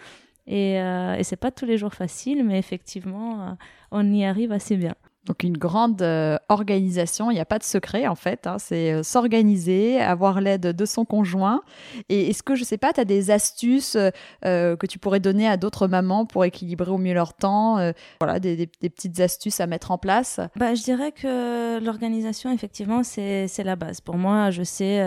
Et, 0.46 0.75
et 0.75 1.23
c'est 1.25 1.37
pas 1.37 1.51
tous 1.51 1.66
les 1.66 1.79
jours 1.79 1.94
facile, 1.94 2.44
mais 2.44 2.59
effectivement, 2.59 3.57
on 3.90 4.12
y 4.12 4.25
arrive 4.25 4.53
assez 4.53 4.77
bien. 4.77 4.94
Donc 5.26 5.42
une 5.42 5.59
grande 5.59 6.00
euh, 6.00 6.38
organisation, 6.48 7.30
il 7.30 7.35
n'y 7.35 7.40
a 7.40 7.44
pas 7.44 7.59
de 7.59 7.62
secret 7.62 8.06
en 8.06 8.14
fait, 8.14 8.46
hein. 8.46 8.56
c'est 8.59 8.92
euh, 8.92 9.02
s'organiser, 9.02 10.00
avoir 10.00 10.40
l'aide 10.40 10.68
de 10.68 10.85
son 10.87 11.04
conjoint. 11.04 11.62
Et 12.09 12.30
est-ce 12.30 12.42
que, 12.42 12.54
je 12.54 12.62
ne 12.62 12.64
sais 12.64 12.78
pas, 12.78 12.94
tu 12.94 13.00
as 13.00 13.04
des 13.04 13.30
astuces 13.30 13.98
euh, 14.46 14.76
que 14.76 14.87
tu 14.87 14.98
pourrais 14.98 15.20
donner 15.20 15.46
à 15.46 15.59
d'autres 15.59 15.88
mamans 15.88 16.24
pour 16.24 16.46
équilibrer 16.46 16.90
au 16.90 16.96
mieux 16.96 17.12
leur 17.12 17.35
temps 17.35 17.92
Voilà, 18.20 18.40
des, 18.40 18.66
petites 18.66 19.20
astuces 19.20 19.61
à 19.61 19.66
mettre 19.66 19.90
en 19.90 19.98
place? 19.98 20.40
Bah, 20.56 20.74
Je 20.74 20.83
dirais 20.83 21.12
que 21.12 21.78
l'organisation, 21.85 22.50
effectivement, 22.50 23.02
c'est 23.02 23.62
la 23.62 23.76
base. 23.76 24.00
Pour 24.00 24.16
moi, 24.16 24.50
je 24.50 24.62
sais 24.62 25.04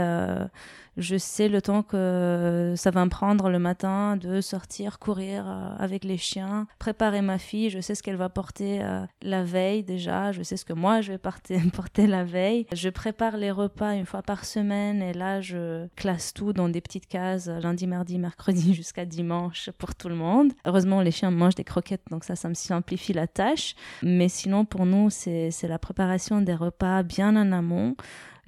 je 0.98 1.18
sais 1.18 1.50
le 1.50 1.62
temps 1.62 1.84
que 1.84 2.74
ça 2.78 2.92
va 2.92 3.06
me 3.06 3.10
prendre 3.10 3.50
le 3.50 3.60
matin 3.60 4.16
de 4.18 4.42
sortir, 4.42 5.00
courir 5.00 5.46
euh, 5.48 5.76
avec 5.80 6.04
les 6.04 6.18
chiens, 6.18 6.68
préparer 6.80 7.22
ma 7.22 7.38
fille. 7.38 7.70
Je 7.70 7.80
sais 7.80 7.96
ce 7.96 8.04
qu'elle 8.04 8.16
va 8.16 8.30
porter 8.30 8.84
euh, 8.84 9.06
la 9.22 9.44
veille 9.44 9.84
déjà. 9.84 10.32
Je 10.32 10.44
sais 10.44 10.58
ce 10.58 10.66
que 10.66 10.74
moi 10.74 11.02
je 11.02 11.12
vais 11.12 11.18
porter, 11.18 11.60
porter 11.74 12.08
la 12.08 12.24
veille. 12.24 12.68
Je 12.74 12.90
prépare 12.90 13.38
les 13.38 13.52
repas 13.52 13.96
une 13.96 14.06
fois 14.06 14.22
par 14.22 14.46
semaine 14.46 15.02
et 15.02 15.14
là 15.14 15.42
je 15.42 15.88
classe 15.96 16.34
tout 16.34 16.54
dans 16.54 16.70
des 16.70 16.82
petites 16.82 17.08
cases 17.08 17.48
lundi, 17.48 17.88
mardi, 17.88 18.20
mercredi 18.20 18.74
jusqu'à 18.76 19.06
dimanche 19.06 19.72
pour 19.78 19.96
tout 19.96 20.10
le 20.10 20.16
monde. 20.16 20.54
Heureusement 20.66 21.02
les 21.02 21.12
chiens 21.12 21.32
mangent 21.32 21.56
des 21.56 21.64
croquettes 21.64 22.04
donc 22.12 22.24
ça, 22.24 22.36
ça 22.36 22.50
me 22.50 22.54
simplifie 22.54 23.14
la 23.14 23.28
tâche. 23.28 23.76
Mais 24.04 24.30
sinon 24.30 24.66
pour 24.66 24.86
nous 24.86 25.10
c'est 25.10 25.52
la 25.64 25.80
préparation 25.80 26.42
des 26.42 26.56
repas 26.56 27.04
bien 27.04 27.36
en 27.36 27.52
amont. 27.52 27.96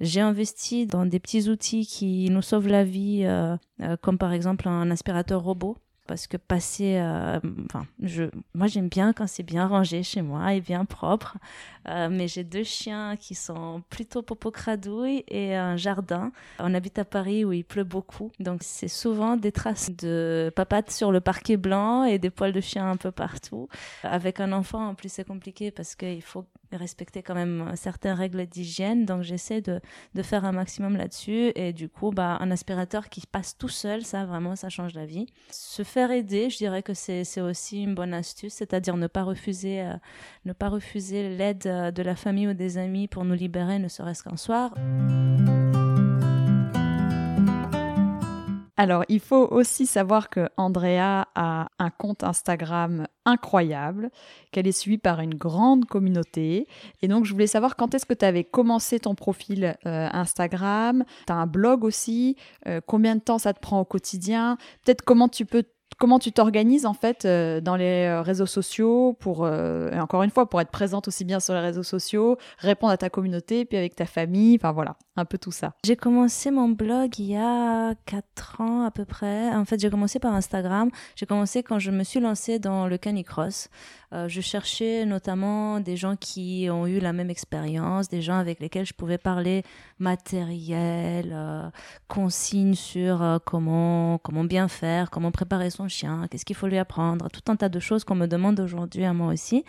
J'ai 0.00 0.20
investi 0.20 0.86
dans 0.86 1.06
des 1.06 1.18
petits 1.18 1.48
outils 1.48 1.86
qui 1.86 2.28
nous 2.30 2.42
sauvent 2.42 2.68
la 2.68 2.84
vie, 2.84 3.22
euh, 3.24 3.56
euh, 3.80 3.96
comme 3.96 4.18
par 4.18 4.32
exemple 4.32 4.68
un 4.68 4.90
aspirateur 4.90 5.42
robot 5.42 5.76
parce 6.06 6.28
que 6.28 6.36
passer, 6.36 6.98
euh, 6.98 7.40
enfin, 7.64 7.84
je, 8.00 8.24
moi 8.54 8.68
j'aime 8.68 8.88
bien 8.88 9.12
quand 9.12 9.26
c'est 9.26 9.42
bien 9.42 9.66
rangé 9.66 10.04
chez 10.04 10.22
moi 10.22 10.54
et 10.54 10.60
bien 10.60 10.84
propre. 10.84 11.36
Mais 11.88 12.28
j'ai 12.28 12.44
deux 12.44 12.62
chiens 12.64 13.16
qui 13.16 13.34
sont 13.34 13.82
plutôt 13.90 14.22
popo 14.22 14.52
cradouille 14.52 15.24
et 15.28 15.54
un 15.54 15.76
jardin. 15.76 16.30
On 16.60 16.74
habite 16.74 16.98
à 16.98 17.04
Paris 17.04 17.44
où 17.44 17.52
il 17.52 17.64
pleut 17.64 17.84
beaucoup, 17.84 18.30
donc 18.38 18.62
c'est 18.62 18.88
souvent 18.88 19.36
des 19.36 19.50
traces 19.50 19.90
de 19.90 20.52
papates 20.54 20.90
sur 20.90 21.10
le 21.10 21.20
parquet 21.20 21.56
blanc 21.56 22.04
et 22.04 22.18
des 22.18 22.30
poils 22.30 22.52
de 22.52 22.60
chien 22.60 22.88
un 22.88 22.96
peu 22.96 23.10
partout. 23.10 23.68
Avec 24.04 24.38
un 24.38 24.52
enfant, 24.52 24.86
en 24.86 24.94
plus 24.94 25.10
c'est 25.10 25.26
compliqué 25.26 25.72
parce 25.72 25.94
qu'il 25.96 26.22
faut 26.22 26.44
respecter 26.72 27.22
quand 27.22 27.34
même 27.34 27.72
certaines 27.76 28.16
règles 28.16 28.46
d'hygiène, 28.46 29.04
donc 29.04 29.22
j'essaie 29.22 29.60
de, 29.60 29.80
de, 30.14 30.22
faire 30.22 30.44
un 30.44 30.52
maximum 30.52 30.96
là-dessus 30.96 31.52
et 31.54 31.72
du 31.72 31.88
coup, 31.88 32.10
bah, 32.10 32.38
un 32.40 32.50
aspirateur 32.50 33.08
qui 33.08 33.22
passe 33.26 33.56
tout 33.56 33.68
seul, 33.68 34.04
ça 34.04 34.24
vraiment, 34.24 34.56
ça 34.56 34.68
change 34.68 34.94
la 34.94 35.06
vie. 35.06 35.26
Se 35.50 35.82
faire 35.84 36.10
aider, 36.10 36.50
je 36.50 36.56
dirais 36.56 36.82
que 36.82 36.94
c'est 36.94 37.40
aussi 37.40 37.82
une 37.82 37.94
bonne 37.94 38.14
astuce, 38.14 38.54
c'est-à-dire 38.54 38.96
ne 38.96 39.06
pas 39.06 39.22
refuser, 39.22 39.82
euh, 39.82 39.94
ne 40.44 40.52
pas 40.52 40.68
refuser 40.68 41.36
l'aide 41.36 41.66
euh, 41.66 41.90
de 41.90 42.02
la 42.02 42.16
famille 42.16 42.48
ou 42.48 42.54
des 42.54 42.78
amis 42.78 43.06
pour 43.06 43.24
nous 43.24 43.34
libérer, 43.34 43.78
ne 43.78 43.88
serait-ce 43.88 44.24
qu'un 44.24 44.36
soir. 44.36 44.74
Alors, 48.76 49.04
il 49.08 49.20
faut 49.20 49.48
aussi 49.50 49.86
savoir 49.86 50.28
que 50.28 50.48
Andrea 50.56 51.26
a 51.34 51.68
un 51.78 51.90
compte 51.90 52.24
Instagram 52.24 53.06
incroyable, 53.24 54.10
qu'elle 54.52 54.66
est 54.66 54.72
suivie 54.72 54.98
par 54.98 55.20
une 55.20 55.34
grande 55.34 55.86
communauté. 55.86 56.68
Et 57.00 57.08
donc, 57.08 57.24
je 57.24 57.32
voulais 57.32 57.46
savoir 57.46 57.76
quand 57.76 57.94
est-ce 57.94 58.04
que 58.04 58.14
tu 58.14 58.24
avais 58.24 58.44
commencé 58.44 59.00
ton 59.00 59.14
profil 59.14 59.76
euh, 59.86 60.08
Instagram? 60.12 61.04
Tu 61.26 61.32
as 61.32 61.36
un 61.36 61.46
blog 61.46 61.84
aussi? 61.84 62.36
combien 62.86 63.16
de 63.16 63.20
temps 63.20 63.38
ça 63.38 63.54
te 63.54 63.60
prend 63.60 63.80
au 63.80 63.84
quotidien? 63.84 64.58
Peut-être 64.84 65.02
comment 65.02 65.28
tu 65.28 65.46
peux 65.46 65.64
comment 65.98 66.18
tu 66.18 66.32
t'organises 66.32 66.86
en 66.86 66.94
fait 66.94 67.24
euh, 67.24 67.60
dans 67.60 67.76
les 67.76 68.06
euh, 68.06 68.22
réseaux 68.22 68.46
sociaux 68.46 69.16
pour 69.18 69.44
euh, 69.44 69.90
encore 69.98 70.22
une 70.22 70.30
fois 70.30 70.48
pour 70.48 70.60
être 70.60 70.70
présente 70.70 71.08
aussi 71.08 71.24
bien 71.24 71.40
sur 71.40 71.54
les 71.54 71.60
réseaux 71.60 71.82
sociaux, 71.82 72.36
répondre 72.58 72.92
à 72.92 72.96
ta 72.96 73.10
communauté 73.10 73.64
puis 73.64 73.76
avec 73.76 73.96
ta 73.96 74.06
famille, 74.06 74.56
enfin 74.56 74.72
voilà, 74.72 74.96
un 75.16 75.24
peu 75.24 75.38
tout 75.38 75.52
ça. 75.52 75.72
J'ai 75.84 75.96
commencé 75.96 76.50
mon 76.50 76.68
blog 76.68 77.18
il 77.18 77.26
y 77.26 77.36
a 77.36 77.94
4 78.06 78.60
ans 78.60 78.82
à 78.84 78.90
peu 78.90 79.04
près. 79.04 79.54
En 79.54 79.64
fait, 79.64 79.80
j'ai 79.80 79.90
commencé 79.90 80.18
par 80.18 80.34
Instagram. 80.34 80.90
J'ai 81.14 81.26
commencé 81.26 81.62
quand 81.62 81.78
je 81.78 81.90
me 81.90 82.04
suis 82.04 82.20
lancée 82.20 82.58
dans 82.58 82.86
le 82.86 82.98
canicross. 82.98 83.68
Euh, 84.16 84.28
je 84.28 84.40
cherchais 84.40 85.04
notamment 85.04 85.80
des 85.80 85.96
gens 85.96 86.16
qui 86.16 86.68
ont 86.70 86.86
eu 86.86 87.00
la 87.00 87.12
même 87.12 87.28
expérience, 87.28 88.08
des 88.08 88.22
gens 88.22 88.38
avec 88.38 88.60
lesquels 88.60 88.86
je 88.86 88.94
pouvais 88.94 89.18
parler 89.18 89.62
matériel, 89.98 91.32
euh, 91.32 91.68
consignes 92.08 92.74
sur 92.74 93.22
euh, 93.22 93.38
comment, 93.44 94.18
comment 94.18 94.44
bien 94.44 94.68
faire, 94.68 95.10
comment 95.10 95.32
préparer 95.32 95.68
son 95.70 95.88
chien, 95.88 96.26
qu'est-ce 96.30 96.46
qu'il 96.46 96.56
faut 96.56 96.66
lui 96.66 96.78
apprendre, 96.78 97.28
tout 97.30 97.52
un 97.52 97.56
tas 97.56 97.68
de 97.68 97.80
choses 97.80 98.04
qu'on 98.04 98.14
me 98.14 98.26
demande 98.26 98.58
aujourd'hui 98.58 99.04
à 99.04 99.12
moi 99.12 99.32
aussi 99.32 99.64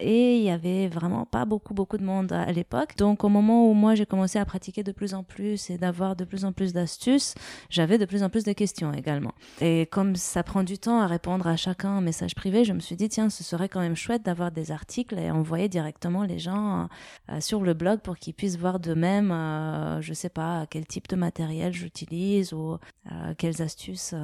et 0.00 0.36
il 0.36 0.42
y 0.42 0.50
avait 0.50 0.88
vraiment 0.88 1.24
pas 1.26 1.44
beaucoup 1.44 1.74
beaucoup 1.74 1.98
de 1.98 2.04
monde 2.04 2.32
à, 2.32 2.50
l'époque. 2.52 2.96
Donc 2.96 3.24
au 3.24 3.28
moment 3.28 3.70
où 3.70 3.74
moi 3.74 3.94
j'ai 3.94 4.06
commencé 4.06 4.38
à 4.38 4.44
pratiquer 4.44 4.82
de 4.82 4.92
plus 4.92 5.14
en 5.14 5.22
plus 5.22 5.70
et 5.70 5.78
d'avoir 5.78 6.16
de 6.16 6.24
plus 6.24 6.44
en 6.44 6.52
plus 6.52 6.72
d'astuces, 6.72 7.34
j'avais 7.70 7.98
de 7.98 8.04
plus 8.04 8.22
en 8.22 8.30
plus 8.30 8.44
de 8.44 8.52
questions 8.52 8.92
également. 8.92 9.32
Et 9.60 9.86
comme 9.86 10.16
ça 10.16 10.42
prend 10.42 10.62
du 10.62 10.78
temps 10.78 11.00
à 11.00 11.06
répondre 11.06 11.46
à 11.46 11.56
chacun 11.56 11.90
en 11.90 12.00
message 12.00 12.34
privé, 12.34 12.64
je 12.64 12.72
me 12.72 12.80
suis 12.80 12.96
dit 12.96 13.08
tiens, 13.08 13.30
ce 13.30 13.44
serait 13.44 13.68
quand 13.68 13.80
même 13.80 13.96
chouette 13.96 14.24
d'avoir 14.24 14.50
des 14.50 14.70
articles 14.70 15.18
et 15.18 15.30
envoyer 15.30 15.68
directement 15.68 16.22
les 16.24 16.38
gens 16.38 16.88
euh, 17.30 17.40
sur 17.40 17.62
le 17.62 17.74
blog 17.74 18.00
pour 18.00 18.16
qu'ils 18.16 18.34
puissent 18.34 18.58
voir 18.58 18.80
d'eux-mêmes, 18.80 19.30
euh, 19.30 20.00
je 20.00 20.12
sais 20.12 20.28
pas 20.28 20.66
quel 20.70 20.86
type 20.86 21.08
de 21.08 21.16
matériel 21.16 21.72
j'utilise 21.72 22.52
ou 22.52 22.78
euh, 23.10 23.34
quelles 23.38 23.62
astuces 23.62 24.14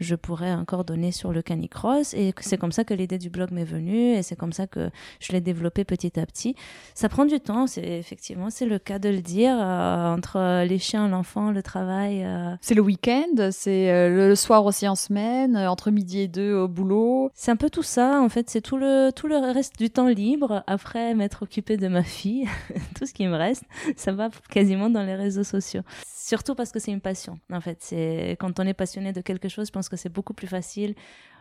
je 0.00 0.14
pourrais 0.14 0.52
encore 0.52 0.84
donner 0.84 1.12
sur 1.12 1.32
le 1.32 1.42
canicross. 1.42 2.14
Et 2.14 2.34
c'est 2.40 2.58
comme 2.58 2.72
ça 2.72 2.84
que 2.84 2.94
l'idée 2.94 3.18
du 3.18 3.30
blog 3.30 3.50
m'est 3.50 3.64
venue 3.64 4.12
et 4.12 4.22
c'est 4.22 4.36
comme 4.36 4.52
ça 4.52 4.66
que 4.66 4.90
je 5.20 5.32
l'ai 5.32 5.40
développé 5.40 5.84
petit 5.84 6.18
à 6.18 6.26
petit. 6.26 6.54
Ça 6.94 7.08
prend 7.08 7.24
du 7.24 7.40
temps, 7.40 7.66
c'est 7.66 7.82
effectivement, 7.82 8.50
c'est 8.50 8.66
le 8.66 8.78
cas 8.78 8.98
de 8.98 9.08
le 9.08 9.20
dire, 9.20 9.56
euh, 9.58 10.14
entre 10.14 10.64
les 10.64 10.78
chiens, 10.78 11.08
l'enfant, 11.08 11.50
le 11.50 11.62
travail. 11.62 12.24
Euh. 12.24 12.54
C'est 12.60 12.74
le 12.74 12.82
week-end, 12.82 13.50
c'est 13.50 13.90
euh, 13.90 14.28
le 14.28 14.34
soir 14.34 14.64
aussi 14.64 14.86
en 14.88 14.94
semaine, 14.94 15.56
entre 15.56 15.90
midi 15.90 16.20
et 16.20 16.28
deux 16.28 16.54
au 16.54 16.68
boulot. 16.68 17.30
C'est 17.34 17.50
un 17.50 17.56
peu 17.56 17.70
tout 17.70 17.82
ça, 17.82 18.20
en 18.20 18.28
fait, 18.28 18.50
c'est 18.50 18.60
tout 18.60 18.76
le, 18.76 19.10
tout 19.14 19.28
le 19.28 19.36
reste 19.36 19.78
du 19.78 19.90
temps 19.90 20.08
libre, 20.08 20.62
après 20.66 21.14
m'être 21.14 21.42
occupé 21.42 21.76
de 21.76 21.88
ma 21.88 22.02
fille, 22.02 22.48
tout 22.98 23.06
ce 23.06 23.12
qui 23.12 23.26
me 23.26 23.36
reste, 23.36 23.64
ça 23.96 24.12
va 24.12 24.28
quasiment 24.50 24.90
dans 24.90 25.02
les 25.02 25.14
réseaux 25.14 25.44
sociaux. 25.44 25.82
Surtout 26.28 26.54
parce 26.54 26.72
que 26.72 26.78
c'est 26.78 26.90
une 26.90 27.00
passion, 27.00 27.38
en 27.50 27.60
fait. 27.62 27.78
C'est 27.80 28.36
quand 28.38 28.60
on 28.60 28.64
est 28.64 28.74
passionné 28.74 29.12
de 29.12 29.22
quelque 29.22 29.48
chose, 29.48 29.68
je 29.68 29.72
pense 29.72 29.88
que 29.88 29.96
c'est 29.96 30.12
beaucoup 30.12 30.34
plus 30.34 30.46
facile 30.46 30.94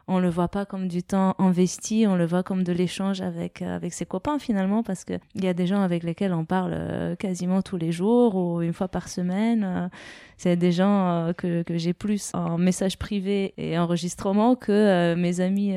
on 0.08 0.20
le 0.20 0.30
voit 0.30 0.48
pas 0.48 0.66
comme 0.66 0.88
du 0.88 1.04
temps 1.04 1.36
investi, 1.38 2.06
on 2.08 2.16
le 2.16 2.26
voit 2.26 2.44
comme 2.44 2.64
de 2.64 2.72
l'échange 2.72 3.22
avec 3.22 3.62
euh, 3.62 3.76
avec 3.76 3.94
ses 3.94 4.06
copains 4.06 4.40
finalement 4.40 4.82
parce 4.82 5.04
que 5.04 5.14
il 5.36 5.44
y 5.44 5.48
a 5.48 5.54
des 5.54 5.68
gens 5.68 5.82
avec 5.82 6.04
lesquels 6.04 6.34
on 6.34 6.46
parle 6.46 6.72
euh, 6.74 7.16
quasiment 7.16 7.62
tous 7.62 7.78
les 7.78 7.92
jours 7.92 8.36
ou 8.36 8.62
une 8.62 8.74
fois 8.74 8.88
par 8.88 9.10
semaine. 9.10 9.64
Euh, 9.64 9.88
c'est 10.40 10.56
des 10.56 10.72
gens 10.72 11.32
que, 11.36 11.64
que 11.64 11.80
j'ai 11.80 11.94
plus 11.94 12.30
en 12.36 12.60
message 12.60 13.00
privé 13.00 13.56
et 13.58 13.80
enregistrement 13.80 14.56
que 14.56 15.16
mes 15.16 15.42
amis 15.42 15.74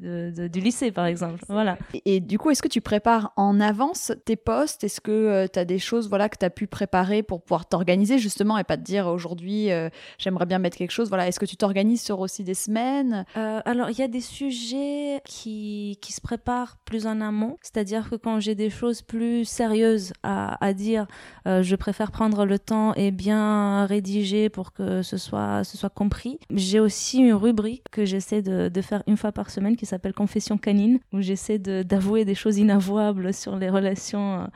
du 0.00 0.60
lycée 0.60 0.92
par 0.92 1.06
exemple. 1.06 1.40
Voilà. 1.48 1.76
Et, 2.04 2.20
du 2.20 2.38
coup, 2.38 2.50
est-ce 2.50 2.62
que 2.62 2.68
tu 2.68 2.80
prépares 2.80 3.32
en 3.34 3.58
avance 3.60 4.12
tes 4.26 4.36
posts? 4.36 4.84
Est-ce 4.84 5.00
que 5.00 5.48
tu 5.52 5.58
as 5.58 5.64
des 5.64 5.80
choses 5.80 6.08
voilà 6.08 6.28
que 6.28 6.38
tu 6.38 6.44
as 6.44 6.50
pu 6.50 6.68
préparer 6.68 7.24
pour 7.24 7.42
pouvoir 7.42 7.66
t'organiser 7.66 8.18
justement 8.18 8.58
et 8.58 8.64
pas 8.64 8.76
te 8.76 8.82
dire 8.82 9.08
aujourd'hui 9.08 9.70
j'aimerais 10.18 10.46
bien 10.46 10.60
mettre 10.60 10.76
quelque 10.76 10.92
chose? 10.92 11.08
Voilà, 11.08 11.26
est-ce 11.26 11.40
que 11.40 11.46
tu 11.46 11.56
t'organises 11.56 12.02
sur 12.02 12.20
aussi 12.20 12.44
des 12.44 12.54
semaines? 12.54 13.24
Euh, 13.36 13.60
Alors, 13.64 13.90
il 13.90 13.98
y 13.98 14.02
a 14.02 14.08
des 14.08 14.20
sujets 14.20 15.20
qui, 15.24 15.98
qui 16.00 16.12
se 16.12 16.20
préparent 16.20 16.76
plus 16.84 17.06
en 17.06 17.20
amont, 17.20 17.56
c'est-à-dire 17.62 18.08
que 18.08 18.16
quand 18.16 18.40
j'ai 18.40 18.54
des 18.54 18.70
choses 18.70 19.02
plus 19.02 19.44
sérieuses 19.44 20.12
à, 20.22 20.64
à 20.64 20.72
dire, 20.72 21.06
euh, 21.46 21.62
je 21.62 21.76
préfère 21.76 22.12
prendre 22.12 22.44
le 22.44 22.58
temps 22.58 22.94
et 22.94 23.10
bien 23.10 23.86
rédiger 23.86 24.48
pour 24.48 24.72
que 24.72 25.02
ce 25.02 25.16
soit, 25.16 25.64
ce 25.64 25.76
soit 25.76 25.90
compris. 25.90 26.38
J'ai 26.50 26.80
aussi 26.80 27.18
une 27.18 27.34
rubrique 27.34 27.84
que 27.90 28.04
j'essaie 28.04 28.42
de, 28.42 28.68
de, 28.68 28.80
faire 28.80 29.02
une 29.06 29.16
fois 29.16 29.32
par 29.32 29.50
semaine 29.50 29.76
qui 29.76 29.86
s'appelle 29.86 30.14
Confession 30.14 30.58
canine, 30.58 31.00
où 31.12 31.20
j'essaie 31.20 31.58
d'avouer 31.58 32.24
des 32.24 32.34
choses 32.34 32.58
inavouables 32.58 33.32
sur 33.34 33.56
les 33.56 33.70
relations 33.70 34.40
euh, 34.40 34.46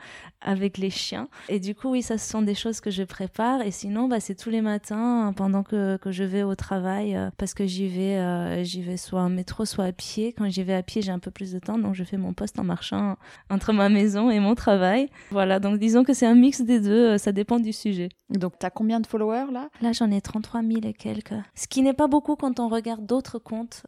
avec 0.41 0.77
les 0.77 0.89
chiens. 0.89 1.27
Et 1.49 1.59
du 1.59 1.75
coup, 1.75 1.89
oui, 1.89 2.01
ça, 2.01 2.17
ce 2.17 2.29
sont 2.29 2.41
des 2.41 2.55
choses 2.55 2.79
que 2.79 2.91
je 2.91 3.03
prépare. 3.03 3.61
Et 3.61 3.71
sinon, 3.71 4.07
bah, 4.07 4.19
c'est 4.19 4.35
tous 4.35 4.49
les 4.49 4.61
matins 4.61 5.33
pendant 5.35 5.63
que, 5.63 5.97
que 5.97 6.11
je 6.11 6.23
vais 6.23 6.43
au 6.43 6.55
travail, 6.55 7.17
parce 7.37 7.53
que 7.53 7.65
j'y 7.65 7.87
vais, 7.87 8.63
j'y 8.69 8.81
vais 8.81 8.97
soit 8.97 9.21
en 9.21 9.29
métro, 9.29 9.65
soit 9.65 9.85
à 9.85 9.91
pied. 9.91 10.33
Quand 10.33 10.49
j'y 10.49 10.63
vais 10.63 10.75
à 10.75 10.83
pied, 10.83 11.01
j'ai 11.01 11.11
un 11.11 11.19
peu 11.19 11.31
plus 11.31 11.51
de 11.51 11.59
temps, 11.59 11.77
donc 11.77 11.95
je 11.95 12.03
fais 12.03 12.17
mon 12.17 12.33
poste 12.33 12.59
en 12.59 12.63
marchant 12.63 13.17
entre 13.49 13.73
ma 13.73 13.89
maison 13.89 14.29
et 14.29 14.39
mon 14.39 14.55
travail. 14.55 15.09
Voilà, 15.31 15.59
donc 15.59 15.79
disons 15.79 16.03
que 16.03 16.13
c'est 16.13 16.27
un 16.27 16.35
mix 16.35 16.61
des 16.61 16.79
deux, 16.79 17.09
euh, 17.09 17.17
ça 17.17 17.31
dépend 17.31 17.59
du 17.59 17.73
sujet. 17.73 18.09
Donc, 18.29 18.53
tu 18.59 18.65
as 18.65 18.69
combien 18.69 18.99
de 18.99 19.07
followers 19.07 19.51
là? 19.51 19.69
Là, 19.81 19.91
j'en 19.91 20.11
ai 20.11 20.21
33 20.21 20.61
000 20.61 20.81
et 20.83 20.93
quelques. 20.93 21.33
Ce 21.55 21.67
qui 21.67 21.81
n'est 21.81 21.93
pas 21.93 22.07
beaucoup 22.07 22.35
quand 22.35 22.59
on 22.59 22.69
regarde 22.69 23.03
d'autres 23.05 23.39
comptes. 23.39 23.83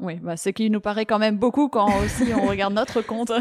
Oui, 0.00 0.14
bah, 0.22 0.36
ce 0.36 0.50
qui 0.50 0.70
nous 0.70 0.80
paraît 0.80 1.06
quand 1.06 1.18
même 1.18 1.38
beaucoup 1.38 1.68
quand 1.68 1.88
aussi 2.04 2.32
on 2.32 2.46
regarde 2.46 2.74
notre 2.74 3.02
compte. 3.02 3.32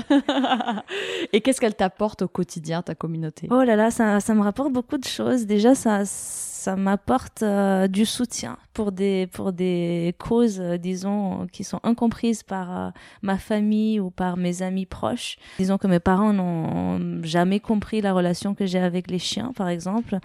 et 1.33 1.41
qu'est-ce 1.41 1.61
qu'elle 1.61 1.75
t'apporte 1.75 2.23
au 2.23 2.27
quotidien, 2.27 2.81
ta 2.81 2.95
communauté? 2.95 3.47
Oh 3.51 3.61
là 3.61 3.75
là, 3.75 3.91
ça, 3.91 4.19
ça 4.19 4.33
me 4.33 4.41
rapporte 4.41 4.73
beaucoup 4.73 4.97
de 4.97 5.05
choses. 5.05 5.45
Déjà, 5.45 5.75
ça, 5.75 6.03
ça 6.61 6.75
m'apporte 6.75 7.41
euh, 7.41 7.87
du 7.87 8.05
soutien 8.05 8.55
pour 8.73 8.91
des, 8.91 9.27
pour 9.33 9.51
des 9.51 10.13
causes, 10.19 10.59
euh, 10.61 10.77
disons, 10.77 11.47
qui 11.51 11.63
sont 11.63 11.79
incomprises 11.81 12.43
par 12.43 12.77
euh, 12.77 12.89
ma 13.23 13.39
famille 13.39 13.99
ou 13.99 14.11
par 14.11 14.37
mes 14.37 14.61
amis 14.61 14.85
proches. 14.85 15.37
Disons 15.57 15.79
que 15.79 15.87
mes 15.87 15.99
parents 15.99 16.33
n'ont 16.33 17.23
jamais 17.23 17.59
compris 17.59 18.01
la 18.01 18.13
relation 18.13 18.53
que 18.53 18.67
j'ai 18.67 18.77
avec 18.77 19.09
les 19.09 19.17
chiens, 19.17 19.53
par 19.55 19.69
exemple 19.69 20.19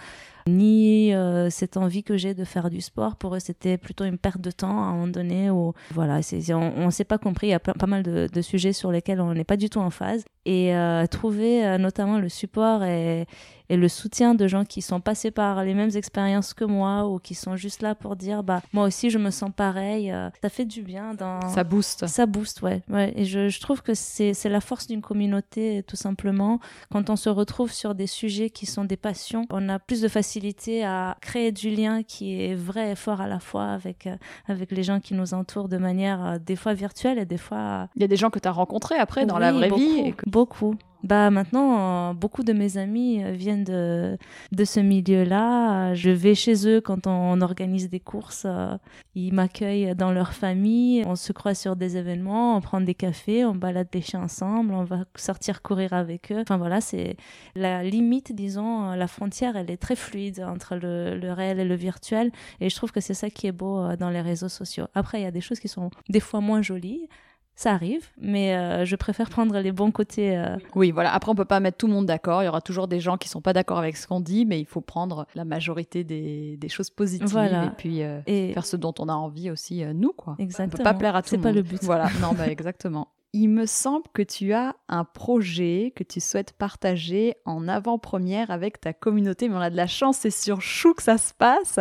ni 0.47 1.13
euh, 1.13 1.51
cette 1.51 1.77
envie 1.77 2.03
que 2.03 2.17
j'ai 2.17 2.35
de 2.35 2.45
faire 2.45 2.71
du 2.71 2.81
sport. 2.81 3.17
Pour 3.17 3.35
eux, 3.35 3.41
c'était 3.41 3.79
plutôt 3.79 4.05
une 4.05 4.19
perte 4.19 4.41
de 4.41 4.51
temps 4.51 4.83
à 4.83 4.87
un 4.87 4.93
moment 4.93 5.09
donné. 5.09 5.51
Où, 5.51 5.73
voilà, 5.93 6.21
on 6.51 6.87
ne 6.87 6.91
s'est 6.91 7.05
pas 7.05 7.19
compris. 7.19 7.49
Il 7.49 7.51
y 7.51 7.55
a 7.55 7.61
pas 7.61 7.87
mal 7.87 8.03
de, 8.03 8.29
de, 8.33 8.41
sujets 8.43 8.73
sur 8.73 8.93
lesquels 8.93 9.21
on 9.21 9.35
n'est 9.35 9.45
pas 9.45 9.57
du 9.57 9.69
tout 9.69 9.81
en 9.81 9.91
phase. 9.91 10.25
Et 10.45 10.75
euh, 10.77 11.07
trouver 11.07 11.67
euh, 11.67 11.79
notamment 11.79 12.19
le 12.21 12.29
support 12.29 12.85
et, 12.85 13.27
et 13.69 13.77
le 13.77 13.89
soutien 13.89 14.37
de 14.37 14.47
gens 14.47 14.65
qui 14.65 14.81
sont 14.81 15.01
passés 15.01 15.33
par 15.33 15.65
les 15.65 15.75
mêmes 15.75 15.91
expériences 15.97 16.55
que 16.55 16.65
moi 16.65 17.09
ou 17.09 17.19
qui 17.19 17.35
sont 17.35 17.57
juste 17.57 17.83
là 17.83 17.97
pour 17.97 18.15
dire 18.15 18.45
bah 18.45 18.63
moi 18.73 18.87
aussi 18.87 19.11
je 19.11 19.19
me 19.19 19.31
sens 19.31 19.51
pareil 19.55 20.15
ça 20.41 20.49
fait 20.49 20.65
du 20.65 20.83
bien 20.83 21.15
dans 21.15 21.41
ça 21.49 21.65
booste 21.65 22.07
ça 22.07 22.27
booste 22.27 22.63
ouais, 22.63 22.83
ouais. 22.89 23.13
et 23.17 23.25
je, 23.25 23.49
je 23.49 23.61
trouve 23.61 23.83
que 23.83 23.93
c'est 23.95 24.35
c'est 24.35 24.49
la 24.49 24.61
force 24.61 24.87
d'une 24.87 25.03
communauté 25.03 25.83
tout 25.85 25.97
simplement 25.97 26.61
quand 26.93 27.11
on 27.11 27.17
se 27.17 27.29
retrouve 27.29 27.73
sur 27.73 27.97
des 27.97 28.07
sujets 28.07 28.51
qui 28.51 28.67
sont 28.67 28.85
des 28.85 28.97
passions 28.97 29.47
on 29.51 29.69
a 29.69 29.81
plus 29.81 30.01
de 30.01 30.07
facilité 30.07 30.36
à 30.83 31.17
créer 31.21 31.53
du 31.53 31.71
lien 31.71 32.03
qui 32.03 32.41
est 32.43 32.55
vrai 32.55 32.93
et 32.93 32.95
fort 32.95 33.21
à 33.21 33.27
la 33.27 33.41
fois 33.41 33.65
avec 33.65 34.07
euh, 34.07 34.17
avec 34.47 34.71
les 34.71 34.83
gens 34.83 35.01
qui 35.01 35.15
nous 35.15 35.35
entourent 35.35 35.69
de 35.69 35.79
manière 35.79 36.25
euh, 36.25 36.39
des 36.39 36.57
fois 36.57 36.75
virtuelle 36.75 37.19
et 37.19 37.25
des 37.25 37.39
fois 37.39 37.89
il 37.97 38.03
y 38.03 38.05
a 38.05 38.09
des 38.09 38.17
gens 38.17 38.31
que 38.31 38.39
tu 38.39 38.49
as 38.49 38.53
rencontrés 38.53 38.97
après 38.97 39.27
dans 39.27 39.39
la 39.39 39.53
vraie 39.53 39.69
beaucoup, 39.69 39.81
vie 39.81 40.15
beaucoup 40.27 40.75
bah 41.03 41.31
maintenant, 41.31 42.11
euh, 42.11 42.15
beaucoup 42.15 42.43
de 42.43 42.53
mes 42.53 42.79
amis 42.79 43.23
euh, 43.23 43.33
viennent 43.33 43.65
de, 43.65 44.19
de 44.53 44.65
ce 44.65 44.81
milieu-là. 44.81 45.95
Je 45.95 46.11
vais 46.11 46.35
chez 46.35 46.69
eux 46.69 46.81
quand 46.81 47.07
on 47.07 47.41
organise 47.41 47.91
des 47.91 48.01
courses. 48.01 48.45
Euh, 48.47 48.77
ils 49.15 49.33
m'accueillent 49.33 49.95
dans 49.95 50.11
leur 50.11 50.33
famille. 50.33 51.05
On 51.07 51.15
se 51.15 51.33
croise 51.33 51.59
sur 51.59 51.77
des 51.77 51.97
événements, 51.97 52.57
on 52.57 52.61
prend 52.61 52.81
des 52.81 52.95
cafés, 52.95 53.45
on 53.45 53.55
balade 53.55 53.89
les 53.95 54.01
chiens 54.01 54.23
ensemble, 54.23 54.73
on 54.73 54.85
va 54.85 55.05
sortir 55.17 55.63
courir 55.63 55.93
avec 55.93 56.33
eux. 56.33 56.41
Enfin 56.41 56.57
voilà, 56.57 56.81
c'est 56.81 57.17
la 57.55 57.83
limite, 57.83 58.35
disons, 58.35 58.93
la 58.93 59.07
frontière, 59.07 59.57
elle 59.57 59.71
est 59.71 59.77
très 59.77 59.97
fluide 59.97 60.41
entre 60.41 60.77
le, 60.77 61.19
le 61.19 61.33
réel 61.33 61.61
et 61.61 61.65
le 61.65 61.75
virtuel. 61.75 62.33
Et 62.61 62.69
je 62.71 62.77
trouve 62.77 62.93
que 62.93 63.01
c'est 63.01 63.15
ça 63.15 63.31
qui 63.31 63.47
est 63.47 63.53
beau 63.53 63.95
dans 63.97 64.11
les 64.11 64.21
réseaux 64.21 64.49
sociaux. 64.49 64.87
Après, 64.95 65.21
il 65.21 65.25
y 65.25 65.27
a 65.27 65.31
des 65.31 65.41
choses 65.41 65.61
qui 65.61 65.69
sont 65.69 65.91
des 66.09 66.21
fois 66.21 66.41
moins 66.41 66.63
jolies 66.63 67.09
ça 67.57 67.73
arrive, 67.73 68.07
mais 68.21 68.55
euh, 68.55 68.85
je 68.85 68.97
préfère 68.97 69.31
prendre 69.31 69.59
les 69.61 69.73
bons 69.73 69.91
côtés. 69.91 70.37
Euh. 70.37 70.59
Oui, 70.75 70.91
voilà. 70.91 71.15
Après, 71.15 71.33
on 71.33 71.35
peut 71.35 71.47
pas 71.47 71.59
mettre 71.59 71.79
tout 71.79 71.87
le 71.87 71.95
monde 71.95 72.05
d'accord. 72.05 72.43
Il 72.43 72.45
y 72.45 72.49
aura 72.49 72.61
toujours 72.61 72.87
des 72.87 73.01
gens 73.01 73.17
qui 73.17 73.31
sont 73.31 73.41
pas 73.41 73.55
d'accord 73.55 73.79
avec 73.79 73.97
ce 73.97 74.07
qu'on 74.07 74.21
dit, 74.21 74.45
mais 74.45 74.61
il 74.61 74.67
faut 74.67 74.83
prendre 74.83 75.27
la 75.35 75.47
majorité 75.47 76.05
des, 76.05 76.59
des 76.59 76.69
choses 76.69 76.91
positives 76.91 77.39
et 77.39 77.71
puis 77.79 78.03
euh, 78.03 78.21
et... 78.27 78.53
faire 78.53 78.67
ce 78.67 78.77
dont 78.77 78.93
on 78.99 79.09
a 79.09 79.15
envie 79.15 79.51
aussi 79.51 79.83
nous, 79.95 80.13
quoi. 80.13 80.37
Exactement. 80.39 80.75
On 80.75 80.77
peut 80.77 80.85
pas 80.85 80.93
plaire 80.93 81.17
à 81.17 81.23
tout 81.23 81.35
le 81.35 81.39
monde. 81.39 81.47
C'est 81.47 81.53
pas 81.53 81.57
le 81.57 81.63
but. 81.63 81.83
Voilà. 81.83 82.11
Non, 82.21 82.33
bah, 82.37 82.49
exactement. 82.49 83.09
Il 83.33 83.49
me 83.49 83.65
semble 83.65 84.05
que 84.13 84.23
tu 84.23 84.53
as 84.53 84.77
un 84.89 85.05
projet 85.05 85.95
que 85.97 86.05
tu 86.05 86.21
souhaites 86.21 86.53
partager 86.53 87.37
en 87.47 87.69
avant-première 87.69 88.51
avec 88.51 88.83
ta 88.83 88.93
communauté, 88.93 89.49
mais 89.49 89.57
on 89.57 89.61
a 89.61 89.71
de 89.71 89.77
la 89.77 89.87
chance, 89.87 90.19
c'est 90.19 90.31
sur 90.31 90.61
Chou 90.61 90.93
que 90.93 91.03
ça 91.03 91.17
se 91.17 91.33
passe. 91.33 91.81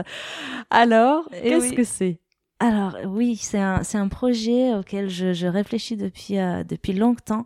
Alors, 0.70 1.28
qu'est-ce 1.32 1.70
oui. 1.70 1.76
que 1.76 1.84
c'est? 1.84 2.20
Alors 2.62 2.96
oui, 3.06 3.36
c'est 3.36 3.60
un, 3.60 3.82
un 3.96 4.08
projet 4.08 4.74
auquel 4.74 5.10
je, 5.10 5.46
réfléchis 5.46 5.98
depuis, 5.98 6.40
euh, 6.40 6.64
depuis 6.64 6.94
longtemps 6.94 7.44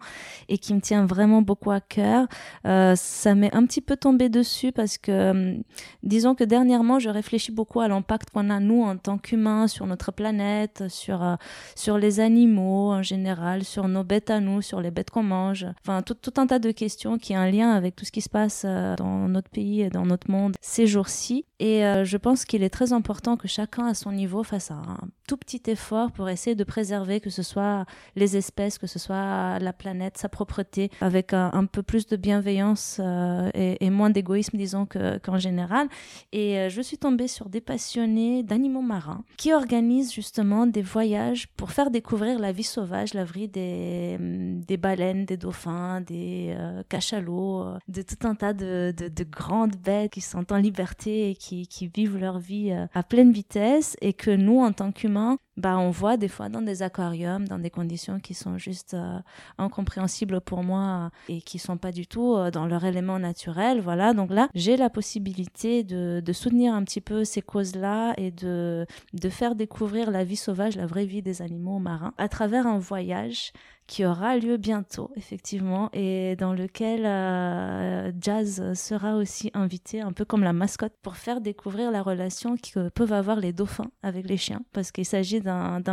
et 0.50 0.60
qui 0.60 0.72
me 0.76 0.82
tient 0.82 1.08
vraiment 1.08 1.42
beaucoup 1.42 1.72
à 1.72 1.82
cœur. 1.82 2.28
Euh, 2.68 2.94
ça 2.96 3.34
m'est 3.34 3.54
un 3.56 3.66
petit 3.66 3.82
peu 3.82 3.98
tombé 3.98 4.30
dessus 4.30 4.72
parce 4.72 5.00
que, 5.00 5.12
euh, 5.12 5.58
disons 6.04 6.36
que 6.36 6.44
dernièrement, 6.44 7.00
je 7.00 7.10
réfléchis 7.10 7.52
beaucoup 7.52 7.80
à 7.80 7.88
l'impact 7.88 8.30
qu'on 8.30 8.52
a 8.52 8.60
nous 8.60 8.84
en 8.84 8.98
tant 8.98 9.18
qu'humains 9.18 9.68
sur 9.68 9.88
notre 9.88 10.12
planète, 10.12 10.84
sur, 10.90 11.24
euh, 11.24 11.36
sur 11.76 11.98
les 11.98 12.20
animaux 12.20 12.92
en 12.92 13.02
général, 13.02 13.64
sur 13.64 13.88
nos 13.88 14.04
bêtes 14.04 14.30
à 14.30 14.40
nous, 14.40 14.62
sur 14.62 14.80
les 14.80 14.92
bêtes 14.92 15.10
qu'on 15.10 15.24
mange. 15.24 15.66
Enfin, 15.82 16.04
tout, 16.04 16.14
tout 16.14 16.34
un 16.38 16.46
tas 16.46 16.60
de 16.60 16.70
questions 16.70 17.18
qui 17.18 17.36
ont 17.36 17.40
un 17.40 17.50
lien 17.50 17.72
avec 17.72 17.96
tout 17.96 18.06
ce 18.06 18.12
qui 18.12 18.22
se 18.22 18.30
passe 18.30 18.64
dans 18.64 19.28
notre 19.28 19.50
pays 19.50 19.82
et 19.82 19.90
dans 19.90 20.06
notre 20.06 20.30
monde 20.30 20.56
ces 20.62 20.86
jours-ci. 20.86 21.46
Et 21.60 21.82
je 22.04 22.18
pense 22.18 22.46
qu'il 22.46 22.64
est 22.64 22.70
très 22.70 22.94
important 22.94 23.38
que 23.38 23.48
chacun 23.48 23.88
à 23.88 23.94
son 23.94 24.12
niveau 24.12 24.44
fasse 24.44 24.72
un 24.72 24.99
tout 25.28 25.38
petit 25.38 25.62
effort 25.68 26.12
pour 26.12 26.30
essayer 26.30 26.56
de 26.56 26.64
préserver 26.64 27.20
que 27.20 27.30
ce 27.30 27.44
soit 27.44 27.86
les 28.16 28.38
espèces, 28.38 28.78
que 28.78 28.88
ce 28.88 29.00
soit 29.00 29.60
la 29.60 29.74
planète, 29.74 30.18
sa 30.18 30.30
propreté, 30.30 30.90
avec 31.02 31.34
un, 31.34 31.52
un 31.54 31.66
peu 31.66 31.84
plus 31.84 32.08
de 32.08 32.16
bienveillance 32.16 33.00
euh, 33.00 33.50
et, 33.54 33.90
moins 33.90 34.10
d'égoïsme, 34.10 34.58
disons, 34.58 34.86
qu'en 34.86 35.20
qu 35.20 35.40
général. 35.40 35.88
Et 36.32 36.58
euh, 36.58 36.70
je 36.70 36.82
suis 36.82 36.98
tombée 36.98 37.28
sur 37.28 37.50
des 37.50 37.62
passionnés 37.62 38.44
d'animaux 38.44 38.82
marins 38.82 39.24
qui 39.38 39.54
organisent 39.54 40.14
justement 40.14 40.66
des 40.66 40.82
voyages 40.82 41.48
pour 41.56 41.72
faire 41.72 41.92
découvrir 41.92 42.40
la 42.40 42.52
vie 42.52 42.64
sauvage, 42.64 43.14
la 43.14 43.24
vie 43.24 43.48
des, 43.48 44.18
des 44.20 44.78
baleines, 44.78 45.26
des 45.26 45.38
dauphins, 45.38 46.02
des 46.02 46.56
euh, 46.58 46.84
cachalots, 46.90 47.64
euh, 47.64 47.78
de 47.88 48.02
tout 48.02 48.28
un 48.28 48.36
tas 48.36 48.54
de, 48.54 48.94
de, 48.96 49.08
de, 49.08 49.24
grandes 49.24 49.76
bêtes 49.76 50.12
qui 50.12 50.22
sont 50.22 50.52
en 50.52 50.58
liberté 50.58 51.30
et 51.30 51.36
qui, 51.36 51.68
qui 51.68 51.88
vivent 51.88 52.18
leur 52.18 52.40
vie 52.40 52.72
euh, 52.72 52.86
à 52.94 53.04
pleine 53.04 53.32
vitesse 53.32 53.96
et 54.02 54.14
que 54.14 54.32
nous, 54.32 54.60
en 54.60 54.72
tant 54.72 54.89
humain, 54.94 55.38
bah, 55.60 55.78
on 55.78 55.90
voit 55.90 56.16
des 56.16 56.30
fois 56.30 56.48
dans 56.48 56.62
des 56.62 56.84
aquariums, 56.84 57.48
dans 57.48 57.60
des 57.60 57.70
conditions 57.70 58.20
qui 58.20 58.34
sont 58.34 58.58
juste 58.58 58.94
euh, 58.94 59.20
incompréhensibles 59.58 60.40
pour 60.40 60.64
moi 60.64 61.12
et 61.28 61.42
qui 61.42 61.60
sont 61.60 61.78
pas 61.78 61.92
du 61.92 62.08
tout 62.08 62.36
euh, 62.36 62.50
dans 62.50 62.66
leur 62.66 62.86
élément 62.86 63.20
naturel. 63.20 63.82
Voilà, 63.82 64.14
donc 64.14 64.32
là, 64.32 64.48
j'ai 64.56 64.78
la 64.78 64.90
possibilité 64.90 65.84
de, 65.84 66.24
soutenir 66.32 66.74
un 66.74 66.84
petit 66.84 67.02
peu 67.02 67.26
ces 67.26 67.42
causes-là 67.42 68.14
et 68.18 68.32
de, 68.32 68.86
de 69.14 69.30
faire 69.30 69.56
découvrir 69.56 70.12
la 70.12 70.24
vie 70.24 70.38
sauvage, 70.38 70.78
la 70.78 70.86
vraie 70.86 71.06
vie 71.06 71.22
des 71.22 71.42
animaux 71.42 71.80
marins 71.80 72.14
à 72.18 72.30
travers 72.30 72.66
un 72.66 72.80
voyage 72.80 73.52
qui 73.90 74.06
aura 74.06 74.38
lieu 74.38 74.58
bientôt, 74.58 75.10
effectivement, 75.16 75.90
et 75.94 76.36
dans 76.36 76.54
lequel 76.54 77.08
euh, 77.08 78.12
Jazz 78.22 78.74
sera 78.76 79.16
aussi 79.16 79.50
invité, 79.56 80.00
un 80.00 80.14
peu 80.14 80.26
comme 80.26 80.44
la 80.44 80.54
mascotte, 80.54 80.94
pour 81.02 81.16
faire 81.16 81.42
découvrir 81.42 81.90
la 81.90 82.04
relation 82.04 82.56
que 82.56 82.90
peuvent 82.90 83.14
avoir 83.14 83.40
les 83.40 83.52
dauphins 83.52 83.90
avec 84.04 84.30
les 84.30 84.38
chiens, 84.38 84.62
parce 84.74 84.92
qu'il 84.92 85.06
s'agit 85.06 85.42
d'un 85.42 85.49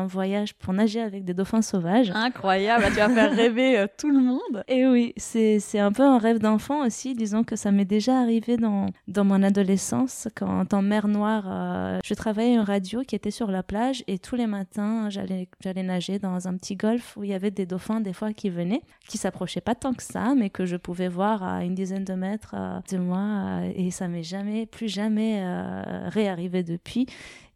voyage 0.07 0.55
pour 0.55 0.73
nager 0.73 1.01
avec 1.01 1.25
des 1.25 1.35
dauphins 1.35 1.63
sauvages. 1.63 2.11
Incroyable, 2.15 2.85
tu 2.89 2.95
vas 2.95 3.09
faire 3.09 3.33
rêver 3.37 3.79
euh, 3.79 3.87
tout 3.99 4.11
le 4.11 4.21
monde. 4.21 4.65
Et 4.69 4.87
oui, 4.87 5.13
c'est 5.17 5.79
un 5.79 5.93
peu 5.93 6.03
un 6.03 6.19
rêve 6.19 6.39
d'enfant 6.39 6.85
aussi, 6.85 7.15
disons 7.15 7.45
que 7.45 7.57
ça 7.57 7.71
m'est 7.71 7.85
déjà 7.85 8.19
arrivé 8.19 8.57
dans, 8.57 8.87
dans 9.09 9.25
mon 9.25 9.43
adolescence, 9.43 10.29
quand 10.35 10.73
en 10.73 10.83
mer 10.83 11.09
Noire, 11.09 11.45
euh, 11.47 11.99
je 12.05 12.15
travaillais 12.15 12.55
une 12.55 12.61
radio 12.61 13.03
qui 13.03 13.15
était 13.15 13.31
sur 13.31 13.51
la 13.51 13.63
plage, 13.63 14.03
et 14.07 14.19
tous 14.19 14.37
les 14.37 14.47
matins, 14.47 15.09
j'allais 15.11 15.49
nager 15.83 16.19
dans 16.19 16.49
un 16.49 16.57
petit 16.57 16.77
golfe 16.77 17.17
où 17.17 17.25
il 17.25 17.31
y 17.31 17.35
avait 17.35 17.51
des 17.51 17.67
dauphins 17.67 18.01
des 18.01 18.13
fois 18.13 18.33
qui 18.33 18.51
venaient, 18.51 18.83
qui 19.09 19.19
s'approchaient 19.19 19.61
pas 19.61 19.75
tant 19.75 19.93
que 19.93 20.03
ça, 20.03 20.35
mais 20.35 20.51
que 20.51 20.67
je 20.67 20.77
pouvais 20.77 21.09
voir 21.09 21.43
à 21.43 21.65
une 21.65 21.75
dizaine 21.75 22.05
de 22.05 22.15
mètres 22.15 22.55
euh, 22.57 22.81
de 22.91 22.99
moi 22.99 23.61
et 23.75 23.91
ça 23.91 24.09
m'est 24.09 24.23
jamais, 24.23 24.67
plus 24.67 24.89
jamais 24.89 25.45
réarrivé 26.09 26.63
depuis. 26.63 27.07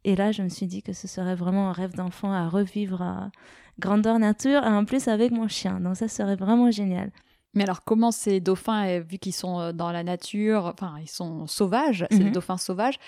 Et 0.05 0.17
là, 0.17 0.33
je 0.33 0.43
me 0.43 0.49
suis 0.49 0.67
dit 0.67 0.83
que 0.83 0.93
ce 0.93 1.07
serait 1.09 1.35
vraiment 1.35 1.69
un 1.69 1.73
rêve 1.73 1.95
d'enfant 1.95 2.33
à 2.33 2.49
revivre 2.49 3.03
à 3.03 3.31
grandeur 3.79 4.19
nature 4.19 4.65
et 4.65 4.69
en 4.69 4.85
plus 4.85 5.09
avec 5.09 5.31
mon 5.33 5.49
chien. 5.49 5.81
Donc 5.81 5.97
ça 5.97 6.09
serait 6.09 6.37
vraiment 6.37 6.71
génial. 6.71 7.11
Mais 7.55 7.65
alors, 7.65 7.83
comment 7.85 8.13
ces 8.13 8.41
dauphins, 8.41 9.01
vu 9.01 9.19
qu'ils 9.19 9.35
sont 9.35 9.73
dans 9.73 9.91
la 9.91 10.05
nature, 10.05 10.67
enfin, 10.67 10.95
ils 11.01 11.09
sont 11.09 11.49
sauvages, 11.49 12.07
c'est 12.11 12.23
des 12.23 12.31
dauphins 12.31 12.57
sauvages, 12.57 12.99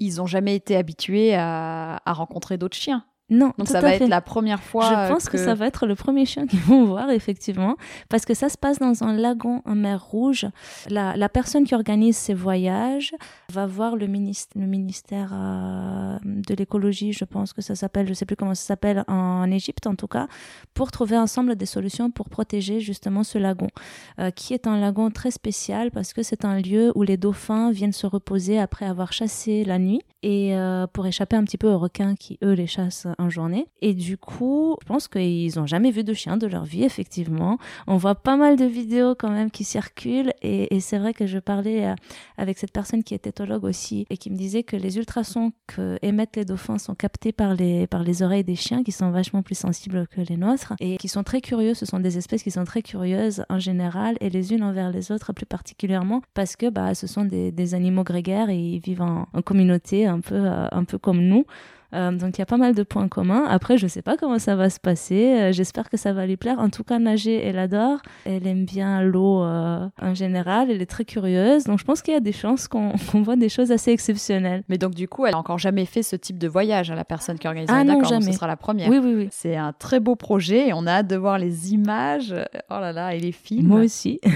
ils 0.00 0.16
n'ont 0.16 0.26
jamais 0.26 0.56
été 0.56 0.76
habitués 0.76 1.34
à, 1.36 2.00
à 2.04 2.12
rencontrer 2.12 2.58
d'autres 2.58 2.76
chiens? 2.76 3.04
Non. 3.32 3.52
Donc 3.56 3.66
tout 3.66 3.72
ça 3.72 3.78
à 3.78 3.80
va 3.80 3.88
fait. 3.90 4.04
être 4.04 4.08
la 4.08 4.20
première 4.20 4.62
fois. 4.62 4.84
Je 4.84 5.12
pense 5.12 5.28
que... 5.28 5.38
ça 5.38 5.54
va 5.54 5.66
être 5.66 5.86
le 5.86 5.94
premier 5.94 6.26
chien 6.26 6.46
qu'ils 6.46 6.60
vont 6.60 6.84
voir, 6.84 7.10
effectivement, 7.10 7.76
parce 8.08 8.26
que 8.26 8.34
ça 8.34 8.48
se 8.50 8.58
passe 8.58 8.78
dans 8.78 9.02
un 9.02 9.14
lagon 9.14 9.62
en 9.64 9.74
mer 9.74 10.04
Rouge. 10.04 10.46
La, 10.90 11.16
la 11.16 11.28
personne 11.28 11.64
qui 11.64 11.74
organise 11.74 12.16
ces 12.16 12.34
voyages 12.34 13.14
va 13.50 13.66
voir 13.66 13.96
le, 13.96 14.06
ministère, 14.06 14.60
le 14.60 14.66
ministère 14.66 15.30
euh, 15.32 16.18
de 16.24 16.54
l'écologie, 16.54 17.12
je 17.12 17.24
pense 17.24 17.52
que 17.52 17.62
ça 17.62 17.74
s'appelle, 17.74 18.06
je 18.06 18.12
sais 18.14 18.26
plus 18.26 18.36
comment 18.36 18.54
ça 18.54 18.66
s'appelle, 18.66 19.04
en 19.08 19.50
Égypte 19.50 19.86
en 19.86 19.94
tout 19.94 20.08
cas, 20.08 20.28
pour 20.74 20.90
trouver 20.90 21.16
ensemble 21.16 21.56
des 21.56 21.66
solutions 21.66 22.10
pour 22.10 22.28
protéger 22.28 22.80
justement 22.80 23.24
ce 23.24 23.38
lagon, 23.38 23.68
euh, 24.18 24.30
qui 24.30 24.52
est 24.52 24.66
un 24.66 24.78
lagon 24.78 25.10
très 25.10 25.30
spécial 25.30 25.90
parce 25.90 26.12
que 26.12 26.22
c'est 26.22 26.44
un 26.44 26.60
lieu 26.60 26.92
où 26.94 27.02
les 27.02 27.16
dauphins 27.16 27.70
viennent 27.70 27.92
se 27.92 28.06
reposer 28.06 28.58
après 28.58 28.84
avoir 28.84 29.12
chassé 29.12 29.64
la 29.64 29.78
nuit 29.78 30.02
et 30.22 30.54
euh, 30.54 30.86
pour 30.86 31.06
échapper 31.06 31.36
un 31.36 31.44
petit 31.44 31.58
peu 31.58 31.68
aux 31.68 31.78
requins 31.78 32.14
qui, 32.14 32.38
eux, 32.44 32.52
les 32.52 32.66
chassent 32.66 33.06
journée. 33.30 33.66
Et 33.80 33.94
du 33.94 34.18
coup, 34.18 34.76
je 34.82 34.86
pense 34.86 35.08
qu'ils 35.08 35.52
n'ont 35.56 35.66
jamais 35.66 35.90
vu 35.90 36.04
de 36.04 36.12
chien 36.12 36.36
de 36.36 36.46
leur 36.46 36.64
vie, 36.64 36.84
effectivement. 36.84 37.58
On 37.86 37.96
voit 37.96 38.14
pas 38.14 38.36
mal 38.36 38.56
de 38.56 38.64
vidéos 38.64 39.14
quand 39.14 39.30
même 39.30 39.50
qui 39.50 39.64
circulent 39.64 40.32
et, 40.42 40.80
c'est 40.80 40.98
vrai 40.98 41.14
que 41.14 41.26
je 41.26 41.38
parlais 41.38 41.86
euh, 41.86 41.94
avec 42.36 42.58
cette 42.58 42.72
personne 42.72 43.04
qui 43.04 43.14
est 43.14 43.26
éthologue 43.26 43.64
aussi 43.64 44.06
et 44.10 44.16
qui 44.16 44.30
me 44.30 44.36
disait 44.36 44.62
que 44.64 44.76
les 44.76 44.98
ultrasons 44.98 45.52
que 45.66 45.98
émettent 46.02 46.36
les 46.36 46.44
dauphins 46.44 46.78
sont 46.78 46.94
captés 46.94 47.32
par 47.32 47.54
les, 47.54 47.86
par 47.86 48.02
les 48.02 48.22
oreilles 48.22 48.44
des 48.44 48.56
chiens 48.56 48.82
qui 48.82 48.90
sont 48.92 49.10
vachement 49.10 49.42
plus 49.42 49.54
sensibles 49.54 50.06
que 50.08 50.20
les 50.20 50.36
nôtres 50.36 50.72
et 50.80 50.96
qui 50.96 51.08
sont 51.08 51.22
très 51.22 51.40
curieux. 51.40 51.74
Ce 51.74 51.86
sont 51.86 52.00
des 52.00 52.18
espèces 52.18 52.42
qui 52.42 52.50
sont 52.50 52.64
très 52.64 52.82
curieuses 52.82 53.44
en 53.48 53.58
général 53.58 54.16
et 54.20 54.30
les 54.30 54.52
unes 54.52 54.62
envers 54.62 54.90
les 54.90 55.12
autres 55.12 55.32
plus 55.32 55.46
particulièrement 55.46 56.22
parce 56.34 56.56
que 56.56 56.68
bah, 56.68 56.94
ce 56.94 57.06
sont 57.06 57.24
des, 57.24 57.74
animaux 57.74 58.02
grégaires 58.02 58.50
et 58.50 58.58
ils 58.58 58.80
vivent 58.80 59.02
en, 59.02 59.28
en 59.32 59.42
communauté 59.42 60.06
un 60.06 60.20
peu, 60.20 60.34
euh, 60.34 60.66
un 60.72 60.84
peu 60.84 60.98
comme 60.98 61.20
nous. 61.20 61.46
Euh, 61.94 62.12
donc 62.12 62.38
il 62.38 62.40
y 62.40 62.42
a 62.42 62.46
pas 62.46 62.56
mal 62.56 62.74
de 62.74 62.82
points 62.82 63.08
communs. 63.08 63.44
Après, 63.48 63.78
je 63.78 63.86
sais 63.86 64.02
pas 64.02 64.16
comment 64.16 64.38
ça 64.38 64.56
va 64.56 64.70
se 64.70 64.80
passer. 64.80 65.36
Euh, 65.38 65.52
J'espère 65.52 65.90
que 65.90 65.96
ça 65.96 66.12
va 66.12 66.26
lui 66.26 66.36
plaire. 66.36 66.58
En 66.58 66.70
tout 66.70 66.84
cas, 66.84 66.98
nager, 66.98 67.44
elle 67.44 67.58
adore. 67.58 67.98
Elle 68.24 68.46
aime 68.46 68.64
bien 68.64 69.02
l'eau 69.02 69.42
euh, 69.42 69.86
en 70.00 70.14
général. 70.14 70.70
Elle 70.70 70.82
est 70.82 70.86
très 70.86 71.04
curieuse. 71.04 71.64
Donc 71.64 71.78
je 71.78 71.84
pense 71.84 72.02
qu'il 72.02 72.14
y 72.14 72.16
a 72.16 72.20
des 72.20 72.32
chances 72.32 72.68
qu'on 72.68 72.92
voit 73.14 73.36
des 73.36 73.48
choses 73.48 73.72
assez 73.72 73.90
exceptionnelles. 73.90 74.62
Mais 74.68 74.78
donc 74.78 74.94
du 74.94 75.08
coup, 75.08 75.26
elle 75.26 75.34
a 75.34 75.38
encore 75.38 75.58
jamais 75.58 75.84
fait 75.84 76.02
ce 76.02 76.16
type 76.16 76.38
de 76.38 76.48
voyage 76.48 76.90
à 76.90 76.94
la 76.94 77.04
personne 77.04 77.38
qui 77.38 77.46
organise. 77.46 77.70
Ah 77.72 77.84
non, 77.84 78.02
jamais. 78.04 78.26
ce 78.26 78.32
sera 78.32 78.46
la 78.46 78.56
première. 78.56 78.88
Oui, 78.88 78.98
oui, 79.02 79.14
oui. 79.14 79.28
C'est 79.30 79.56
un 79.56 79.72
très 79.72 80.00
beau 80.00 80.16
projet 80.16 80.68
et 80.68 80.72
on 80.72 80.86
a 80.86 80.92
hâte 80.92 81.08
de 81.08 81.16
voir 81.16 81.38
les 81.38 81.72
images. 81.72 82.34
Oh 82.70 82.80
là 82.80 82.92
là, 82.92 83.14
et 83.14 83.20
les 83.20 83.32
films. 83.32 83.68
Moi 83.68 83.80
aussi. 83.80 84.20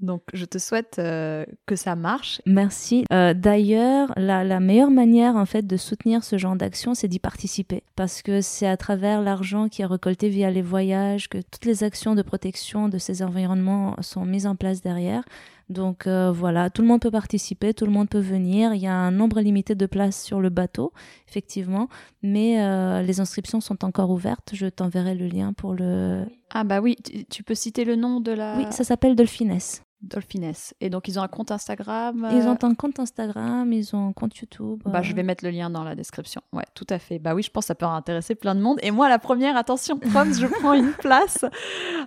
Donc 0.00 0.22
je 0.32 0.44
te 0.44 0.58
souhaite 0.58 0.96
euh, 0.98 1.44
que 1.66 1.76
ça 1.76 1.94
marche. 1.96 2.40
Merci. 2.46 3.04
Euh, 3.12 3.34
D'ailleurs, 3.34 4.12
la, 4.16 4.44
la 4.44 4.60
meilleure 4.60 4.90
manière 4.90 5.36
en 5.36 5.46
fait 5.46 5.66
de 5.66 5.76
soutenir 5.76 6.24
ce 6.24 6.38
genre 6.38 6.56
d'action, 6.56 6.94
c'est 6.94 7.08
d'y 7.08 7.18
participer, 7.18 7.82
parce 7.96 8.22
que 8.22 8.40
c'est 8.40 8.66
à 8.66 8.76
travers 8.76 9.20
l'argent 9.22 9.68
qui 9.68 9.82
est 9.82 9.86
récolté 9.86 10.28
via 10.28 10.50
les 10.50 10.62
voyages 10.62 11.28
que 11.28 11.38
toutes 11.38 11.64
les 11.64 11.84
actions 11.84 12.14
de 12.14 12.22
protection 12.22 12.88
de 12.88 12.98
ces 12.98 13.22
environnements 13.22 13.94
sont 14.00 14.24
mises 14.24 14.46
en 14.46 14.56
place 14.56 14.80
derrière. 14.80 15.24
Donc 15.68 16.08
euh, 16.08 16.32
voilà, 16.32 16.68
tout 16.68 16.82
le 16.82 16.88
monde 16.88 17.00
peut 17.00 17.12
participer, 17.12 17.74
tout 17.74 17.86
le 17.86 17.92
monde 17.92 18.08
peut 18.08 18.18
venir. 18.18 18.74
Il 18.74 18.80
y 18.80 18.88
a 18.88 18.94
un 18.94 19.12
nombre 19.12 19.40
limité 19.40 19.76
de 19.76 19.86
places 19.86 20.20
sur 20.20 20.40
le 20.40 20.48
bateau, 20.48 20.92
effectivement, 21.28 21.88
mais 22.22 22.60
euh, 22.60 23.02
les 23.02 23.20
inscriptions 23.20 23.60
sont 23.60 23.84
encore 23.84 24.10
ouvertes. 24.10 24.50
Je 24.52 24.66
t'enverrai 24.66 25.14
le 25.14 25.28
lien 25.28 25.52
pour 25.52 25.74
le. 25.74 26.24
Ah 26.52 26.64
bah 26.64 26.80
oui, 26.80 26.96
tu, 27.04 27.24
tu 27.26 27.42
peux 27.44 27.54
citer 27.54 27.84
le 27.84 27.94
nom 27.94 28.20
de 28.20 28.32
la 28.32 28.56
Oui, 28.56 28.64
ça 28.70 28.82
s'appelle 28.82 29.14
Dolphiness. 29.14 29.82
Dolphiness. 30.02 30.74
Et 30.80 30.90
donc 30.90 31.08
ils 31.08 31.18
ont 31.18 31.22
un 31.22 31.28
compte 31.28 31.50
Instagram. 31.50 32.28
Ils 32.32 32.46
euh, 32.46 32.52
ont 32.52 32.58
un 32.62 32.74
compte 32.74 32.98
Instagram, 32.98 33.72
ils 33.72 33.94
ont 33.94 34.08
un 34.08 34.12
compte 34.12 34.36
YouTube. 34.36 34.82
Bah, 34.84 35.02
je 35.02 35.14
vais 35.14 35.22
mettre 35.22 35.44
le 35.44 35.50
lien 35.50 35.70
dans 35.70 35.84
la 35.84 35.94
description. 35.94 36.40
Ouais, 36.52 36.64
tout 36.74 36.86
à 36.88 36.98
fait. 36.98 37.18
Bah 37.18 37.34
oui, 37.34 37.42
je 37.42 37.50
pense 37.50 37.64
que 37.64 37.68
ça 37.68 37.74
peut 37.74 37.86
intéresser 37.86 38.34
plein 38.34 38.54
de 38.54 38.60
monde. 38.60 38.78
Et 38.82 38.90
moi, 38.90 39.08
la 39.08 39.18
première, 39.18 39.56
attention, 39.56 39.98
proms, 39.98 40.32
je 40.32 40.46
prends 40.46 40.72
une 40.72 40.92
place 40.92 41.44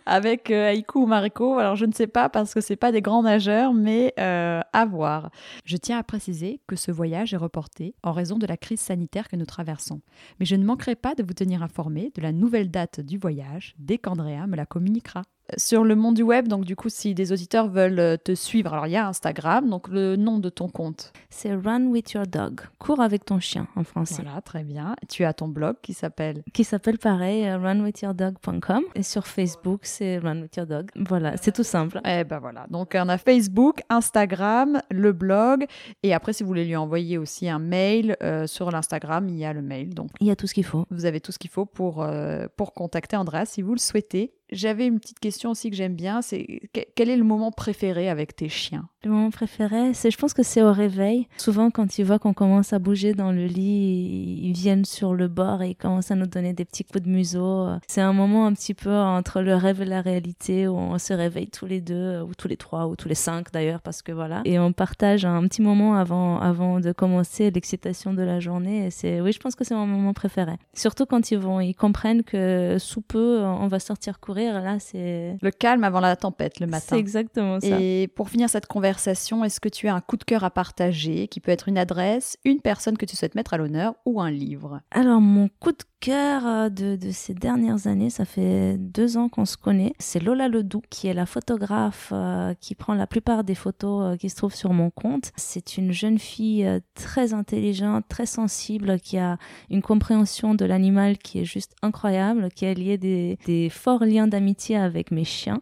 avec 0.06 0.50
euh, 0.50 0.72
Aiku 0.72 1.04
ou 1.04 1.06
Mariko. 1.06 1.60
Alors, 1.60 1.76
je 1.76 1.86
ne 1.86 1.94
sais 1.94 2.08
pas 2.08 2.30
parce 2.30 2.54
que 2.54 2.62
c'est 2.62 2.76
pas 2.76 2.92
des 2.92 3.02
grands 3.02 3.24
nageurs, 3.24 3.74
mais 3.74 4.14
euh, 4.20 4.62
à 4.74 4.86
voir. 4.86 5.30
Je 5.66 5.78
tiens 5.78 6.00
à 6.00 6.04
préciser 6.04 6.62
que 6.68 6.76
ce 6.76 6.92
voyage 6.92 7.34
est 7.34 7.38
reporté 7.38 7.96
en 8.04 8.12
raison 8.12 8.38
de 8.38 8.48
la 8.48 8.58
crise 8.58 8.80
sanitaire 8.80 9.28
que 9.28 9.36
nous 9.36 9.46
traversons. 9.46 10.02
Mais 10.40 10.46
je 10.46 10.56
ne 10.56 10.66
manquerai 10.66 10.96
pas 10.96 11.16
de 11.16 11.24
vous 11.24 11.34
tenir 11.34 11.64
informé 11.64 12.12
de 12.16 12.22
la 12.22 12.32
nouvelle 12.32 12.72
date 12.72 13.00
du 13.00 13.18
voyage 13.18 13.76
dès 13.78 13.98
qu'Andrea 13.98 14.48
me 14.48 14.56
la 14.56 14.66
communiquera 14.66 15.24
sur 15.58 15.84
le 15.84 15.96
monde 15.96 16.16
du 16.16 16.24
web, 16.24 16.48
donc 16.48 16.66
du 16.66 16.76
coup, 16.76 16.90
si 16.90 17.14
des 17.14 17.32
auditeurs 17.32 17.68
veulent 17.68 18.00
euh, 18.00 18.18
te 18.18 18.34
suivre, 18.34 18.74
alors 18.74 18.88
il 18.88 18.92
y 18.92 18.96
a 18.96 19.08
Instagram, 19.08 19.70
donc 19.70 19.88
le 19.90 20.16
nom 20.16 20.40
de 20.40 20.50
ton 20.50 20.70
compte. 20.70 21.12
C'est 21.30 21.54
Run 21.54 21.88
with 21.88 22.12
your 22.14 22.26
dog. 22.26 22.62
Cours 22.80 23.02
avec 23.02 23.26
ton 23.26 23.40
chien 23.40 23.68
en 23.76 23.84
français. 23.84 24.24
Voilà, 24.24 24.42
très 24.42 24.64
bien. 24.64 24.96
Tu 25.10 25.26
as 25.26 25.34
ton 25.34 25.48
blog 25.48 25.76
qui 25.82 25.94
s'appelle 25.94 26.44
Qui 26.54 26.64
s'appelle 26.64 26.98
pareil, 26.98 27.46
euh, 27.46 27.58
runwithyourdog.com. 27.58 28.84
Et 28.96 29.04
sur 29.04 29.28
Facebook, 29.28 29.82
c'est 29.84 30.18
Run 30.20 30.42
with 30.42 30.56
your 30.56 30.66
dog. 30.66 30.90
Voilà, 30.96 31.38
c'est 31.38 31.52
tout 31.52 31.64
simple. 31.64 32.00
Eh 32.06 32.24
ben 32.24 32.40
voilà. 32.40 32.66
Donc 32.70 32.94
on 32.96 33.10
a 33.10 33.18
Facebook, 33.18 33.82
Instagram, 33.90 34.82
le 34.92 35.12
blog, 35.12 35.66
et 36.04 36.14
après 36.14 36.34
si 36.34 36.44
vous 36.44 36.48
voulez 36.48 36.66
lui 36.66 36.76
envoyer 36.76 37.18
aussi 37.18 37.50
un 37.50 37.60
mail 37.60 38.16
euh, 38.24 38.48
sur 38.48 38.72
l'Instagram, 38.72 39.28
il 39.28 39.36
y 39.36 39.46
a 39.46 39.54
le 39.54 39.62
mail. 39.62 39.94
Donc 39.94 40.10
Il 40.20 40.28
y 40.28 40.32
a 40.32 40.36
tout 40.36 40.48
ce 40.48 40.54
qu'il 40.54 40.66
faut. 40.66 40.86
vous 40.90 41.06
avez 41.06 41.20
tout 41.20 41.32
ce 41.32 41.40
qu'il 41.40 41.50
faut 41.52 41.66
pour 41.66 42.02
euh, 42.02 42.48
pour 42.56 42.74
contacter 42.74 43.18
Andrea 43.18 43.46
si 43.46 43.62
vous 43.62 43.74
le 43.74 43.80
souhaitez. 43.80 44.34
J'avais 44.54 44.88
une 44.88 45.00
petite 45.00 45.20
question 45.20 45.52
aussi 45.52 45.70
que 45.70 45.76
j'aime 45.76 45.96
bien, 45.96 46.22
c'est 46.22 46.62
que- 46.74 46.82
quel 46.96 47.10
est 47.10 47.18
le 47.18 47.24
moment 47.24 47.52
préféré 47.52 48.10
avec 48.10 48.36
tes 48.36 48.50
chiens? 48.50 48.88
Le 49.04 49.12
moment 49.12 49.32
préféré, 49.32 49.94
c'est, 49.94 50.12
je 50.12 50.18
pense 50.18 50.34
que 50.34 50.44
c'est 50.44 50.62
au 50.62 50.72
réveil. 50.72 51.28
Souvent, 51.38 51.72
quand 51.72 51.98
ils 51.98 52.06
voient 52.06 52.20
qu'on 52.20 52.34
commence 52.34 52.72
à 52.72 52.80
bouger 52.80 53.14
dans 53.14 53.32
le 53.32 53.46
lit, 53.46 54.40
ils 54.44 54.54
viennent 54.54 54.86
sur 54.86 55.14
le 55.14 55.28
bord 55.28 55.62
et 55.62 55.72
ils 55.72 55.76
commencent 55.76 56.12
à 56.12 56.16
nous 56.16 56.26
donner 56.28 56.54
des 56.54 56.64
petits 56.66 56.86
coups 56.86 57.04
de 57.04 57.10
museau. 57.10 57.68
C'est 57.88 58.02
un 58.02 58.14
moment 58.14 58.46
un 58.46 58.54
petit 58.54 58.74
peu 58.74 58.96
entre 58.96 59.42
le 59.42 59.56
rêve 59.56 59.82
et 59.82 59.86
la 59.86 60.02
réalité 60.02 60.68
où 60.68 60.76
on 60.76 60.98
se 61.00 61.14
réveille 61.14 61.50
tous 61.50 61.66
les 61.66 61.82
deux, 61.82 62.22
ou 62.22 62.34
tous 62.36 62.48
les 62.48 62.56
trois, 62.58 62.88
ou 62.88 62.96
tous 62.96 63.10
les 63.10 63.16
cinq 63.16 63.52
d'ailleurs, 63.52 63.82
parce 63.82 64.02
que 64.02 64.12
voilà. 64.14 64.42
Et 64.46 64.58
on 64.60 64.72
partage 64.72 65.26
un 65.26 65.42
petit 65.48 65.62
moment 65.62 65.96
avant, 65.96 66.40
avant 66.40 66.80
de 66.80 66.92
commencer 66.94 67.52
l'excitation 67.52 68.14
de 68.14 68.22
la 68.22 68.40
journée. 68.40 68.90
C'est, 68.92 69.20
oui, 69.20 69.32
je 69.34 69.40
pense 69.40 69.56
que 69.56 69.64
c'est 69.66 69.76
mon 69.76 69.88
moment 69.88 70.14
préféré. 70.14 70.54
Surtout 70.74 71.06
quand 71.06 71.32
ils 71.32 71.38
vont, 71.40 71.60
ils 71.60 71.74
comprennent 71.76 72.24
que 72.24 72.78
sous 72.80 73.02
peu, 73.02 73.42
on 73.42 73.68
va 73.68 73.80
sortir 73.80 74.20
courir. 74.20 74.43
Là, 74.52 74.80
c'est, 74.80 75.38
Le 75.42 75.52
calme 75.52 75.84
avant 75.84 76.00
la 76.00 76.16
tempête 76.16 76.60
le 76.60 76.66
c'est 76.68 76.72
matin. 76.72 76.98
exactement 76.98 77.60
ça. 77.60 77.68
Et 77.80 78.08
pour 78.16 78.30
finir 78.30 78.50
cette 78.50 78.66
conversation, 78.68 79.44
est-ce 79.44 79.60
que 79.60 79.70
tu 79.70 79.88
as 79.88 79.96
un 79.96 80.02
coup 80.02 80.18
de 80.18 80.24
cœur 80.24 80.44
à 80.44 80.52
partager 80.52 81.28
qui 81.28 81.40
peut 81.40 81.52
être 81.52 81.68
une 81.70 81.78
adresse, 81.78 82.38
une 82.46 82.60
personne 82.62 82.98
que 82.98 83.06
tu 83.06 83.16
souhaites 83.16 83.36
mettre 83.36 83.54
à 83.54 83.58
l'honneur 83.58 83.96
ou 84.06 84.20
un 84.22 84.32
livre? 84.32 84.82
Alors, 84.92 85.22
mon 85.22 85.50
coup 85.60 85.72
de 85.72 85.78
cœur 86.04 86.46
euh, 86.46 86.70
de, 86.70 86.98
de 86.98 87.12
ces 87.12 87.34
dernières 87.34 87.88
années, 87.88 88.10
ça 88.10 88.26
fait 88.26 88.76
deux 88.78 89.16
ans 89.16 89.30
qu'on 89.30 89.46
se 89.46 89.56
connaît, 89.56 89.94
c'est 90.00 90.20
Lola 90.20 90.50
Ledoux, 90.50 90.82
qui 90.90 91.08
est 91.08 91.14
la 91.14 91.26
photographe 91.26 92.10
euh, 92.12 92.54
qui 92.60 92.76
prend 92.76 92.94
la 92.94 93.08
plupart 93.08 93.46
des 93.46 93.56
photos 93.56 94.04
euh, 94.04 94.18
qui 94.18 94.30
se 94.30 94.36
trouvent 94.36 94.54
sur 94.54 94.74
mon 94.74 94.90
compte. 94.90 95.32
C'est 95.38 95.78
une 95.78 95.94
jeune 95.94 96.20
fille 96.20 96.70
très 96.94 97.34
intelligente, 97.34 98.04
très 98.10 98.26
sensible, 98.26 99.00
qui 99.00 99.18
a 99.18 99.38
une 99.70 99.82
compréhension 99.82 100.56
de 100.56 100.66
l'animal 100.66 101.18
qui 101.18 101.40
est 101.40 101.46
juste 101.46 101.74
incroyable, 101.82 102.50
qui 102.54 102.66
a 102.66 102.74
lié 102.74 102.98
des 102.98 103.70
forts 103.70 104.04
liens 104.04 104.28
d'amitié 104.28 104.76
avec 104.76 105.10
mes 105.10 105.24
chiens 105.24 105.62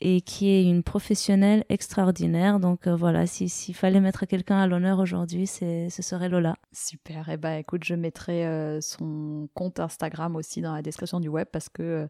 et 0.00 0.20
qui 0.20 0.48
est 0.48 0.64
une 0.64 0.82
professionnelle 0.82 1.64
extraordinaire. 1.68 2.60
Donc 2.60 2.86
euh, 2.86 2.94
voilà, 2.94 3.26
si- 3.26 3.48
s'il 3.48 3.74
fallait 3.74 4.00
mettre 4.00 4.26
quelqu'un 4.26 4.58
à 4.58 4.66
l'honneur 4.66 4.98
aujourd'hui, 5.00 5.46
c'est- 5.46 5.90
ce 5.90 6.02
serait 6.02 6.28
Lola. 6.28 6.54
Super. 6.72 7.28
Et 7.28 7.36
ben 7.36 7.56
écoute, 7.58 7.82
je 7.84 7.94
mettrai 7.94 8.46
euh, 8.46 8.80
son 8.80 9.48
compte 9.54 9.80
Instagram 9.80 10.36
aussi 10.36 10.60
dans 10.60 10.72
la 10.74 10.82
description 10.82 11.18
du 11.20 11.28
web 11.28 11.48
parce 11.52 11.68
que 11.68 11.82
euh, 11.82 12.06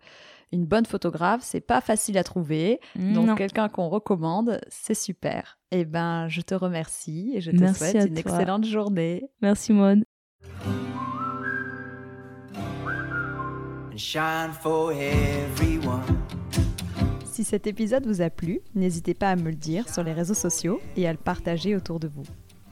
une 0.52 0.64
bonne 0.66 0.86
photographe, 0.86 1.40
c'est 1.42 1.60
pas 1.60 1.80
facile 1.80 2.18
à 2.18 2.24
trouver. 2.24 2.80
Donc 2.96 3.26
Non. 3.26 3.34
quelqu'un 3.34 3.68
qu'on 3.68 3.88
recommande, 3.88 4.60
c'est 4.68 4.94
super. 4.94 5.58
Et 5.70 5.84
ben 5.84 6.28
je 6.28 6.40
te 6.42 6.54
remercie 6.54 7.32
et 7.34 7.40
je 7.40 7.50
te 7.50 7.56
Merci 7.56 7.78
souhaite 7.90 8.06
une 8.08 8.14
toi. 8.14 8.32
excellente 8.32 8.64
journée. 8.64 9.28
Merci 9.42 9.72
Maud. 9.72 10.04
and 13.90 13.96
shine 13.98 14.52
for 14.52 14.92
everyone. 14.92 16.02
Si 17.38 17.44
cet 17.44 17.68
épisode 17.68 18.04
vous 18.04 18.20
a 18.20 18.30
plu, 18.30 18.62
n'hésitez 18.74 19.14
pas 19.14 19.30
à 19.30 19.36
me 19.36 19.50
le 19.50 19.54
dire 19.54 19.88
sur 19.88 20.02
les 20.02 20.12
réseaux 20.12 20.34
sociaux 20.34 20.80
et 20.96 21.06
à 21.06 21.12
le 21.12 21.18
partager 21.18 21.76
autour 21.76 22.00
de 22.00 22.08
vous. 22.08 22.24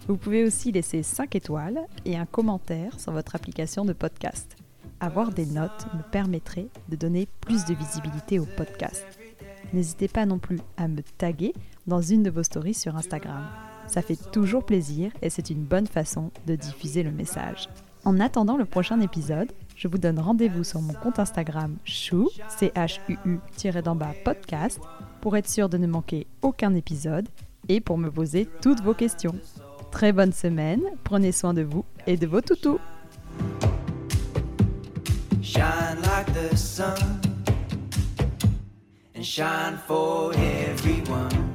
Vous 0.09 0.17
pouvez 0.17 0.43
aussi 0.43 0.73
laisser 0.73 1.05
5 1.05 1.37
étoiles 1.37 1.79
et 2.05 2.17
un 2.17 2.27
commentaire 2.27 2.99
sur 2.99 3.13
votre 3.13 3.37
application 3.37 3.85
de 3.85 3.93
podcast. 3.93 4.57
Avoir 4.99 5.31
des 5.31 5.47
notes 5.47 5.87
me 5.95 6.03
permettrait 6.11 6.67
de 6.89 6.97
donner 6.97 7.29
plus 7.43 7.65
de 7.65 7.75
visibilité 7.75 8.41
au 8.41 8.45
podcast. 8.45 9.07
N'hésitez 9.73 10.09
pas 10.09 10.27
non 10.27 10.41
plus 10.41 10.59
à 10.77 10.89
me 10.89 11.03
taguer 11.17 11.53
dans 11.87 12.01
une 12.03 12.25
de 12.25 12.31
vos 12.31 12.43
stories 12.43 12.75
sur 12.75 12.97
Instagram. 12.97 13.47
Ça 13.87 14.03
fait 14.03 14.19
toujours 14.33 14.67
plaisir 14.67 15.13
et 15.23 15.31
c'est 15.31 15.51
une 15.51 15.63
bonne 15.63 15.87
façon 15.87 16.33
de 16.49 16.57
diffuser 16.57 17.05
le 17.05 17.13
message. 17.13 17.69
En 18.05 18.19
attendant 18.19 18.57
le 18.57 18.65
prochain 18.65 19.01
épisode, 19.01 19.53
je 19.77 19.89
vous 19.89 19.99
donne 19.99 20.19
rendez-vous 20.19 20.65
sur 20.65 20.81
mon 20.81 20.95
compte 20.95 21.19
Instagram 21.19 21.77
chou, 21.85 22.31
C-H-U-U-d'en-bas 22.49 24.15
podcast 24.25 24.81
pour 25.21 25.37
être 25.37 25.49
sûr 25.49 25.69
de 25.69 25.77
ne 25.77 25.87
manquer 25.87 26.27
aucun 26.41 26.75
épisode 26.75 27.29
et 27.69 27.83
pour 27.83 27.99
me 27.99 28.11
poser 28.11 28.49
toutes 28.63 28.81
vos 28.81 28.95
questions. 28.95 29.35
Très 29.91 30.13
bonne 30.13 30.33
semaine, 30.33 30.81
prenez 31.05 31.31
soin 31.31 31.53
de 31.53 31.63
vous 31.63 31.85
et 32.07 32.17
de 32.17 32.27
vos 32.27 32.41
toutous. 32.41 32.81
Shine 35.43 36.01
like 36.03 36.33
the 36.33 36.57
sun 36.57 37.21
and 39.15 39.23
shine 39.23 39.77
for 39.87 40.33
everyone. 40.35 41.47